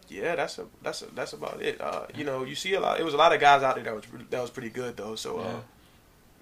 yeah, 0.09 0.35
that's 0.35 0.57
a 0.59 0.65
that's 0.81 1.01
a, 1.01 1.05
that's 1.15 1.33
about 1.33 1.61
it. 1.61 1.79
Uh, 1.79 2.05
you 2.15 2.23
know, 2.23 2.43
you 2.43 2.55
see 2.55 2.73
a 2.73 2.79
lot. 2.79 2.99
It 2.99 3.03
was 3.03 3.13
a 3.13 3.17
lot 3.17 3.33
of 3.33 3.39
guys 3.39 3.63
out 3.63 3.75
there 3.75 3.83
that 3.85 3.93
was 3.95 4.03
that 4.29 4.41
was 4.41 4.49
pretty 4.49 4.69
good 4.69 4.97
though. 4.97 5.15
So 5.15 5.39
uh, 5.39 5.43
Yeah. 5.43 5.59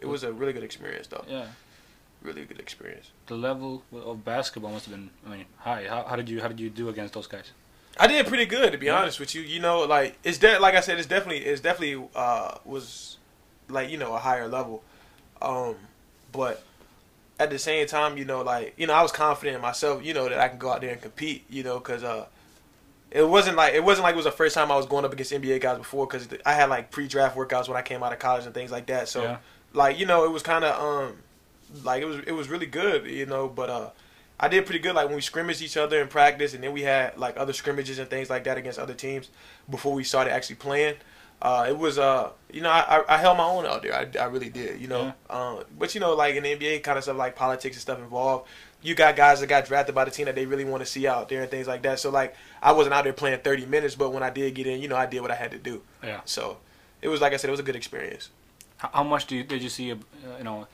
it 0.01 0.05
was 0.07 0.23
a 0.23 0.31
really 0.33 0.53
good 0.53 0.63
experience 0.63 1.07
though. 1.07 1.25
Yeah. 1.27 1.47
Really 2.21 2.45
good 2.45 2.59
experience. 2.59 3.11
The 3.27 3.35
level 3.35 3.83
of 3.93 4.25
basketball 4.25 4.71
must 4.71 4.85
have 4.85 4.95
been, 4.95 5.11
I 5.25 5.29
mean, 5.29 5.45
high. 5.59 5.85
How, 5.87 6.03
how 6.03 6.15
did 6.15 6.27
you 6.27 6.41
how 6.41 6.47
did 6.47 6.59
you 6.59 6.69
do 6.69 6.89
against 6.89 7.13
those 7.13 7.27
guys? 7.27 7.51
I 7.99 8.07
did 8.07 8.25
pretty 8.27 8.45
good 8.45 8.71
to 8.71 8.77
be 8.77 8.87
Yeah. 8.87 8.99
honest 9.01 9.19
with 9.19 9.35
you. 9.35 9.41
You 9.41 9.59
know, 9.59 9.81
like 9.81 10.17
it's 10.23 10.37
de- 10.37 10.59
like 10.59 10.75
I 10.75 10.79
said, 10.81 10.97
it's 10.97 11.07
definitely 11.07 11.45
it's 11.45 11.61
definitely 11.61 12.07
uh 12.15 12.57
was 12.65 13.17
like 13.69 13.89
you 13.89 13.97
know 13.97 14.13
a 14.15 14.19
higher 14.19 14.47
level, 14.47 14.83
um, 15.41 15.75
but 16.31 16.63
at 17.39 17.49
the 17.51 17.59
same 17.59 17.85
time, 17.87 18.17
you 18.17 18.25
know, 18.25 18.41
like 18.41 18.73
you 18.77 18.87
know, 18.87 18.93
I 18.93 19.01
was 19.03 19.11
confident 19.11 19.55
in 19.55 19.61
myself. 19.61 20.03
You 20.03 20.13
know 20.15 20.27
that 20.29 20.39
I 20.39 20.47
can 20.47 20.57
go 20.57 20.71
out 20.71 20.81
there 20.81 20.91
and 20.91 21.01
compete. 21.01 21.45
You 21.49 21.63
know, 21.63 21.77
because 21.79 22.03
uh, 22.03 22.25
it 23.11 23.23
wasn't 23.27 23.55
like 23.57 23.73
it 23.73 23.83
wasn't 23.83 24.03
like 24.03 24.13
it 24.13 24.17
was 24.17 24.25
the 24.25 24.31
first 24.31 24.53
time 24.55 24.71
I 24.71 24.75
was 24.75 24.85
going 24.85 25.05
up 25.05 25.13
against 25.13 25.31
NBA 25.31 25.61
guys 25.61 25.77
before 25.77 26.05
because 26.07 26.27
I 26.45 26.53
had 26.53 26.69
like 26.69 26.91
pre-draft 26.91 27.35
workouts 27.37 27.67
when 27.67 27.77
I 27.77 27.81
came 27.81 28.03
out 28.03 28.11
of 28.13 28.19
college 28.19 28.45
and 28.45 28.53
things 28.53 28.71
like 28.71 28.85
that. 28.87 29.07
So 29.07 29.23
Yeah. 29.23 29.37
like 29.73 29.97
you 29.99 30.05
know 30.05 30.25
it 30.25 30.31
was 30.31 30.43
kind 30.43 30.63
of 30.65 30.79
um 30.81 31.17
like 31.83 32.01
it 32.01 32.05
was 32.05 32.19
it 32.27 32.31
was 32.33 32.49
really 32.49 32.65
good 32.65 33.05
you 33.05 33.25
know 33.25 33.47
but 33.47 33.69
uh 33.69 33.89
I 34.39 34.47
did 34.49 34.65
pretty 34.65 34.79
good 34.79 34.93
like 34.95 35.07
when 35.07 35.15
we 35.15 35.21
scrimmaged 35.21 35.61
each 35.61 35.77
other 35.77 35.99
in 36.01 36.07
practice 36.09 36.53
and 36.53 36.63
then 36.63 36.71
we 36.71 36.83
had 36.83 37.17
like 37.17 37.37
other 37.37 37.53
scrimmages 37.53 37.97
and 37.97 38.09
things 38.09 38.29
like 38.29 38.43
that 38.43 38.57
against 38.57 38.77
other 38.79 38.93
teams 38.93 39.29
before 39.69 39.93
we 39.93 40.03
started 40.03 40.31
actually 40.31 40.57
playing. 40.57 40.95
Uh, 41.41 41.65
it 41.69 41.77
was 41.77 41.97
uh 41.99 42.29
you 42.51 42.61
know 42.61 42.69
I, 42.69 43.03
I 43.07 43.17
held 43.17 43.37
my 43.37 43.43
own 43.45 43.65
out 43.67 43.83
there 43.83 43.93
I, 43.93 44.07
I 44.19 44.25
really 44.25 44.49
did 44.49 44.81
you 44.81 44.87
know 44.87 45.13
um 45.29 45.63
but 45.77 45.93
you 45.93 46.01
know 46.01 46.15
like 46.15 46.35
in 46.35 46.43
the 46.43 46.55
NBA 46.55 46.81
kind 46.83 46.97
of 46.97 47.03
stuff 47.03 47.15
like 47.17 47.35
politics 47.35 47.75
and 47.75 47.81
stuff 47.81 47.99
involved 47.99 48.47
you 48.81 48.93
got 48.95 49.15
guys 49.15 49.39
that 49.39 49.47
got 49.47 49.65
drafted 49.65 49.95
by 49.95 50.05
the 50.05 50.11
team 50.11 50.25
that 50.25 50.35
they 50.35 50.45
really 50.45 50.63
want 50.65 50.81
to 50.81 50.85
see 50.85 51.07
out 51.07 51.29
there 51.29 51.41
and 51.41 51.49
things 51.51 51.67
like 51.67 51.81
that 51.81 51.99
so 51.99 52.09
like 52.09 52.35
I 52.61 52.71
wasn't 52.71 52.93
out 52.93 53.03
there 53.03 53.13
playing 53.13 53.39
30 53.39 53.65
minutes 53.65 53.95
but 53.95 54.11
when 54.13 54.23
I 54.23 54.29
did 54.29 54.53
get 54.55 54.67
in 54.67 54.81
you 54.81 54.87
know 54.87 54.95
I 54.95 55.05
did 55.07 55.21
what 55.21 55.31
I 55.31 55.35
had 55.35 55.51
to 55.51 55.57
do 55.57 55.81
Yeah. 56.03 56.21
so 56.25 56.57
it 57.01 57.07
was 57.07 57.19
like 57.21 57.33
I 57.33 57.37
said 57.37 57.47
it 57.49 57.51
was 57.51 57.59
a 57.59 57.63
good 57.63 57.75
experience 57.75 58.29
How, 58.77 59.03
much 59.03 59.25
do 59.27 59.35
you, 59.35 59.43
did 59.43 59.63
you 59.63 59.69
see? 59.69 59.91
Uh, 59.91 59.95
you 60.37 60.43
know, 60.43 60.67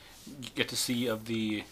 get 0.55 0.67
to 0.69 0.75
see 0.75 1.07
of 1.07 1.25
the 1.25 1.63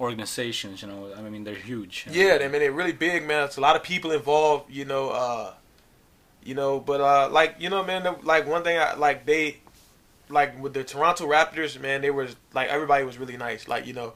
organizations. 0.00 0.82
You 0.82 0.88
know, 0.88 1.12
I 1.16 1.22
mean, 1.22 1.44
they're 1.44 1.54
huge. 1.54 2.06
Yeah, 2.10 2.38
I 2.40 2.48
mean 2.48 2.60
they're 2.60 2.72
really 2.72 2.92
big, 2.92 3.26
man. 3.26 3.44
It's 3.44 3.56
a 3.56 3.60
lot 3.60 3.76
of 3.76 3.82
people 3.82 4.10
involved, 4.12 4.70
you 4.70 4.84
know. 4.84 5.10
Uh, 5.10 5.54
you 6.44 6.54
know, 6.54 6.80
but 6.80 7.00
uh, 7.00 7.28
like 7.30 7.56
you 7.58 7.70
know, 7.70 7.84
man, 7.84 8.16
like 8.24 8.46
one 8.46 8.64
thing, 8.64 8.76
I, 8.78 8.94
like 8.94 9.26
they, 9.26 9.58
like 10.28 10.60
with 10.60 10.74
the 10.74 10.82
Toronto 10.82 11.26
Raptors, 11.28 11.80
man, 11.80 12.00
they 12.02 12.10
was 12.10 12.34
like 12.52 12.68
everybody 12.68 13.04
was 13.04 13.16
really 13.18 13.36
nice. 13.36 13.68
Like 13.68 13.86
you 13.86 13.92
know, 13.92 14.14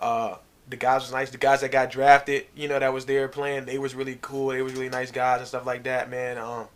uh, 0.00 0.36
the 0.68 0.76
guys 0.76 1.02
was 1.02 1.12
nice. 1.12 1.30
The 1.30 1.38
guys 1.38 1.60
that 1.60 1.70
got 1.70 1.90
drafted, 1.90 2.46
you 2.56 2.68
know, 2.68 2.78
that 2.78 2.92
was 2.92 3.06
there 3.06 3.28
playing, 3.28 3.66
they 3.66 3.78
was 3.78 3.94
really 3.94 4.18
cool. 4.22 4.48
They 4.48 4.62
was 4.62 4.72
really 4.74 4.88
nice 4.88 5.10
guys 5.10 5.40
and 5.40 5.48
stuff 5.48 5.66
like 5.66 5.82
that, 5.84 6.10
man. 6.10 6.38
Um, 6.38 6.66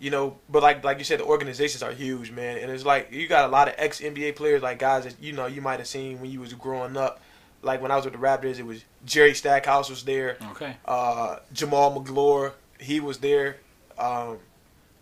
you 0.00 0.10
know, 0.10 0.36
but 0.48 0.62
like 0.62 0.82
like 0.84 0.98
you 0.98 1.04
said, 1.04 1.20
the 1.20 1.24
organizations 1.24 1.82
are 1.82 1.92
huge, 1.92 2.30
man. 2.32 2.58
And 2.58 2.70
it's 2.70 2.84
like 2.84 3.12
you 3.12 3.28
got 3.28 3.44
a 3.44 3.52
lot 3.52 3.68
of 3.68 3.74
ex 3.78 4.00
NBA 4.00 4.36
players, 4.36 4.62
like 4.62 4.78
guys 4.78 5.04
that 5.04 5.14
you 5.20 5.32
know 5.32 5.46
you 5.46 5.60
might 5.62 5.78
have 5.78 5.86
seen 5.88 6.20
when 6.20 6.30
you 6.30 6.40
was 6.40 6.52
growing 6.54 6.96
up. 6.96 7.20
Like 7.62 7.80
when 7.80 7.90
I 7.90 7.96
was 7.96 8.04
with 8.04 8.12
the 8.14 8.20
Raptors, 8.20 8.58
it 8.58 8.66
was 8.66 8.84
Jerry 9.06 9.32
Stackhouse 9.32 9.88
was 9.88 10.02
there 10.04 10.36
Okay. 10.50 10.76
uh, 10.84 11.36
Jamaal 11.54 11.94
Magloire, 11.94 12.52
he 12.78 13.00
was 13.00 13.18
there. 13.18 13.56
Um, 13.98 14.38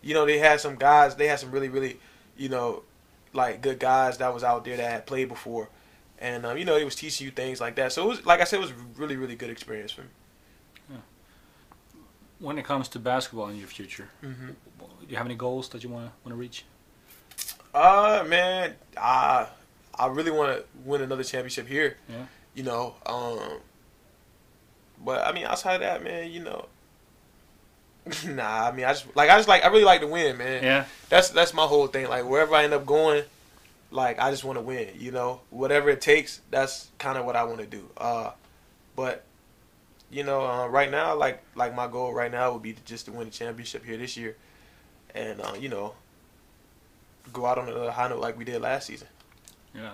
you 0.01 0.13
know, 0.13 0.25
they 0.25 0.37
had 0.37 0.61
some 0.61 0.75
guys. 0.75 1.15
They 1.15 1.27
had 1.27 1.39
some 1.39 1.51
really, 1.51 1.67
really, 1.67 1.99
you 2.37 2.47
know, 2.47 2.83
like 3.33 3.61
good 3.61 3.79
guys 3.79 4.19
that 4.19 4.33
was 4.33 4.43
out 4.45 4.63
there 4.63 4.77
that 4.77 4.91
had 4.91 5.05
played 5.05 5.27
before, 5.27 5.67
and 6.23 6.45
um, 6.47 6.57
you 6.57 6.65
know, 6.65 6.73
they 6.75 6.83
was 6.85 6.95
teaching 6.95 7.25
you 7.25 7.31
things 7.31 7.59
like 7.61 7.75
that. 7.75 7.91
So 7.93 8.03
it 8.05 8.07
was, 8.07 8.25
like 8.25 8.41
I 8.41 8.45
said, 8.45 8.57
it 8.57 8.61
was 8.63 8.71
a 8.71 8.75
really, 8.97 9.15
really 9.17 9.35
good 9.35 9.49
experience 9.51 9.91
for 9.91 10.01
me. 10.01 10.07
Yeah. 10.89 10.97
When 12.39 12.57
it 12.57 12.65
comes 12.65 12.87
to 12.89 12.99
basketball 12.99 13.49
in 13.49 13.57
your 13.57 13.67
future, 13.67 14.09
Mm-hmm. 14.23 14.47
do 14.47 15.07
you 15.09 15.17
have 15.17 15.25
any 15.27 15.35
goals 15.35 15.69
that 15.69 15.83
you 15.83 15.89
want 15.89 16.07
to 16.07 16.11
want 16.23 16.33
to 16.35 16.35
reach? 16.35 16.65
Uh, 17.73 18.23
man, 18.27 18.73
I 18.97 19.47
I 19.95 20.07
really 20.07 20.31
want 20.31 20.57
to 20.57 20.63
win 20.85 21.01
another 21.01 21.23
championship 21.23 21.67
here. 21.67 21.97
Yeah. 22.09 22.25
You 22.55 22.63
know, 22.63 22.95
um, 23.05 23.59
but 25.03 25.27
I 25.27 25.31
mean, 25.33 25.45
outside 25.45 25.75
of 25.75 25.81
that, 25.81 26.03
man, 26.03 26.31
you 26.31 26.41
know. 26.43 26.67
Nah, 28.27 28.67
I 28.67 28.71
mean, 28.73 28.85
I 28.85 28.91
just 28.93 29.05
like 29.15 29.29
I 29.29 29.37
just 29.37 29.47
like 29.47 29.63
I 29.63 29.67
really 29.67 29.85
like 29.85 30.01
to 30.01 30.07
win, 30.07 30.37
man. 30.37 30.61
Yeah. 30.61 30.85
that's 31.09 31.29
that's 31.29 31.53
my 31.53 31.63
whole 31.65 31.87
thing. 31.87 32.07
Like 32.09 32.25
wherever 32.25 32.53
I 32.53 32.65
end 32.65 32.73
up 32.73 32.85
going, 32.85 33.23
like 33.93 34.19
I 34.19 34.31
just 34.31 34.43
want 34.43 34.57
to 34.57 34.61
win. 34.61 34.89
You 34.97 35.11
know, 35.11 35.41
whatever 35.49 35.89
it 35.89 36.01
takes. 36.01 36.41
That's 36.49 36.89
kind 36.97 37.17
of 37.17 37.25
what 37.25 37.35
I 37.35 37.43
want 37.43 37.59
to 37.59 37.65
do. 37.65 37.89
Uh, 37.95 38.31
but 38.95 39.23
you 40.11 40.23
know, 40.23 40.45
uh, 40.45 40.67
right 40.67 40.91
now, 40.91 41.15
like 41.15 41.41
like 41.55 41.75
my 41.75 41.87
goal 41.87 42.13
right 42.13 42.31
now 42.31 42.53
would 42.53 42.61
be 42.61 42.73
to 42.73 42.83
just 42.83 43.05
to 43.05 43.11
win 43.11 43.25
the 43.25 43.31
championship 43.31 43.85
here 43.85 43.97
this 43.97 44.17
year, 44.17 44.35
and 45.15 45.39
uh, 45.41 45.53
you 45.59 45.69
know, 45.69 45.93
go 47.31 47.45
out 47.45 47.57
on 47.57 47.69
another 47.69 47.91
high 47.91 48.09
note 48.09 48.19
like 48.19 48.37
we 48.37 48.43
did 48.43 48.61
last 48.61 48.87
season. 48.87 49.07
Yeah. 49.73 49.93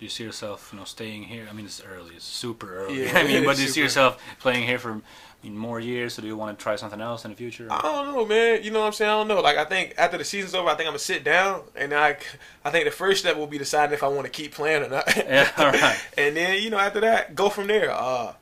Do 0.00 0.06
you 0.06 0.10
see 0.10 0.24
yourself, 0.24 0.70
you 0.72 0.78
know, 0.78 0.86
staying 0.86 1.24
here? 1.24 1.46
I 1.46 1.52
mean, 1.52 1.66
it's 1.66 1.82
early. 1.82 2.14
It's 2.16 2.24
super 2.24 2.74
early. 2.74 3.04
Yeah, 3.04 3.12
I 3.18 3.22
mean, 3.22 3.44
but 3.44 3.56
do 3.56 3.62
you 3.62 3.68
see 3.68 3.82
yourself 3.82 4.18
playing 4.38 4.66
here 4.66 4.78
for 4.78 5.02
more 5.44 5.78
years? 5.78 6.18
Or 6.18 6.22
do 6.22 6.26
you 6.26 6.38
want 6.38 6.58
to 6.58 6.62
try 6.62 6.76
something 6.76 7.02
else 7.02 7.26
in 7.26 7.32
the 7.32 7.36
future? 7.36 7.68
I 7.70 7.82
don't 7.82 8.14
know, 8.14 8.24
man. 8.24 8.64
You 8.64 8.70
know 8.70 8.80
what 8.80 8.86
I'm 8.86 8.92
saying? 8.94 9.10
I 9.10 9.14
don't 9.18 9.28
know. 9.28 9.42
Like 9.42 9.58
I 9.58 9.66
think 9.66 9.92
after 9.98 10.16
the 10.16 10.24
season's 10.24 10.54
over, 10.54 10.70
I 10.70 10.74
think 10.74 10.86
I'm 10.86 10.92
gonna 10.92 11.00
sit 11.00 11.22
down 11.22 11.64
and 11.76 11.92
I, 11.92 12.16
I 12.64 12.70
think 12.70 12.86
the 12.86 12.90
first 12.90 13.20
step 13.20 13.36
will 13.36 13.46
be 13.46 13.58
deciding 13.58 13.92
if 13.92 14.02
I 14.02 14.08
want 14.08 14.24
to 14.24 14.30
keep 14.30 14.54
playing 14.54 14.84
or 14.84 14.88
not. 14.88 15.14
Yeah, 15.16 15.50
all 15.58 15.70
right. 15.70 16.00
and 16.16 16.34
then 16.34 16.62
you 16.62 16.70
know 16.70 16.78
after 16.78 17.00
that, 17.00 17.34
go 17.34 17.50
from 17.50 17.66
there. 17.66 17.90
Uh, 17.90 18.32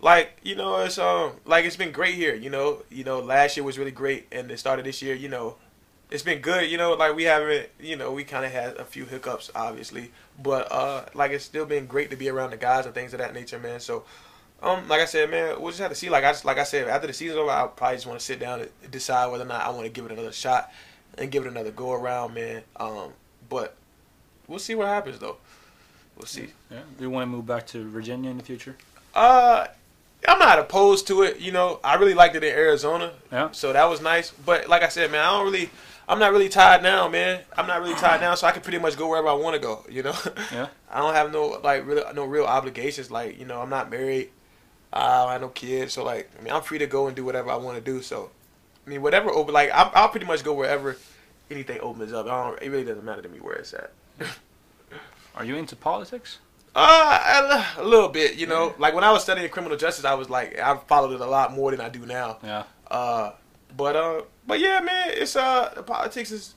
like 0.00 0.38
you 0.42 0.54
know, 0.54 0.78
it's 0.78 0.96
um 0.96 1.32
like 1.44 1.66
it's 1.66 1.76
been 1.76 1.92
great 1.92 2.14
here. 2.14 2.34
You 2.34 2.48
know, 2.48 2.82
you 2.88 3.04
know 3.04 3.20
last 3.20 3.58
year 3.58 3.64
was 3.64 3.78
really 3.78 3.90
great, 3.90 4.26
and 4.32 4.48
the 4.48 4.56
start 4.56 4.78
of 4.78 4.86
this 4.86 5.02
year, 5.02 5.14
you 5.14 5.28
know, 5.28 5.56
it's 6.10 6.22
been 6.22 6.40
good. 6.40 6.70
You 6.70 6.78
know, 6.78 6.92
like 6.94 7.14
we 7.14 7.24
haven't, 7.24 7.68
you 7.80 7.96
know, 7.96 8.12
we 8.12 8.24
kind 8.24 8.44
of 8.44 8.52
had 8.52 8.76
a 8.76 8.84
few 8.84 9.04
hiccups, 9.04 9.50
obviously, 9.54 10.10
but 10.42 10.70
uh, 10.72 11.04
like 11.14 11.30
it's 11.32 11.44
still 11.44 11.66
been 11.66 11.86
great 11.86 12.10
to 12.10 12.16
be 12.16 12.28
around 12.28 12.50
the 12.50 12.56
guys 12.56 12.86
and 12.86 12.94
things 12.94 13.12
of 13.12 13.18
that 13.18 13.34
nature, 13.34 13.58
man. 13.58 13.80
So. 13.80 14.04
Um, 14.60 14.88
like 14.88 15.00
I 15.00 15.04
said, 15.04 15.30
man, 15.30 15.60
we'll 15.60 15.70
just 15.70 15.80
have 15.80 15.90
to 15.90 15.94
see. 15.94 16.10
Like 16.10 16.24
I 16.24 16.32
just, 16.32 16.44
like 16.44 16.58
I 16.58 16.64
said, 16.64 16.88
after 16.88 17.06
the 17.06 17.12
season's 17.12 17.38
over, 17.38 17.48
I'll 17.48 17.68
probably 17.68 17.94
just 17.96 18.08
want 18.08 18.18
to 18.18 18.24
sit 18.26 18.40
down 18.40 18.58
and 18.58 18.90
decide 18.90 19.28
whether 19.30 19.44
or 19.44 19.46
not 19.46 19.64
I 19.64 19.70
want 19.70 19.84
to 19.84 19.88
give 19.88 20.04
it 20.04 20.10
another 20.10 20.32
shot 20.32 20.72
and 21.16 21.30
give 21.30 21.46
it 21.46 21.48
another 21.48 21.70
go 21.70 21.92
around, 21.92 22.34
man. 22.34 22.62
Um, 22.74 23.12
but 23.48 23.76
we'll 24.48 24.58
see 24.58 24.74
what 24.74 24.88
happens 24.88 25.20
though. 25.20 25.36
We'll 26.16 26.26
see. 26.26 26.48
Yeah. 26.72 26.80
Do 26.98 27.04
you 27.04 27.08
want 27.10 27.22
to 27.22 27.26
move 27.28 27.46
back 27.46 27.68
to 27.68 27.88
Virginia 27.88 28.30
in 28.32 28.36
the 28.36 28.42
future? 28.42 28.76
Uh, 29.14 29.68
I'm 30.26 30.40
not 30.40 30.58
opposed 30.58 31.06
to 31.06 31.22
it. 31.22 31.38
You 31.38 31.52
know, 31.52 31.78
I 31.84 31.94
really 31.94 32.14
liked 32.14 32.34
it 32.34 32.42
in 32.42 32.52
Arizona, 32.52 33.12
Yeah. 33.30 33.52
so 33.52 33.72
that 33.72 33.84
was 33.84 34.00
nice. 34.00 34.32
But 34.32 34.68
like 34.68 34.82
I 34.82 34.88
said, 34.88 35.12
man, 35.12 35.20
I 35.24 35.30
don't 35.30 35.44
really, 35.44 35.70
I'm 36.08 36.18
not 36.18 36.32
really 36.32 36.48
tied 36.48 36.82
now, 36.82 37.06
man. 37.08 37.42
I'm 37.56 37.66
not 37.66 37.82
really 37.82 37.94
tied 37.94 38.20
now, 38.22 38.34
so 38.34 38.46
I 38.46 38.52
can 38.52 38.62
pretty 38.62 38.78
much 38.78 38.96
go 38.96 39.08
wherever 39.08 39.28
I 39.28 39.34
want 39.34 39.54
to 39.54 39.60
go. 39.60 39.84
You 39.90 40.04
know, 40.04 40.14
Yeah. 40.50 40.68
I 40.90 41.00
don't 41.00 41.14
have 41.14 41.30
no 41.30 41.60
like 41.62 41.86
real 41.86 42.04
no 42.14 42.24
real 42.24 42.46
obligations. 42.46 43.10
Like 43.10 43.38
you 43.38 43.44
know, 43.44 43.60
I'm 43.60 43.68
not 43.68 43.90
married. 43.90 44.30
I 44.90 45.22
don't 45.22 45.32
have 45.32 45.40
no 45.42 45.48
kids, 45.50 45.92
so 45.92 46.02
like 46.04 46.30
I 46.38 46.42
mean, 46.42 46.52
I'm 46.52 46.62
free 46.62 46.78
to 46.78 46.86
go 46.86 47.06
and 47.08 47.14
do 47.14 47.24
whatever 47.24 47.50
I 47.50 47.56
want 47.56 47.76
to 47.76 47.84
do. 47.84 48.00
So, 48.00 48.30
I 48.86 48.90
mean, 48.90 49.02
whatever 49.02 49.30
open, 49.30 49.52
like 49.52 49.70
I'll, 49.70 49.92
I'll 49.94 50.08
pretty 50.08 50.24
much 50.24 50.42
go 50.42 50.54
wherever 50.54 50.96
anything 51.50 51.78
opens 51.80 52.12
up. 52.12 52.26
I 52.26 52.44
don't, 52.44 52.62
it 52.62 52.70
really 52.70 52.84
doesn't 52.84 53.04
matter 53.04 53.22
to 53.22 53.28
me 53.28 53.38
where 53.40 53.56
it's 53.56 53.74
at. 53.74 53.92
Are 55.34 55.44
you 55.44 55.56
into 55.56 55.76
politics? 55.76 56.38
Uh, 56.74 57.66
a, 57.76 57.82
a 57.82 57.84
little 57.84 58.08
bit, 58.08 58.36
you 58.36 58.46
know. 58.46 58.74
Like 58.78 58.94
when 58.94 59.04
I 59.04 59.12
was 59.12 59.22
studying 59.22 59.48
criminal 59.50 59.76
justice, 59.76 60.04
I 60.04 60.14
was 60.14 60.30
like, 60.30 60.58
I 60.58 60.76
followed 60.76 61.12
it 61.12 61.20
a 61.20 61.26
lot 61.26 61.52
more 61.52 61.70
than 61.70 61.80
I 61.80 61.88
do 61.88 62.06
now. 62.06 62.38
Yeah. 62.42 62.64
Uh, 62.90 63.32
but 63.76 63.96
uh, 63.96 64.22
but 64.46 64.60
yeah, 64.60 64.80
man, 64.80 65.10
it's 65.12 65.36
uh, 65.36 65.72
the 65.74 65.82
politics 65.82 66.30
is. 66.30 66.54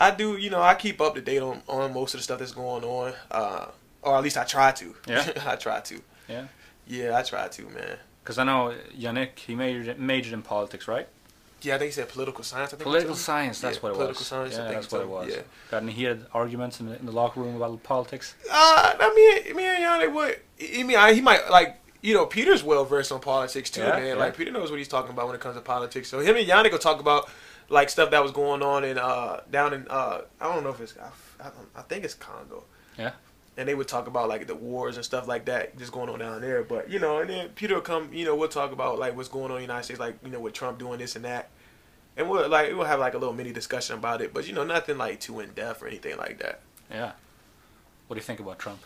I 0.00 0.10
do, 0.10 0.36
you 0.36 0.50
know, 0.50 0.60
I 0.60 0.74
keep 0.74 1.00
up 1.00 1.14
to 1.14 1.20
date 1.20 1.38
on, 1.40 1.62
on 1.68 1.94
most 1.94 2.14
of 2.14 2.20
the 2.20 2.24
stuff 2.24 2.40
that's 2.40 2.52
going 2.52 2.82
on. 2.84 3.12
Uh, 3.30 3.66
or 4.02 4.16
at 4.16 4.22
least 4.24 4.36
I 4.36 4.44
try 4.44 4.72
to. 4.72 4.94
Yeah. 5.06 5.30
I 5.46 5.54
try 5.56 5.80
to. 5.80 6.00
Yeah. 6.28 6.46
Yeah, 6.86 7.16
I 7.16 7.22
try 7.22 7.46
to, 7.48 7.62
man. 7.68 7.96
Because 8.22 8.36
I 8.38 8.44
know 8.44 8.74
Yannick, 8.98 9.38
he 9.38 9.54
majored, 9.54 9.98
majored 9.98 10.32
in 10.32 10.42
politics, 10.42 10.88
right? 10.88 11.06
Yeah, 11.62 11.76
I 11.76 11.78
think 11.78 11.88
he 11.90 11.92
said 11.92 12.08
political 12.08 12.42
science. 12.44 12.68
I 12.74 12.76
think 12.76 12.82
Political 12.82 13.14
science, 13.14 13.60
that's 13.60 13.76
Yeah, 13.76 13.82
what 13.82 13.88
it 13.90 13.94
political 13.94 14.20
was. 14.20 14.28
Political 14.28 14.50
science, 14.50 14.54
I 14.54 14.58
yeah, 14.64 14.68
think 14.68 14.80
that's 14.82 14.92
what 14.92 15.00
it 15.02 15.08
was. 15.08 15.28
yeah. 15.30 15.42
Got 15.70 15.82
any 15.84 15.92
heated 15.92 16.26
arguments 16.34 16.80
in 16.80 16.86
the, 16.88 16.98
in 16.98 17.06
the 17.06 17.12
locker 17.12 17.40
room 17.40 17.56
about 17.56 17.82
politics? 17.84 18.34
Uh, 18.50 18.94
I 18.98 19.42
mean, 19.46 19.56
me 19.56 19.64
and 19.64 19.84
Yannick, 19.84 20.12
what? 20.12 20.40
I 20.60 20.82
mean, 20.82 20.96
I, 20.98 21.14
he 21.14 21.20
might 21.20 21.48
like. 21.50 21.78
You 22.04 22.12
know, 22.12 22.26
Peter's 22.26 22.62
well 22.62 22.84
versed 22.84 23.10
on 23.12 23.20
politics 23.20 23.70
too, 23.70 23.80
Yeah, 23.80 23.96
man. 23.96 24.06
yeah. 24.08 24.14
Like 24.14 24.36
Peter 24.36 24.50
knows 24.52 24.70
what 24.70 24.76
he's 24.78 24.88
talking 24.88 25.10
about 25.10 25.26
when 25.26 25.34
it 25.34 25.40
comes 25.40 25.56
to 25.56 25.62
politics. 25.62 26.08
So 26.08 26.20
him 26.20 26.36
and 26.36 26.46
Yannick 26.46 26.70
will 26.72 26.78
talk 26.78 27.00
about 27.00 27.30
like 27.70 27.88
stuff 27.88 28.10
that 28.10 28.22
was 28.22 28.30
going 28.30 28.62
on 28.62 28.84
in 28.84 28.98
uh 28.98 29.40
down 29.50 29.72
in 29.72 29.86
uh 29.88 30.20
I 30.40 30.52
don't 30.52 30.62
know 30.64 30.68
if 30.70 30.80
it's 30.80 30.94
I, 30.98 31.08
I, 31.40 31.44
don't- 31.44 31.68
I 31.74 31.80
think 31.82 32.04
it's 32.04 32.12
Congo. 32.12 32.64
Yeah. 32.98 33.12
And 33.56 33.66
they 33.68 33.74
would 33.74 33.88
talk 33.88 34.06
about 34.06 34.28
like 34.28 34.46
the 34.46 34.54
wars 34.54 34.96
and 34.96 35.04
stuff 35.04 35.26
like 35.26 35.46
that 35.46 35.78
just 35.78 35.92
going 35.92 36.10
on 36.10 36.18
down 36.18 36.42
there. 36.42 36.62
But 36.62 36.90
you 36.90 36.98
know, 36.98 37.20
and 37.20 37.30
then 37.30 37.48
Peter 37.54 37.74
will 37.76 37.80
come. 37.80 38.10
You 38.12 38.24
know, 38.26 38.34
we'll 38.36 38.48
talk 38.48 38.72
about 38.72 38.98
like 38.98 39.16
what's 39.16 39.28
going 39.30 39.46
on 39.46 39.52
in 39.52 39.56
the 39.56 39.62
United 39.62 39.84
States, 39.84 40.00
like 40.00 40.16
you 40.24 40.30
know 40.30 40.40
with 40.40 40.52
Trump 40.52 40.78
doing 40.78 40.98
this 40.98 41.16
and 41.16 41.24
that. 41.24 41.48
And 42.18 42.28
we'll 42.28 42.48
like 42.50 42.68
we'll 42.74 42.84
have 42.84 43.00
like 43.00 43.14
a 43.14 43.18
little 43.18 43.32
mini 43.34 43.52
discussion 43.52 43.96
about 43.96 44.20
it, 44.20 44.34
but 44.34 44.46
you 44.46 44.52
know 44.52 44.64
nothing 44.64 44.98
like 44.98 45.20
too 45.20 45.40
in 45.40 45.50
depth 45.52 45.82
or 45.82 45.86
anything 45.86 46.16
like 46.18 46.38
that. 46.40 46.60
Yeah. 46.90 47.12
What 48.08 48.14
do 48.16 48.18
you 48.18 48.24
think 48.24 48.40
about 48.40 48.58
Trump? 48.58 48.80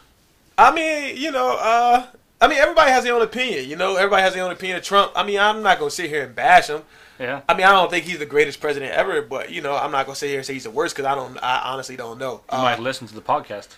I 0.56 0.72
mean, 0.72 1.16
you 1.16 1.30
know, 1.32 1.56
uh, 1.58 2.06
I 2.40 2.46
mean, 2.48 2.58
everybody 2.58 2.90
has 2.92 3.04
their 3.04 3.14
own 3.14 3.22
opinion. 3.22 3.68
You 3.68 3.76
know, 3.76 3.96
everybody 3.96 4.22
has 4.22 4.34
their 4.34 4.44
own 4.44 4.52
opinion 4.52 4.78
of 4.78 4.84
Trump. 4.84 5.12
I 5.16 5.24
mean, 5.24 5.38
I'm 5.40 5.62
not 5.62 5.78
gonna 5.78 5.90
sit 5.90 6.08
here 6.08 6.22
and 6.24 6.34
bash 6.34 6.68
him. 6.68 6.82
Yeah. 7.18 7.40
I 7.48 7.54
mean, 7.54 7.66
I 7.66 7.72
don't 7.72 7.90
think 7.90 8.04
he's 8.04 8.18
the 8.20 8.26
greatest 8.26 8.60
president 8.60 8.92
ever, 8.92 9.22
but 9.22 9.50
you 9.50 9.60
know, 9.60 9.74
I'm 9.74 9.90
not 9.90 10.06
gonna 10.06 10.14
sit 10.16 10.28
here 10.28 10.38
and 10.38 10.46
say 10.46 10.52
he's 10.54 10.64
the 10.64 10.70
worst 10.70 10.94
because 10.94 11.06
I 11.10 11.14
don't. 11.16 11.36
I 11.42 11.72
honestly 11.72 11.96
don't 11.96 12.18
know. 12.18 12.42
You 12.52 12.58
Uh, 12.58 12.62
might 12.62 12.78
listen 12.78 13.06
to 13.08 13.14
the 13.14 13.20
podcast. 13.22 13.68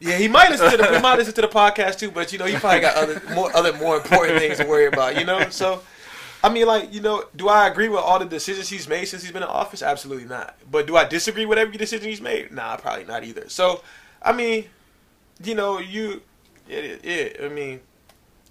yeah, 0.00 0.18
he 0.18 0.28
might 0.28 0.50
listen 0.50 0.70
to 0.70 0.76
the 0.76 0.96
he 0.96 1.00
might 1.00 1.16
listen 1.18 1.32
to 1.34 1.40
the 1.40 1.48
podcast 1.48 1.98
too, 1.98 2.10
but 2.10 2.30
you 2.32 2.38
know, 2.38 2.44
he 2.44 2.56
probably 2.56 2.80
got 2.80 2.96
other 2.96 3.22
more 3.34 3.54
other 3.56 3.72
more 3.72 3.96
important 3.96 4.38
things 4.38 4.58
to 4.58 4.66
worry 4.66 4.86
about. 4.86 5.18
You 5.18 5.24
know, 5.24 5.48
so. 5.50 5.82
I 6.42 6.50
mean, 6.50 6.66
like, 6.66 6.92
you 6.92 7.00
know, 7.00 7.24
do 7.34 7.48
I 7.48 7.68
agree 7.68 7.88
with 7.88 8.00
all 8.00 8.18
the 8.18 8.26
decisions 8.26 8.68
he's 8.68 8.86
made 8.86 9.06
since 9.06 9.22
he's 9.22 9.32
been 9.32 9.42
in 9.42 9.48
office? 9.48 9.82
Absolutely 9.82 10.26
not. 10.26 10.54
But 10.70 10.86
do 10.86 10.94
I 10.94 11.04
disagree 11.04 11.46
with 11.46 11.56
every 11.56 11.78
decision 11.78 12.06
he's 12.06 12.20
made? 12.20 12.52
Nah, 12.52 12.76
probably 12.76 13.06
not 13.06 13.24
either. 13.24 13.48
So, 13.48 13.80
I 14.20 14.32
mean, 14.32 14.66
you 15.42 15.54
know, 15.54 15.78
you, 15.78 16.20
yeah, 16.68 16.96
yeah 17.02 17.28
I 17.44 17.48
mean, 17.48 17.80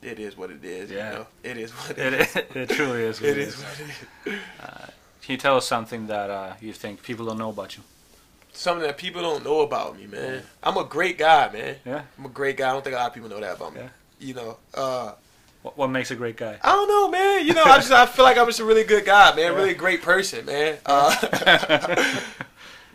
it 0.04 0.20
is 0.20 0.38
what 0.38 0.52
it 0.52 0.64
is. 0.64 0.90
Yeah. 0.92 1.12
You 1.12 1.18
know? 1.20 1.28
It 1.44 1.58
is 1.58 1.72
what 1.72 1.98
It, 1.98 2.14
it 2.14 2.14
is. 2.22 2.36
it, 2.36 2.56
it 2.56 2.70
truly 2.70 3.04
is. 3.04 3.22
what 3.22 3.30
It 3.30 3.38
is 3.38 3.56
what 3.56 3.80
it 3.80 4.34
is. 4.34 4.40
Can 5.22 5.32
you 5.32 5.38
tell 5.38 5.56
us 5.58 5.66
something 5.66 6.08
that 6.08 6.30
uh, 6.30 6.54
you 6.60 6.74
think 6.74 7.02
people 7.02 7.26
don't 7.26 7.38
know 7.38 7.50
about 7.50 7.78
you? 7.78 7.84
Something 8.52 8.86
that 8.86 8.98
people 8.98 9.22
don't 9.22 9.44
know 9.44 9.62
about 9.62 9.98
me, 9.98 10.06
man. 10.06 10.44
I'm 10.62 10.78
a 10.78 10.84
great 10.84 11.18
guy, 11.18 11.50
man. 11.52 11.78
Yeah. 11.86 12.02
I'm 12.20 12.26
a 12.26 12.30
great 12.30 12.58
guy. 12.58 12.70
I 12.70 12.74
don't 12.74 12.84
think 12.84 12.96
a 12.96 13.00
lot 13.00 13.08
of 13.08 13.14
people 13.14 13.30
know 13.30 13.40
that 13.40 13.56
about 13.56 13.74
me. 13.74 13.82
Yeah. 13.82 13.90
You 14.20 14.34
know, 14.36 14.58
uh, 14.76 15.14
What, 15.64 15.78
what 15.78 15.88
makes 15.88 16.12
a 16.12 16.16
great 16.16 16.36
guy? 16.38 16.60
I 16.62 16.72
don't 16.72 16.88
know, 16.88 17.10
man. 17.10 17.48
You 17.48 17.54
know, 17.54 17.64
I 17.64 17.78
just 17.78 17.92
I 17.92 18.06
feel 18.06 18.26
like 18.26 18.38
I'm 18.38 18.46
just 18.48 18.60
a 18.60 18.66
really 18.66 18.84
good 18.84 19.06
guy, 19.06 19.34
man. 19.36 19.56
Really 19.56 19.74
great 19.74 20.02
person, 20.02 20.46
man. 20.46 20.78
Uh, 20.86 21.16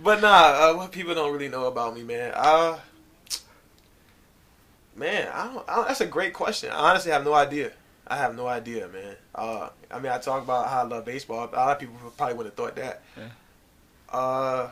but 0.02 0.20
nah, 0.20 0.70
uh, 0.70 0.74
what 0.76 0.92
people 0.92 1.14
don't 1.14 1.32
really 1.32 1.48
know 1.48 1.64
about 1.66 1.94
me, 1.96 2.02
man. 2.02 2.32
Uh, 2.36 2.78
man, 4.98 5.28
I 5.32 5.46
don't, 5.46 5.68
I 5.68 5.76
don't. 5.76 5.88
That's 5.88 6.00
a 6.00 6.06
great 6.06 6.32
question. 6.34 6.70
I 6.70 6.90
honestly 6.90 7.12
have 7.12 7.24
no 7.24 7.34
idea. 7.34 7.72
I 8.06 8.16
have 8.16 8.34
no 8.36 8.46
idea, 8.46 8.88
man. 8.88 9.16
Uh, 9.34 9.68
I 9.90 9.98
mean, 9.98 10.10
I 10.10 10.18
talk 10.18 10.42
about 10.42 10.68
how 10.68 10.80
I 10.80 10.82
love 10.84 11.04
baseball. 11.04 11.48
A 11.52 11.54
lot 11.54 11.72
of 11.72 11.78
people 11.78 11.94
probably 12.16 12.34
would 12.36 12.46
have 12.46 12.54
thought 12.54 12.76
that. 12.76 13.02
Yeah. 13.16 13.28
Uh, 14.18 14.70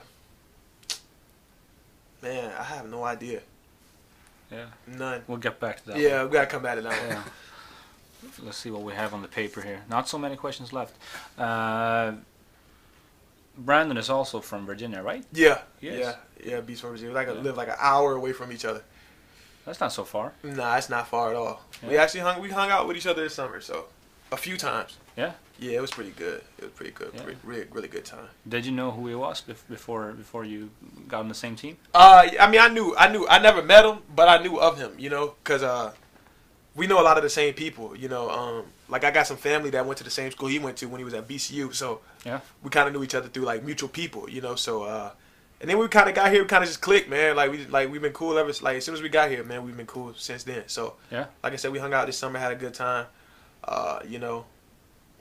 man, 2.23 2.53
I 2.59 2.62
have 2.62 2.89
no 2.91 3.05
idea. 3.05 3.41
Yeah. 4.51 4.67
None. 4.87 5.23
We'll 5.27 5.39
get 5.39 5.61
back 5.61 5.83
to 5.83 5.87
that. 5.89 5.99
Yeah, 5.99 6.25
we 6.25 6.31
gotta 6.31 6.47
come 6.47 6.62
back 6.62 6.77
to 6.77 6.83
that. 6.83 6.91
one. 7.03 7.09
Yeah. 7.11 7.23
Let's 8.45 8.57
see 8.57 8.71
what 8.71 8.83
we 8.83 8.93
have 8.95 9.12
on 9.15 9.23
the 9.23 9.29
paper 9.29 9.61
here. 9.61 9.83
Not 9.89 10.09
so 10.09 10.19
many 10.19 10.37
questions 10.37 10.73
left. 10.73 10.95
Uh, 11.39 12.12
Brandon 13.59 13.97
is 13.97 14.11
also 14.11 14.41
from 14.41 14.67
Virginia, 14.67 15.03
right? 15.03 15.25
Yeah, 15.33 15.61
Yes. 15.81 16.17
yeah, 16.43 16.51
yeah. 16.55 16.61
Beach 16.61 16.81
from 16.81 16.91
Virginia. 16.91 17.11
We 17.11 17.15
like 17.15 17.29
Yeah. 17.29 17.35
live 17.35 17.57
like 17.57 17.69
an 17.69 17.77
hour 17.79 18.15
away 18.15 18.33
from 18.33 18.53
each 18.53 18.65
other. 18.65 18.83
That's 19.66 19.81
not 19.81 19.92
so 19.92 20.05
far. 20.05 20.33
Nah, 20.42 20.76
it's 20.76 20.88
not 20.88 21.09
far 21.09 21.31
at 21.31 21.37
all. 21.37 21.61
We 21.87 21.98
actually 21.98 22.20
hung 22.20 22.40
we 22.40 22.48
hung 22.50 22.70
out 22.70 22.87
with 22.88 22.96
each 22.96 23.07
other 23.07 23.22
this 23.24 23.35
summer, 23.35 23.61
so 23.61 23.87
a 24.33 24.37
few 24.37 24.57
times. 24.57 24.96
Yeah. 25.16 25.33
Yeah, 25.59 25.72
it 25.79 25.81
was 25.81 25.90
pretty 25.90 26.11
good. 26.11 26.42
It 26.59 26.64
was 26.64 26.72
pretty 26.72 26.92
good. 26.92 27.11
Yeah. 27.14 27.22
Pretty, 27.22 27.38
really, 27.42 27.66
really 27.72 27.88
good 27.88 28.05
time. 28.05 28.29
Did 28.48 28.66
you 28.66 28.72
know 28.72 28.90
who 28.90 29.07
he 29.09 29.14
was 29.14 29.42
bef- 29.42 29.66
before 29.68 30.12
before 30.12 30.44
you 30.44 30.70
got 31.09 31.20
on 31.20 31.29
the 31.29 31.35
same 31.35 31.57
team? 31.57 31.79
Uh, 31.94 32.29
I 32.38 32.48
mean, 32.50 32.61
I 32.61 32.68
knew, 32.68 32.94
I 32.96 33.11
knew, 33.11 33.26
I 33.29 33.38
never 33.38 33.62
met 33.62 33.85
him, 33.85 33.98
but 34.14 34.29
I 34.29 34.42
knew 34.42 34.61
of 34.61 34.79
him. 34.79 34.92
You 34.98 35.09
know, 35.11 35.35
cause 35.44 35.62
uh, 35.62 35.92
we 36.74 36.87
know 36.87 37.00
a 37.00 37.07
lot 37.09 37.16
of 37.16 37.22
the 37.22 37.31
same 37.31 37.55
people. 37.55 37.96
You 37.96 38.09
know, 38.09 38.29
um, 38.31 38.64
like 38.88 39.02
I 39.05 39.11
got 39.11 39.26
some 39.26 39.38
family 39.38 39.70
that 39.70 39.85
went 39.87 39.96
to 39.98 40.05
the 40.05 40.11
same 40.11 40.31
school 40.31 40.48
he 40.48 40.59
went 40.59 40.76
to 40.79 40.87
when 40.87 40.98
he 40.98 41.05
was 41.05 41.14
at 41.14 41.26
BCU, 41.26 41.74
so 41.74 42.00
Yeah. 42.24 42.40
we 42.62 42.68
kind 42.70 42.87
of 42.87 42.92
knew 42.94 43.02
each 43.02 43.14
other 43.14 43.29
through 43.29 43.44
like 43.44 43.64
mutual 43.64 43.88
people. 43.88 44.29
You 44.29 44.42
know, 44.42 44.55
so 44.57 44.83
uh, 44.85 45.11
and 45.61 45.71
then 45.71 45.79
we 45.79 45.88
kind 45.88 46.09
of 46.09 46.14
got 46.14 46.31
here, 46.33 46.42
we 46.42 46.49
kind 46.49 46.62
of 46.62 46.69
just 46.69 46.81
clicked, 46.81 47.09
man. 47.09 47.37
Like 47.37 47.51
we, 47.51 47.66
like 47.66 47.90
we've 47.90 48.03
been 48.03 48.12
cool 48.12 48.37
ever, 48.38 48.53
like 48.62 48.77
as 48.77 48.85
soon 48.85 48.95
as 48.95 49.03
we 49.03 49.09
got 49.09 49.31
here, 49.31 49.42
man, 49.45 49.64
we've 49.64 49.77
been 49.77 49.87
cool 49.87 50.12
since 50.16 50.45
then. 50.45 50.64
So 50.66 50.95
Yeah. 51.11 51.27
like 51.42 51.53
I 51.53 51.57
said, 51.57 51.73
we 51.73 51.79
hung 51.79 51.95
out 51.95 52.07
this 52.07 52.19
summer, 52.19 52.38
had 52.38 52.53
a 52.53 52.57
good 52.57 52.75
time. 52.75 53.07
Uh, 53.64 54.01
you 54.07 54.19
know, 54.19 54.45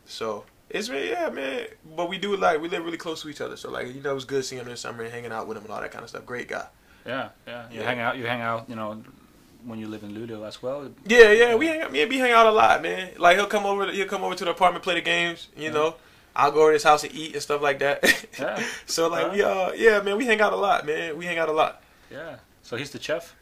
so 0.06 0.46
it's 0.70 0.90
really 0.90 1.10
yeah, 1.10 1.30
man. 1.30 1.68
But 1.96 2.10
we 2.10 2.18
do 2.18 2.36
like 2.36 2.62
we 2.62 2.70
live 2.70 2.84
really 2.84 2.98
close 2.98 3.22
to 3.24 3.30
each 3.30 3.42
other, 3.42 3.58
so 3.58 3.70
like 3.72 3.88
you 3.94 4.02
know, 4.02 4.12
it 4.12 4.16
was 4.16 4.26
good 4.26 4.46
seeing 4.46 4.62
him 4.62 4.68
this 4.68 4.82
summer 4.82 5.04
and 5.04 5.12
hanging 5.14 5.32
out 5.32 5.48
with 5.48 5.58
him 5.58 5.64
and 5.64 5.72
all 5.74 5.82
that 5.82 5.92
kind 5.92 6.04
of 6.04 6.10
stuff. 6.10 6.26
Great 6.26 6.48
guy. 6.48 6.66
Yeah. 7.06 7.30
Yeah. 7.48 7.66
You 7.72 7.80
Yeah. 7.82 7.86
hang 7.88 8.00
out. 8.00 8.18
You 8.18 8.26
hang 8.26 8.42
out. 8.42 8.66
You 8.70 8.76
know, 8.76 9.04
when 9.64 9.80
you 9.80 9.88
live 9.88 10.04
in 10.04 10.14
Ludo 10.14 10.44
as 10.44 10.62
well. 10.62 10.92
Yeah, 11.08 11.32
yeah, 11.32 11.56
we 11.56 11.66
hang 11.68 11.82
out, 11.82 11.92
me 11.92 12.02
and 12.02 12.10
B 12.10 12.18
hang 12.18 12.32
out 12.32 12.46
a 12.46 12.52
lot, 12.52 12.84
man. 12.84 13.12
Like 13.18 13.38
he'll 13.38 13.48
come 13.48 13.66
over, 13.66 13.92
he'll 13.92 14.08
come 14.08 14.24
over 14.24 14.36
to 14.36 14.46
the 14.46 14.52
apartment, 14.52 14.84
play 14.84 14.94
the 14.96 15.02
games. 15.02 15.48
You 15.58 15.72
know, 15.72 15.96
I'll 16.36 16.52
go 16.52 16.62
over 16.62 16.70
to 16.72 16.74
his 16.74 16.84
house 16.84 17.04
and 17.04 17.14
eat 17.14 17.34
and 17.34 17.42
stuff 17.42 17.62
like 17.62 17.80
that. 17.80 18.04
Yeah. 18.38 18.62
so 18.86 19.08
like 19.08 19.32
we 19.32 19.42
uh 19.42 19.72
yeah, 19.72 20.02
man, 20.02 20.18
we 20.18 20.26
hang 20.26 20.42
out 20.42 20.52
a 20.52 20.58
lot, 20.58 20.86
man. 20.86 21.18
We 21.18 21.26
hang 21.26 21.38
out 21.38 21.48
a 21.48 21.54
lot. 21.54 21.82
Yeah. 22.12 22.36
So 22.64 22.76
he's 22.76 22.92
the 22.92 23.00
chef. 23.02 23.34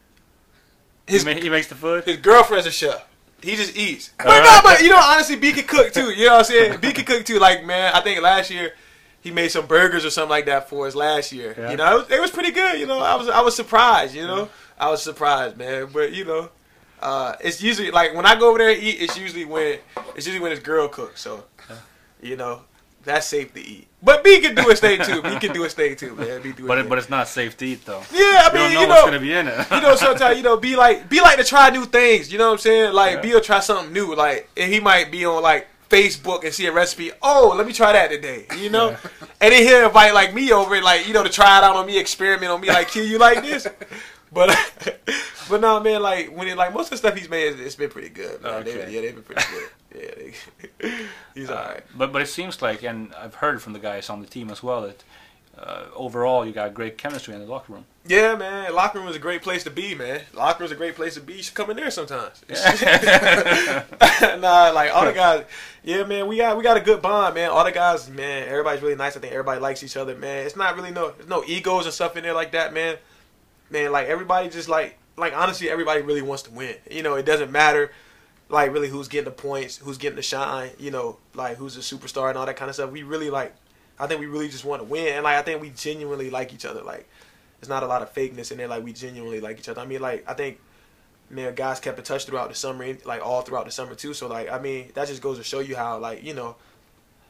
His 1.08 1.24
he, 1.24 1.34
ma- 1.34 1.40
he 1.40 1.50
makes 1.50 1.66
the 1.66 1.74
food. 1.74 2.04
his 2.04 2.18
girlfriend's 2.18 2.66
a 2.66 2.70
chef. 2.70 3.04
He 3.42 3.56
just 3.56 3.76
eats. 3.76 4.12
But 4.18 4.42
no, 4.44 4.60
but 4.62 4.82
you 4.82 4.88
know, 4.90 5.00
honestly, 5.02 5.34
B 5.34 5.52
can 5.52 5.64
cook 5.64 5.92
too. 5.92 6.12
You 6.12 6.26
know 6.26 6.34
what 6.34 6.38
I'm 6.38 6.44
saying? 6.44 6.80
B 6.80 6.92
can 6.92 7.04
cook 7.04 7.24
too. 7.24 7.40
Like 7.40 7.64
man, 7.66 7.92
I 7.92 8.00
think 8.02 8.22
last 8.22 8.52
year 8.52 8.72
he 9.20 9.32
made 9.32 9.48
some 9.48 9.66
burgers 9.66 10.04
or 10.04 10.10
something 10.10 10.30
like 10.30 10.46
that 10.46 10.68
for 10.68 10.86
us 10.86 10.94
last 10.94 11.32
year. 11.32 11.54
Yeah. 11.58 11.70
You 11.72 11.76
know, 11.76 11.92
it 11.92 11.98
was, 11.98 12.10
it 12.10 12.20
was 12.20 12.30
pretty 12.30 12.52
good. 12.52 12.78
You 12.78 12.86
know, 12.86 13.00
I 13.00 13.16
was 13.16 13.28
I 13.28 13.40
was 13.40 13.56
surprised. 13.56 14.14
You 14.14 14.26
know, 14.28 14.48
I 14.78 14.90
was 14.90 15.02
surprised, 15.02 15.56
man. 15.56 15.88
But 15.92 16.12
you 16.12 16.24
know, 16.24 16.50
uh, 17.02 17.34
it's 17.40 17.60
usually 17.60 17.90
like 17.90 18.14
when 18.14 18.26
I 18.26 18.38
go 18.38 18.50
over 18.50 18.58
there 18.58 18.70
and 18.70 18.80
eat, 18.80 19.00
it's 19.00 19.18
usually 19.18 19.44
when 19.44 19.78
it's 20.14 20.26
usually 20.26 20.40
when 20.40 20.52
his 20.52 20.60
girl 20.60 20.86
cooks. 20.88 21.20
So, 21.20 21.44
you 22.22 22.36
know, 22.36 22.62
that's 23.04 23.26
safe 23.26 23.52
to 23.54 23.60
eat. 23.60 23.86
But 24.02 24.22
B 24.22 24.40
can 24.40 24.54
do 24.54 24.68
his 24.68 24.80
thing 24.80 25.00
too. 25.02 25.22
B 25.22 25.38
can 25.38 25.52
do 25.52 25.62
his 25.62 25.72
thing 25.74 25.96
too, 25.96 26.14
man. 26.14 26.42
B 26.42 26.52
do 26.52 26.66
But 26.66 26.78
it, 26.78 26.82
thing. 26.82 26.88
but 26.90 26.98
it's 26.98 27.08
not 27.08 27.26
safe 27.28 27.56
to 27.58 27.66
eat 27.66 27.84
though. 27.86 28.02
yeah, 28.12 28.20
I 28.20 28.50
You 28.52 28.54
mean, 28.54 28.74
know 28.74 28.80
you 28.82 28.88
what's 28.88 29.00
know, 29.00 29.06
gonna 29.06 29.20
be 29.20 29.32
in 29.32 29.48
it. 29.48 29.66
you 29.70 29.80
know, 29.80 29.96
sometimes 29.96 30.36
you 30.36 30.42
know, 30.42 30.56
be 30.58 30.76
like, 30.76 31.08
be 31.08 31.20
like 31.20 31.38
to 31.38 31.44
try 31.44 31.70
new 31.70 31.84
things. 31.86 32.30
You 32.32 32.38
know 32.38 32.46
what 32.48 32.52
I'm 32.54 32.58
saying? 32.58 32.92
Like, 32.92 33.14
Yeah. 33.16 33.20
be 33.22 33.32
will 33.32 33.40
try 33.40 33.60
something 33.60 33.92
new. 33.92 34.14
Like, 34.14 34.48
and 34.56 34.72
he 34.72 34.80
might 34.80 35.10
be 35.10 35.24
on 35.24 35.42
like 35.42 35.68
Facebook 35.88 36.44
and 36.44 36.52
see 36.52 36.66
a 36.66 36.72
recipe. 36.72 37.12
Oh, 37.22 37.54
let 37.56 37.66
me 37.66 37.72
try 37.72 37.92
that 37.92 38.10
today. 38.10 38.46
You 38.58 38.68
know, 38.70 38.90
Yeah. 38.90 38.96
and 39.40 39.52
then 39.52 39.62
he'll 39.66 39.86
invite 39.86 40.12
like 40.12 40.34
me 40.34 40.52
over, 40.52 40.74
and, 40.74 40.84
like 40.84 41.06
you 41.06 41.14
know, 41.14 41.22
to 41.22 41.30
try 41.30 41.58
it 41.58 41.64
out 41.64 41.76
on 41.76 41.86
me, 41.86 41.98
experiment 41.98 42.50
on 42.52 42.60
me. 42.60 42.68
Like, 42.68 42.88
kill 42.90 43.04
you 43.06 43.18
like 43.18 43.42
this? 43.42 43.66
But, 44.32 44.48
but 45.48 45.60
no, 45.60 45.78
man. 45.80 46.02
Like 46.02 46.36
when 46.36 46.48
it 46.48 46.56
like 46.56 46.74
most 46.74 46.86
of 46.86 46.90
the 46.90 46.96
stuff 46.98 47.16
he's 47.16 47.28
made, 47.30 47.52
it's- 47.54 47.76
been 47.76 47.88
pretty 47.90 48.08
good. 48.10 48.42
Man. 48.42 48.64
They- 48.64 48.72
Okay. 48.82 48.92
yeah, 48.92 49.00
they've 49.02 49.14
been 49.14 49.22
pretty 49.24 49.42
good. 49.50 49.68
Yeah, 49.94 50.90
he's 51.34 51.50
Uh, 51.50 51.54
alright. 51.54 51.84
But 51.96 52.12
but 52.12 52.22
it 52.22 52.26
seems 52.28 52.60
like, 52.62 52.82
and 52.82 53.14
I've 53.14 53.36
heard 53.36 53.62
from 53.62 53.72
the 53.72 53.78
guys 53.78 54.10
on 54.10 54.20
the 54.20 54.26
team 54.26 54.50
as 54.50 54.62
well 54.62 54.82
that 54.82 55.04
uh, 55.58 55.84
overall 55.94 56.44
you 56.44 56.52
got 56.52 56.74
great 56.74 56.98
chemistry 56.98 57.32
in 57.34 57.40
the 57.40 57.46
locker 57.46 57.72
room. 57.72 57.84
Yeah, 58.06 58.34
man. 58.34 58.74
Locker 58.74 58.98
room 58.98 59.08
is 59.08 59.16
a 59.16 59.20
great 59.20 59.40
place 59.42 59.64
to 59.64 59.70
be, 59.70 59.94
man. 59.94 60.22
Locker 60.34 60.58
room 60.60 60.66
is 60.66 60.72
a 60.72 60.76
great 60.76 60.94
place 60.94 61.14
to 61.14 61.20
be. 61.20 61.34
You 61.34 61.42
should 61.42 61.54
come 61.54 61.70
in 61.70 61.76
there 61.76 61.90
sometimes. 61.90 62.42
nah, 64.40 64.70
like 64.70 64.94
all 64.94 65.04
the 65.06 65.12
guys. 65.14 65.44
Yeah, 65.82 66.04
man. 66.04 66.26
We 66.26 66.36
got 66.38 66.56
we 66.56 66.62
got 66.62 66.76
a 66.76 66.80
good 66.80 67.00
bond, 67.00 67.34
man. 67.36 67.50
All 67.50 67.64
the 67.64 67.72
guys, 67.72 68.10
man. 68.10 68.48
Everybody's 68.48 68.82
really 68.82 68.96
nice. 68.96 69.16
I 69.16 69.20
think 69.20 69.32
everybody 69.32 69.60
likes 69.60 69.82
each 69.82 69.96
other, 69.96 70.14
man. 70.16 70.44
It's 70.44 70.56
not 70.56 70.76
really 70.76 70.90
no 70.90 71.12
there's 71.12 71.28
no 71.28 71.44
egos 71.46 71.84
and 71.86 71.94
stuff 71.94 72.16
in 72.16 72.24
there 72.24 72.34
like 72.34 72.52
that, 72.52 72.74
man. 72.74 72.96
Man, 73.70 73.92
like 73.92 74.08
everybody 74.08 74.48
just 74.50 74.68
like 74.68 74.98
like 75.16 75.32
honestly, 75.34 75.70
everybody 75.70 76.02
really 76.02 76.22
wants 76.22 76.42
to 76.44 76.50
win. 76.50 76.74
You 76.90 77.02
know, 77.02 77.14
it 77.14 77.24
doesn't 77.24 77.50
matter. 77.52 77.90
Like 78.54 78.72
really, 78.72 78.88
who's 78.88 79.08
getting 79.08 79.24
the 79.24 79.30
points, 79.32 79.76
who's 79.76 79.98
getting 79.98 80.16
the 80.16 80.22
shine, 80.22 80.70
you 80.78 80.90
know, 80.90 81.18
like 81.34 81.56
who's 81.56 81.76
a 81.76 81.80
superstar 81.80 82.28
and 82.28 82.38
all 82.38 82.46
that 82.46 82.56
kind 82.56 82.68
of 82.68 82.74
stuff. 82.74 82.90
We 82.90 83.02
really 83.02 83.28
like, 83.28 83.54
I 83.98 84.06
think 84.06 84.20
we 84.20 84.26
really 84.26 84.48
just 84.48 84.64
want 84.64 84.80
to 84.80 84.84
win, 84.84 85.14
and 85.14 85.24
like 85.24 85.36
I 85.36 85.42
think 85.42 85.60
we 85.60 85.70
genuinely 85.70 86.30
like 86.30 86.54
each 86.54 86.64
other. 86.64 86.82
Like, 86.82 87.08
there's 87.60 87.68
not 87.68 87.82
a 87.82 87.86
lot 87.86 88.00
of 88.00 88.14
fakeness 88.14 88.52
in 88.52 88.58
there. 88.58 88.68
Like 88.68 88.84
we 88.84 88.92
genuinely 88.92 89.40
like 89.40 89.58
each 89.58 89.68
other. 89.68 89.80
I 89.80 89.86
mean, 89.86 90.00
like 90.00 90.24
I 90.28 90.34
think, 90.34 90.60
man, 91.30 91.54
guys 91.54 91.80
kept 91.80 91.98
in 91.98 92.04
touch 92.04 92.26
throughout 92.26 92.48
the 92.48 92.54
summer, 92.54 92.86
like 93.04 93.26
all 93.26 93.42
throughout 93.42 93.64
the 93.64 93.72
summer 93.72 93.94
too. 93.94 94.14
So 94.14 94.28
like, 94.28 94.48
I 94.48 94.58
mean, 94.60 94.92
that 94.94 95.08
just 95.08 95.20
goes 95.20 95.38
to 95.38 95.44
show 95.44 95.60
you 95.60 95.74
how 95.74 95.98
like 95.98 96.22
you 96.22 96.34
know, 96.34 96.56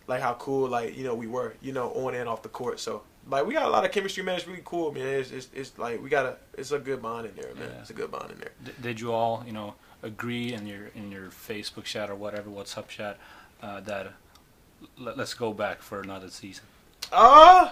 like 0.06 0.20
how 0.20 0.34
cool 0.34 0.68
like 0.68 0.96
you 0.96 1.04
know 1.04 1.14
we 1.14 1.26
were, 1.26 1.54
you 1.62 1.72
know, 1.72 1.90
on 1.92 2.14
and 2.14 2.28
off 2.28 2.42
the 2.42 2.50
court. 2.50 2.80
So 2.80 3.02
like 3.30 3.46
we 3.46 3.54
got 3.54 3.64
a 3.64 3.70
lot 3.70 3.84
of 3.84 3.92
chemistry, 3.92 4.22
man. 4.22 4.36
It's 4.36 4.46
really 4.46 4.62
cool, 4.64 4.92
man. 4.92 5.06
It's 5.06 5.30
it's, 5.30 5.48
it's 5.54 5.78
like 5.78 6.02
we 6.02 6.10
got 6.10 6.26
a 6.26 6.36
it's 6.58 6.72
a 6.72 6.78
good 6.78 7.00
bond 7.00 7.26
in 7.28 7.34
there, 7.36 7.54
man. 7.54 7.70
Yeah. 7.72 7.80
It's 7.80 7.90
a 7.90 7.94
good 7.94 8.10
bond 8.10 8.30
in 8.30 8.38
there. 8.38 8.50
D- 8.62 8.72
did 8.82 9.00
you 9.00 9.12
all, 9.12 9.42
you 9.46 9.52
know, 9.52 9.74
agree 10.04 10.52
in 10.52 10.66
your 10.66 10.86
in 10.94 11.10
your 11.10 11.26
Facebook 11.30 11.84
chat 11.84 12.10
or 12.10 12.14
whatever 12.14 12.50
WhatsApp 12.50 12.88
chat 12.88 13.18
uh, 13.62 13.80
that 13.80 14.12
let, 14.98 15.16
let's 15.18 15.34
go 15.34 15.52
back 15.52 15.82
for 15.82 16.00
another 16.00 16.28
season? 16.28 16.64
Uh 17.12 17.70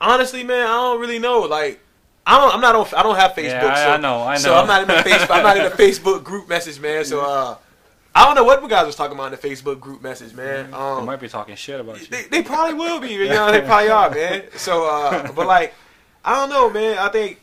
honestly, 0.00 0.44
man, 0.44 0.62
I 0.66 0.74
don't 0.76 1.00
really 1.00 1.18
know. 1.18 1.40
Like, 1.40 1.80
I 2.26 2.38
don't. 2.38 2.54
I'm 2.54 2.60
not 2.60 2.74
on. 2.76 2.86
I 2.96 3.02
don't 3.02 3.16
have 3.16 3.32
Facebook. 3.32 3.62
Yeah, 3.62 3.72
I- 3.72 3.84
so, 3.84 3.90
I 3.92 3.96
know, 3.96 4.20
I 4.22 4.36
So 4.36 4.50
know. 4.50 4.60
I'm 4.60 4.66
not 4.66 4.82
in 4.82 4.88
the 4.88 4.94
Facebook. 5.10 5.30
I'm 5.36 5.42
not 5.42 5.56
in 5.56 5.64
the 5.64 5.70
Facebook 5.70 6.22
group 6.24 6.48
message, 6.48 6.78
man. 6.80 7.04
So 7.04 7.20
uh, 7.20 7.56
I 8.14 8.24
don't 8.24 8.34
know 8.34 8.44
what 8.44 8.60
you 8.62 8.68
guys 8.68 8.86
was 8.86 8.96
talking 8.96 9.14
about 9.16 9.32
in 9.32 9.38
the 9.40 9.48
Facebook 9.48 9.80
group 9.80 10.02
message, 10.02 10.34
man. 10.34 10.70
they 10.70 10.76
Um, 10.76 11.04
might 11.06 11.20
be 11.20 11.28
talking 11.28 11.54
shit 11.56 11.78
about 11.80 12.00
you. 12.00 12.06
they, 12.06 12.24
they 12.24 12.42
probably 12.42 12.74
will 12.74 13.00
be. 13.00 13.12
You 13.12 13.28
know, 13.28 13.50
they 13.52 13.60
probably 13.70 13.90
are, 13.90 14.10
man. 14.10 14.44
So, 14.56 14.86
uh, 14.88 15.32
but 15.32 15.46
like, 15.46 15.74
I 16.24 16.34
don't 16.34 16.50
know, 16.50 16.68
man. 16.70 16.98
I 16.98 17.08
think, 17.08 17.40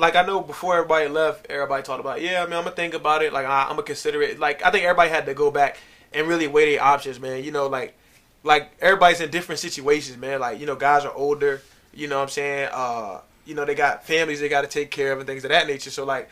like, 0.00 0.16
I 0.16 0.24
know 0.24 0.40
before 0.40 0.74
everybody 0.76 1.08
left, 1.08 1.46
everybody 1.50 1.82
talked 1.82 2.00
about, 2.00 2.22
yeah, 2.22 2.42
I 2.42 2.46
mean, 2.46 2.54
I'm 2.54 2.64
gonna 2.64 2.74
think 2.74 2.94
about 2.94 3.22
it. 3.22 3.32
Like, 3.32 3.46
I, 3.46 3.64
I'm 3.64 3.70
gonna 3.70 3.82
consider 3.82 4.22
it. 4.22 4.38
Like, 4.38 4.64
I 4.64 4.70
think 4.70 4.84
everybody 4.84 5.10
had 5.10 5.26
to 5.26 5.34
go 5.34 5.50
back 5.50 5.78
and 6.12 6.26
really 6.26 6.48
weigh 6.48 6.72
their 6.72 6.82
options, 6.82 7.20
man. 7.20 7.44
You 7.44 7.52
know, 7.52 7.66
like, 7.66 7.94
like 8.42 8.72
everybody's 8.80 9.20
in 9.20 9.30
different 9.30 9.58
situations, 9.58 10.16
man. 10.16 10.40
Like, 10.40 10.58
you 10.58 10.66
know, 10.66 10.74
guys 10.74 11.04
are 11.04 11.12
older. 11.12 11.60
You 11.92 12.08
know 12.08 12.16
what 12.16 12.24
I'm 12.24 12.28
saying? 12.28 12.68
Uh, 12.72 13.20
you 13.44 13.54
know, 13.54 13.64
they 13.64 13.74
got 13.74 14.06
families 14.06 14.40
they 14.40 14.48
got 14.48 14.62
to 14.62 14.68
take 14.68 14.90
care 14.90 15.12
of 15.12 15.18
and 15.18 15.26
things 15.26 15.44
of 15.44 15.50
that 15.50 15.66
nature. 15.66 15.90
So, 15.90 16.04
like, 16.04 16.30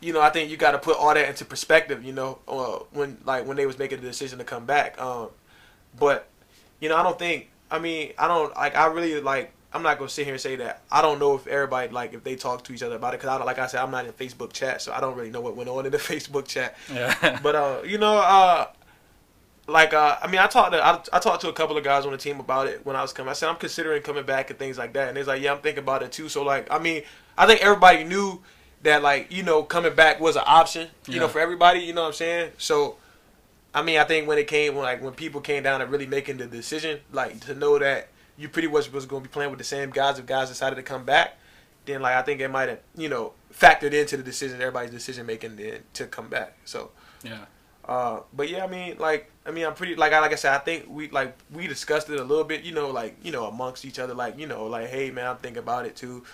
you 0.00 0.12
know, 0.12 0.20
I 0.20 0.30
think 0.30 0.50
you 0.50 0.56
got 0.56 0.72
to 0.72 0.78
put 0.78 0.96
all 0.96 1.12
that 1.12 1.28
into 1.28 1.44
perspective. 1.44 2.04
You 2.04 2.12
know, 2.12 2.38
uh, 2.48 2.78
when 2.92 3.18
like 3.24 3.46
when 3.46 3.56
they 3.56 3.66
was 3.66 3.78
making 3.78 4.00
the 4.00 4.06
decision 4.06 4.38
to 4.38 4.44
come 4.44 4.64
back. 4.64 5.00
Um, 5.00 5.28
but 5.98 6.28
you 6.80 6.88
know, 6.88 6.96
I 6.96 7.02
don't 7.02 7.18
think. 7.18 7.50
I 7.70 7.78
mean, 7.78 8.12
I 8.18 8.26
don't 8.28 8.54
like. 8.54 8.74
I 8.74 8.86
really 8.86 9.20
like. 9.20 9.52
I'm 9.74 9.82
not 9.82 9.98
gonna 9.98 10.10
sit 10.10 10.24
here 10.24 10.34
and 10.34 10.40
say 10.40 10.56
that. 10.56 10.82
I 10.90 11.02
don't 11.02 11.18
know 11.18 11.34
if 11.34 11.46
everybody 11.46 11.92
like 11.92 12.12
if 12.12 12.22
they 12.22 12.36
talk 12.36 12.64
to 12.64 12.72
each 12.72 12.82
other 12.82 12.96
about 12.96 13.14
it 13.14 13.20
because 13.20 13.30
I 13.30 13.38
don't. 13.38 13.46
Like 13.46 13.58
I 13.58 13.66
said, 13.66 13.80
I'm 13.80 13.90
not 13.90 14.04
in 14.04 14.12
Facebook 14.12 14.52
chat, 14.52 14.82
so 14.82 14.92
I 14.92 15.00
don't 15.00 15.16
really 15.16 15.30
know 15.30 15.40
what 15.40 15.56
went 15.56 15.68
on 15.68 15.86
in 15.86 15.92
the 15.92 15.98
Facebook 16.12 16.46
chat. 16.46 16.76
Yeah. 16.92 17.40
But 17.42 17.54
uh, 17.54 17.82
you 17.84 17.98
know, 17.98 18.18
uh, 18.18 18.66
like 19.66 19.94
uh, 19.94 20.18
I 20.22 20.26
mean, 20.30 20.40
I 20.40 20.46
talked 20.46 20.72
to 20.72 20.84
I, 20.84 21.00
I 21.12 21.18
talked 21.18 21.40
to 21.42 21.48
a 21.48 21.52
couple 21.52 21.76
of 21.76 21.84
guys 21.84 22.04
on 22.04 22.12
the 22.12 22.18
team 22.18 22.40
about 22.40 22.66
it 22.68 22.84
when 22.84 22.96
I 22.96 23.02
was 23.02 23.12
coming. 23.12 23.30
I 23.30 23.34
said 23.34 23.48
I'm 23.48 23.56
considering 23.56 24.02
coming 24.02 24.24
back 24.24 24.50
and 24.50 24.58
things 24.58 24.76
like 24.76 24.92
that, 24.92 25.08
and 25.08 25.16
they's 25.16 25.26
like, 25.26 25.40
yeah, 25.40 25.52
I'm 25.52 25.60
thinking 25.60 25.82
about 25.82 26.02
it 26.02 26.12
too. 26.12 26.28
So 26.28 26.42
like, 26.42 26.70
I 26.70 26.78
mean, 26.78 27.02
I 27.38 27.46
think 27.46 27.62
everybody 27.62 28.04
knew 28.04 28.42
that 28.82 29.02
like 29.02 29.32
you 29.32 29.42
know 29.42 29.62
coming 29.62 29.94
back 29.94 30.20
was 30.20 30.36
an 30.36 30.44
option, 30.46 30.88
you 31.06 31.18
know, 31.18 31.28
for 31.28 31.40
everybody. 31.40 31.80
You 31.80 31.94
know 31.94 32.02
what 32.02 32.08
I'm 32.08 32.14
saying? 32.14 32.52
So 32.58 32.96
I 33.74 33.82
mean, 33.82 33.98
I 33.98 34.04
think 34.04 34.28
when 34.28 34.38
it 34.38 34.46
came, 34.46 34.74
when, 34.74 34.84
like 34.84 35.02
when 35.02 35.14
people 35.14 35.40
came 35.40 35.62
down 35.62 35.80
to 35.80 35.86
really 35.86 36.06
making 36.06 36.36
the 36.36 36.46
decision, 36.46 37.00
like 37.12 37.40
to 37.46 37.54
know 37.54 37.78
that 37.78 38.08
you 38.42 38.48
pretty 38.48 38.68
much 38.68 38.90
was 38.92 39.06
going 39.06 39.22
to 39.22 39.28
be 39.28 39.32
playing 39.32 39.50
with 39.50 39.58
the 39.58 39.64
same 39.64 39.90
guys 39.90 40.18
if 40.18 40.26
guys 40.26 40.48
decided 40.48 40.76
to 40.76 40.82
come 40.82 41.04
back, 41.04 41.38
then 41.86 42.02
like 42.02 42.14
I 42.14 42.22
think 42.22 42.40
it 42.40 42.48
might 42.48 42.68
have, 42.68 42.80
you 42.96 43.08
know, 43.08 43.32
factored 43.52 43.92
into 43.92 44.16
the 44.16 44.22
decision, 44.22 44.60
everybody's 44.60 44.90
decision 44.90 45.26
making 45.26 45.56
then 45.56 45.80
to 45.94 46.06
come 46.06 46.28
back. 46.28 46.56
So, 46.64 46.90
Yeah. 47.22 47.44
uh, 47.86 48.20
but 48.32 48.48
yeah, 48.48 48.64
I 48.64 48.66
mean, 48.66 48.98
like, 48.98 49.30
I 49.46 49.50
mean, 49.52 49.64
I'm 49.64 49.74
pretty 49.74 49.94
like, 49.96 50.12
I 50.12 50.20
like 50.20 50.32
I 50.32 50.36
said, 50.36 50.54
I 50.54 50.58
think 50.58 50.86
we 50.88 51.08
like 51.10 51.36
we 51.52 51.66
discussed 51.68 52.10
it 52.10 52.18
a 52.18 52.24
little 52.24 52.44
bit, 52.44 52.62
you 52.62 52.72
know, 52.72 52.90
like 52.90 53.16
you 53.22 53.30
know, 53.32 53.46
amongst 53.46 53.84
each 53.84 53.98
other, 53.98 54.14
like 54.14 54.38
you 54.38 54.46
know, 54.46 54.66
like, 54.66 54.88
hey 54.88 55.10
man, 55.10 55.26
I'm 55.26 55.36
thinking 55.36 55.62
about 55.62 55.86
it 55.86 55.94
too, 55.96 56.24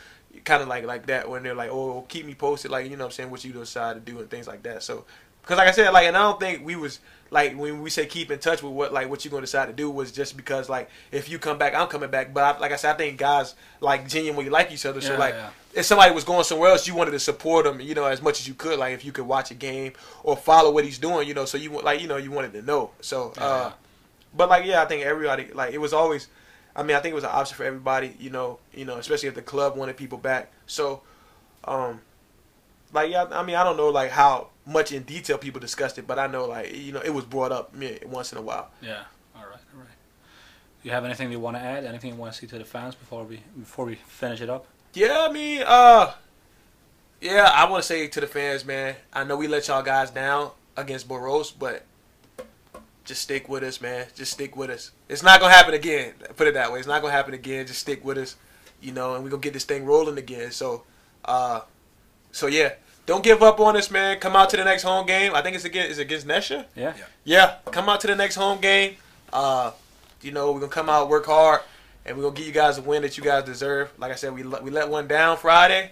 kind 0.44 0.62
of 0.62 0.68
like 0.68 0.84
like 0.84 1.06
that 1.06 1.28
when 1.28 1.42
they're 1.42 1.54
like, 1.54 1.70
oh, 1.70 2.04
keep 2.08 2.24
me 2.26 2.34
posted, 2.34 2.70
like 2.70 2.84
you 2.90 2.96
know, 2.96 3.04
what 3.04 3.12
I'm 3.12 3.12
saying 3.12 3.30
what 3.30 3.44
you 3.44 3.52
decide 3.52 3.94
to 3.94 4.00
do 4.12 4.18
and 4.20 4.30
things 4.30 4.46
like 4.46 4.62
that. 4.64 4.82
So, 4.82 5.04
because 5.48 5.56
like 5.56 5.68
I 5.68 5.70
said, 5.70 5.90
like, 5.92 6.06
and 6.06 6.14
I 6.14 6.20
don't 6.20 6.38
think 6.38 6.62
we 6.62 6.76
was 6.76 7.00
like 7.30 7.56
when 7.56 7.80
we 7.80 7.88
say 7.88 8.04
keep 8.04 8.30
in 8.30 8.38
touch 8.38 8.62
with 8.62 8.70
what 8.70 8.92
like 8.92 9.08
what 9.08 9.24
you're 9.24 9.30
gonna 9.30 9.40
decide 9.42 9.64
to 9.66 9.72
do 9.72 9.90
was 9.90 10.12
just 10.12 10.36
because 10.36 10.68
like 10.68 10.90
if 11.10 11.30
you 11.30 11.38
come 11.38 11.56
back, 11.56 11.74
I'm 11.74 11.88
coming 11.88 12.10
back. 12.10 12.34
But 12.34 12.44
I, 12.44 12.58
like 12.58 12.70
I 12.70 12.76
said, 12.76 12.94
I 12.94 12.98
think 12.98 13.16
guys 13.16 13.54
like 13.80 14.06
genuinely 14.06 14.50
like 14.50 14.70
each 14.70 14.84
other. 14.84 15.00
So 15.00 15.14
Yeah, 15.14 15.18
like 15.18 15.32
yeah. 15.32 15.48
if 15.72 15.86
somebody 15.86 16.12
was 16.14 16.24
going 16.24 16.44
somewhere 16.44 16.68
else, 16.68 16.86
you 16.86 16.94
wanted 16.94 17.12
to 17.12 17.18
support 17.18 17.64
him, 17.64 17.80
you 17.80 17.94
know, 17.94 18.04
as 18.04 18.20
much 18.20 18.40
as 18.40 18.46
you 18.46 18.52
could. 18.52 18.78
Like 18.78 18.92
if 18.92 19.06
you 19.06 19.12
could 19.12 19.26
watch 19.26 19.50
a 19.50 19.54
game 19.54 19.94
or 20.22 20.36
follow 20.36 20.70
what 20.70 20.84
he's 20.84 20.98
doing, 20.98 21.26
you 21.26 21.32
know, 21.32 21.46
so 21.46 21.56
you 21.56 21.70
like 21.80 22.02
you 22.02 22.08
know 22.08 22.18
you 22.18 22.30
wanted 22.30 22.52
to 22.52 22.60
know. 22.60 22.90
So, 23.00 23.32
Yeah, 23.38 23.44
uh, 23.44 23.72
but 24.36 24.50
like 24.50 24.66
yeah, 24.66 24.82
I 24.82 24.84
think 24.84 25.02
everybody 25.02 25.48
like 25.54 25.72
it 25.72 25.78
was 25.78 25.94
always. 25.94 26.28
I 26.76 26.82
mean, 26.82 26.94
I 26.94 27.00
think 27.00 27.12
it 27.12 27.16
was 27.16 27.24
an 27.24 27.30
option 27.32 27.56
for 27.56 27.64
everybody, 27.64 28.14
you 28.20 28.28
know, 28.28 28.58
you 28.74 28.84
know, 28.84 28.98
especially 28.98 29.30
if 29.30 29.34
the 29.34 29.42
club 29.42 29.76
wanted 29.78 29.96
people 29.96 30.18
back. 30.18 30.52
So, 30.66 31.00
um, 31.64 32.02
like 32.92 33.10
yeah, 33.10 33.24
I 33.32 33.42
mean, 33.42 33.56
I 33.56 33.64
don't 33.64 33.78
know 33.78 33.88
like 33.88 34.10
how 34.10 34.48
much 34.68 34.92
in 34.92 35.02
detail 35.02 35.38
people 35.38 35.60
discussed 35.60 35.98
it, 35.98 36.06
but 36.06 36.18
I 36.18 36.26
know 36.26 36.44
like 36.44 36.76
you 36.76 36.92
know 36.92 37.00
it 37.00 37.10
was 37.10 37.24
brought 37.24 37.52
up 37.52 37.72
yeah, 37.78 37.96
once 38.06 38.32
in 38.32 38.38
a 38.38 38.42
while. 38.42 38.70
Yeah. 38.82 39.04
All 39.34 39.42
right. 39.42 39.58
All 39.74 39.80
right. 39.80 39.88
You 40.82 40.90
have 40.90 41.04
anything 41.04 41.32
you 41.32 41.40
want 41.40 41.56
to 41.56 41.62
add? 41.62 41.84
Anything 41.84 42.12
you 42.12 42.16
want 42.16 42.32
to 42.32 42.38
say 42.38 42.46
to 42.46 42.58
the 42.58 42.64
fans 42.64 42.94
before 42.94 43.24
we 43.24 43.40
before 43.58 43.86
we 43.86 43.94
finish 43.94 44.40
it 44.40 44.50
up? 44.50 44.66
Yeah, 44.94 45.26
I 45.28 45.32
mean, 45.32 45.62
uh, 45.66 46.12
yeah, 47.20 47.50
I 47.54 47.68
want 47.68 47.82
to 47.82 47.86
say 47.86 48.06
to 48.08 48.20
the 48.20 48.26
fans, 48.26 48.64
man. 48.64 48.96
I 49.12 49.24
know 49.24 49.36
we 49.36 49.48
let 49.48 49.68
y'all 49.68 49.82
guys 49.82 50.10
down 50.10 50.50
against 50.76 51.08
Borås, 51.08 51.52
but 51.56 51.84
just 53.04 53.22
stick 53.22 53.48
with 53.48 53.62
us, 53.62 53.80
man. 53.80 54.06
Just 54.14 54.32
stick 54.32 54.54
with 54.54 54.70
us. 54.70 54.92
It's 55.08 55.22
not 55.22 55.40
gonna 55.40 55.52
happen 55.52 55.74
again. 55.74 56.12
Put 56.36 56.46
it 56.46 56.54
that 56.54 56.72
way. 56.72 56.78
It's 56.78 56.88
not 56.88 57.00
gonna 57.00 57.14
happen 57.14 57.34
again. 57.34 57.66
Just 57.66 57.80
stick 57.80 58.04
with 58.04 58.18
us, 58.18 58.36
you 58.80 58.92
know, 58.92 59.14
and 59.14 59.24
we 59.24 59.30
gonna 59.30 59.40
get 59.40 59.54
this 59.54 59.64
thing 59.64 59.84
rolling 59.84 60.18
again. 60.18 60.50
So, 60.50 60.84
uh, 61.24 61.62
so 62.32 62.46
yeah, 62.46 62.74
don't 63.08 63.24
give 63.24 63.42
up 63.42 63.58
on 63.58 63.74
us, 63.74 63.90
man. 63.90 64.20
Come 64.20 64.36
out 64.36 64.50
to 64.50 64.58
the 64.58 64.64
next 64.64 64.82
home 64.82 65.06
game. 65.06 65.34
I 65.34 65.40
think 65.40 65.56
it's 65.56 65.64
against 65.64 65.92
is 65.92 65.98
it 65.98 66.02
against 66.02 66.26
Nässjö. 66.26 66.66
Yeah. 66.76 66.92
Yeah. 66.96 67.04
Yeah, 67.24 67.54
come 67.72 67.88
out 67.88 68.00
to 68.02 68.06
the 68.06 68.14
next 68.14 68.34
home 68.34 68.60
game. 68.60 68.96
Uh, 69.32 69.70
you 70.20 70.30
know, 70.30 70.52
we're 70.52 70.60
gonna 70.60 70.70
come 70.70 70.90
out, 70.90 71.08
work 71.08 71.24
hard, 71.24 71.62
and 72.04 72.16
we're 72.16 72.24
gonna 72.24 72.36
give 72.36 72.46
you 72.46 72.52
guys 72.52 72.76
a 72.76 72.82
win 72.82 73.00
that 73.02 73.16
you 73.16 73.24
guys 73.24 73.44
deserve. 73.44 73.90
Like 73.98 74.12
I 74.12 74.14
said, 74.14 74.34
we 74.34 74.42
let, 74.42 74.62
we 74.62 74.70
let 74.70 74.90
one 74.90 75.08
down 75.08 75.38
Friday. 75.38 75.90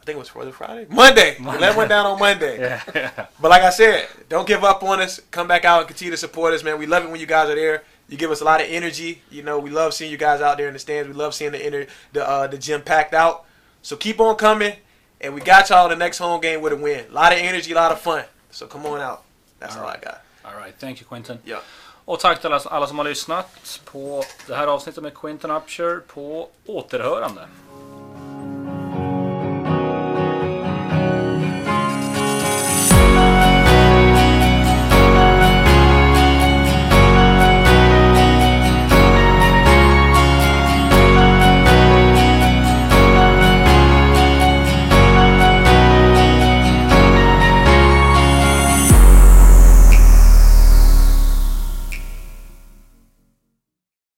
I 0.00 0.04
think 0.04 0.16
it 0.16 0.18
was 0.18 0.28
for 0.28 0.44
the 0.44 0.52
Friday, 0.52 0.86
Monday. 0.90 1.36
We 1.38 1.46
let 1.46 1.76
one 1.76 1.88
down 1.88 2.06
on 2.06 2.18
Monday. 2.18 2.58
Yeah. 2.58 2.82
yeah. 2.94 3.26
But 3.40 3.50
like 3.52 3.62
I 3.62 3.70
said, 3.70 4.08
don't 4.28 4.48
give 4.48 4.64
up 4.64 4.82
on 4.82 5.00
us. 5.00 5.20
Come 5.30 5.46
back 5.46 5.64
out 5.64 5.78
and 5.78 5.88
continue 5.88 6.10
to 6.10 6.16
support 6.16 6.54
us, 6.54 6.64
man. 6.64 6.76
We 6.76 6.86
love 6.86 7.04
it 7.04 7.10
when 7.10 7.20
you 7.20 7.26
guys 7.26 7.48
are 7.48 7.54
there. 7.54 7.84
You 8.08 8.16
give 8.16 8.32
us 8.32 8.40
a 8.40 8.44
lot 8.44 8.60
of 8.60 8.66
energy. 8.68 9.22
You 9.30 9.44
know, 9.44 9.60
we 9.60 9.70
love 9.70 9.94
seeing 9.94 10.10
you 10.10 10.16
guys 10.16 10.40
out 10.40 10.58
there 10.58 10.66
in 10.66 10.72
the 10.72 10.80
stands. 10.80 11.08
We 11.08 11.14
love 11.14 11.34
seeing 11.34 11.52
the 11.52 11.64
inner, 11.64 11.86
the 12.12 12.28
uh, 12.28 12.46
the 12.48 12.58
gym 12.58 12.82
packed 12.82 13.14
out. 13.14 13.44
So 13.82 13.94
keep 13.94 14.18
on 14.18 14.34
coming, 14.34 14.74
and 15.20 15.34
we 15.34 15.40
got 15.40 15.68
y'all 15.70 15.88
the 15.88 15.96
next 15.96 16.18
home 16.18 16.40
game 16.40 16.60
with 16.60 16.72
a 16.72 16.76
win. 16.76 17.04
A 17.10 17.12
lot 17.12 17.32
of 17.32 17.38
energy, 17.38 17.72
a 17.72 17.74
lot 17.74 17.92
of 17.92 18.00
fun. 18.00 18.24
So 18.50 18.66
come 18.66 18.86
on 18.86 19.00
out. 19.00 19.22
That's 19.58 19.76
all, 19.76 19.82
All 19.82 19.90
I 19.90 19.96
got. 20.04 20.20
All 20.44 20.54
right. 20.60 20.74
Thank 20.78 21.00
you 21.00 21.06
Quinton. 21.08 21.38
Ja. 21.44 21.58
Och 22.04 22.20
tack 22.20 22.40
till 22.40 22.52
alla, 22.52 22.62
alla 22.64 22.86
som 22.86 22.98
har 22.98 23.04
lyssnat 23.04 23.80
på 23.84 24.24
det 24.46 24.54
här 24.54 24.66
avsnittet 24.66 25.02
med 25.02 25.14
Quinton 25.14 25.50
Upshur 25.50 26.00
på 26.00 26.48
återhörande. 26.66 27.48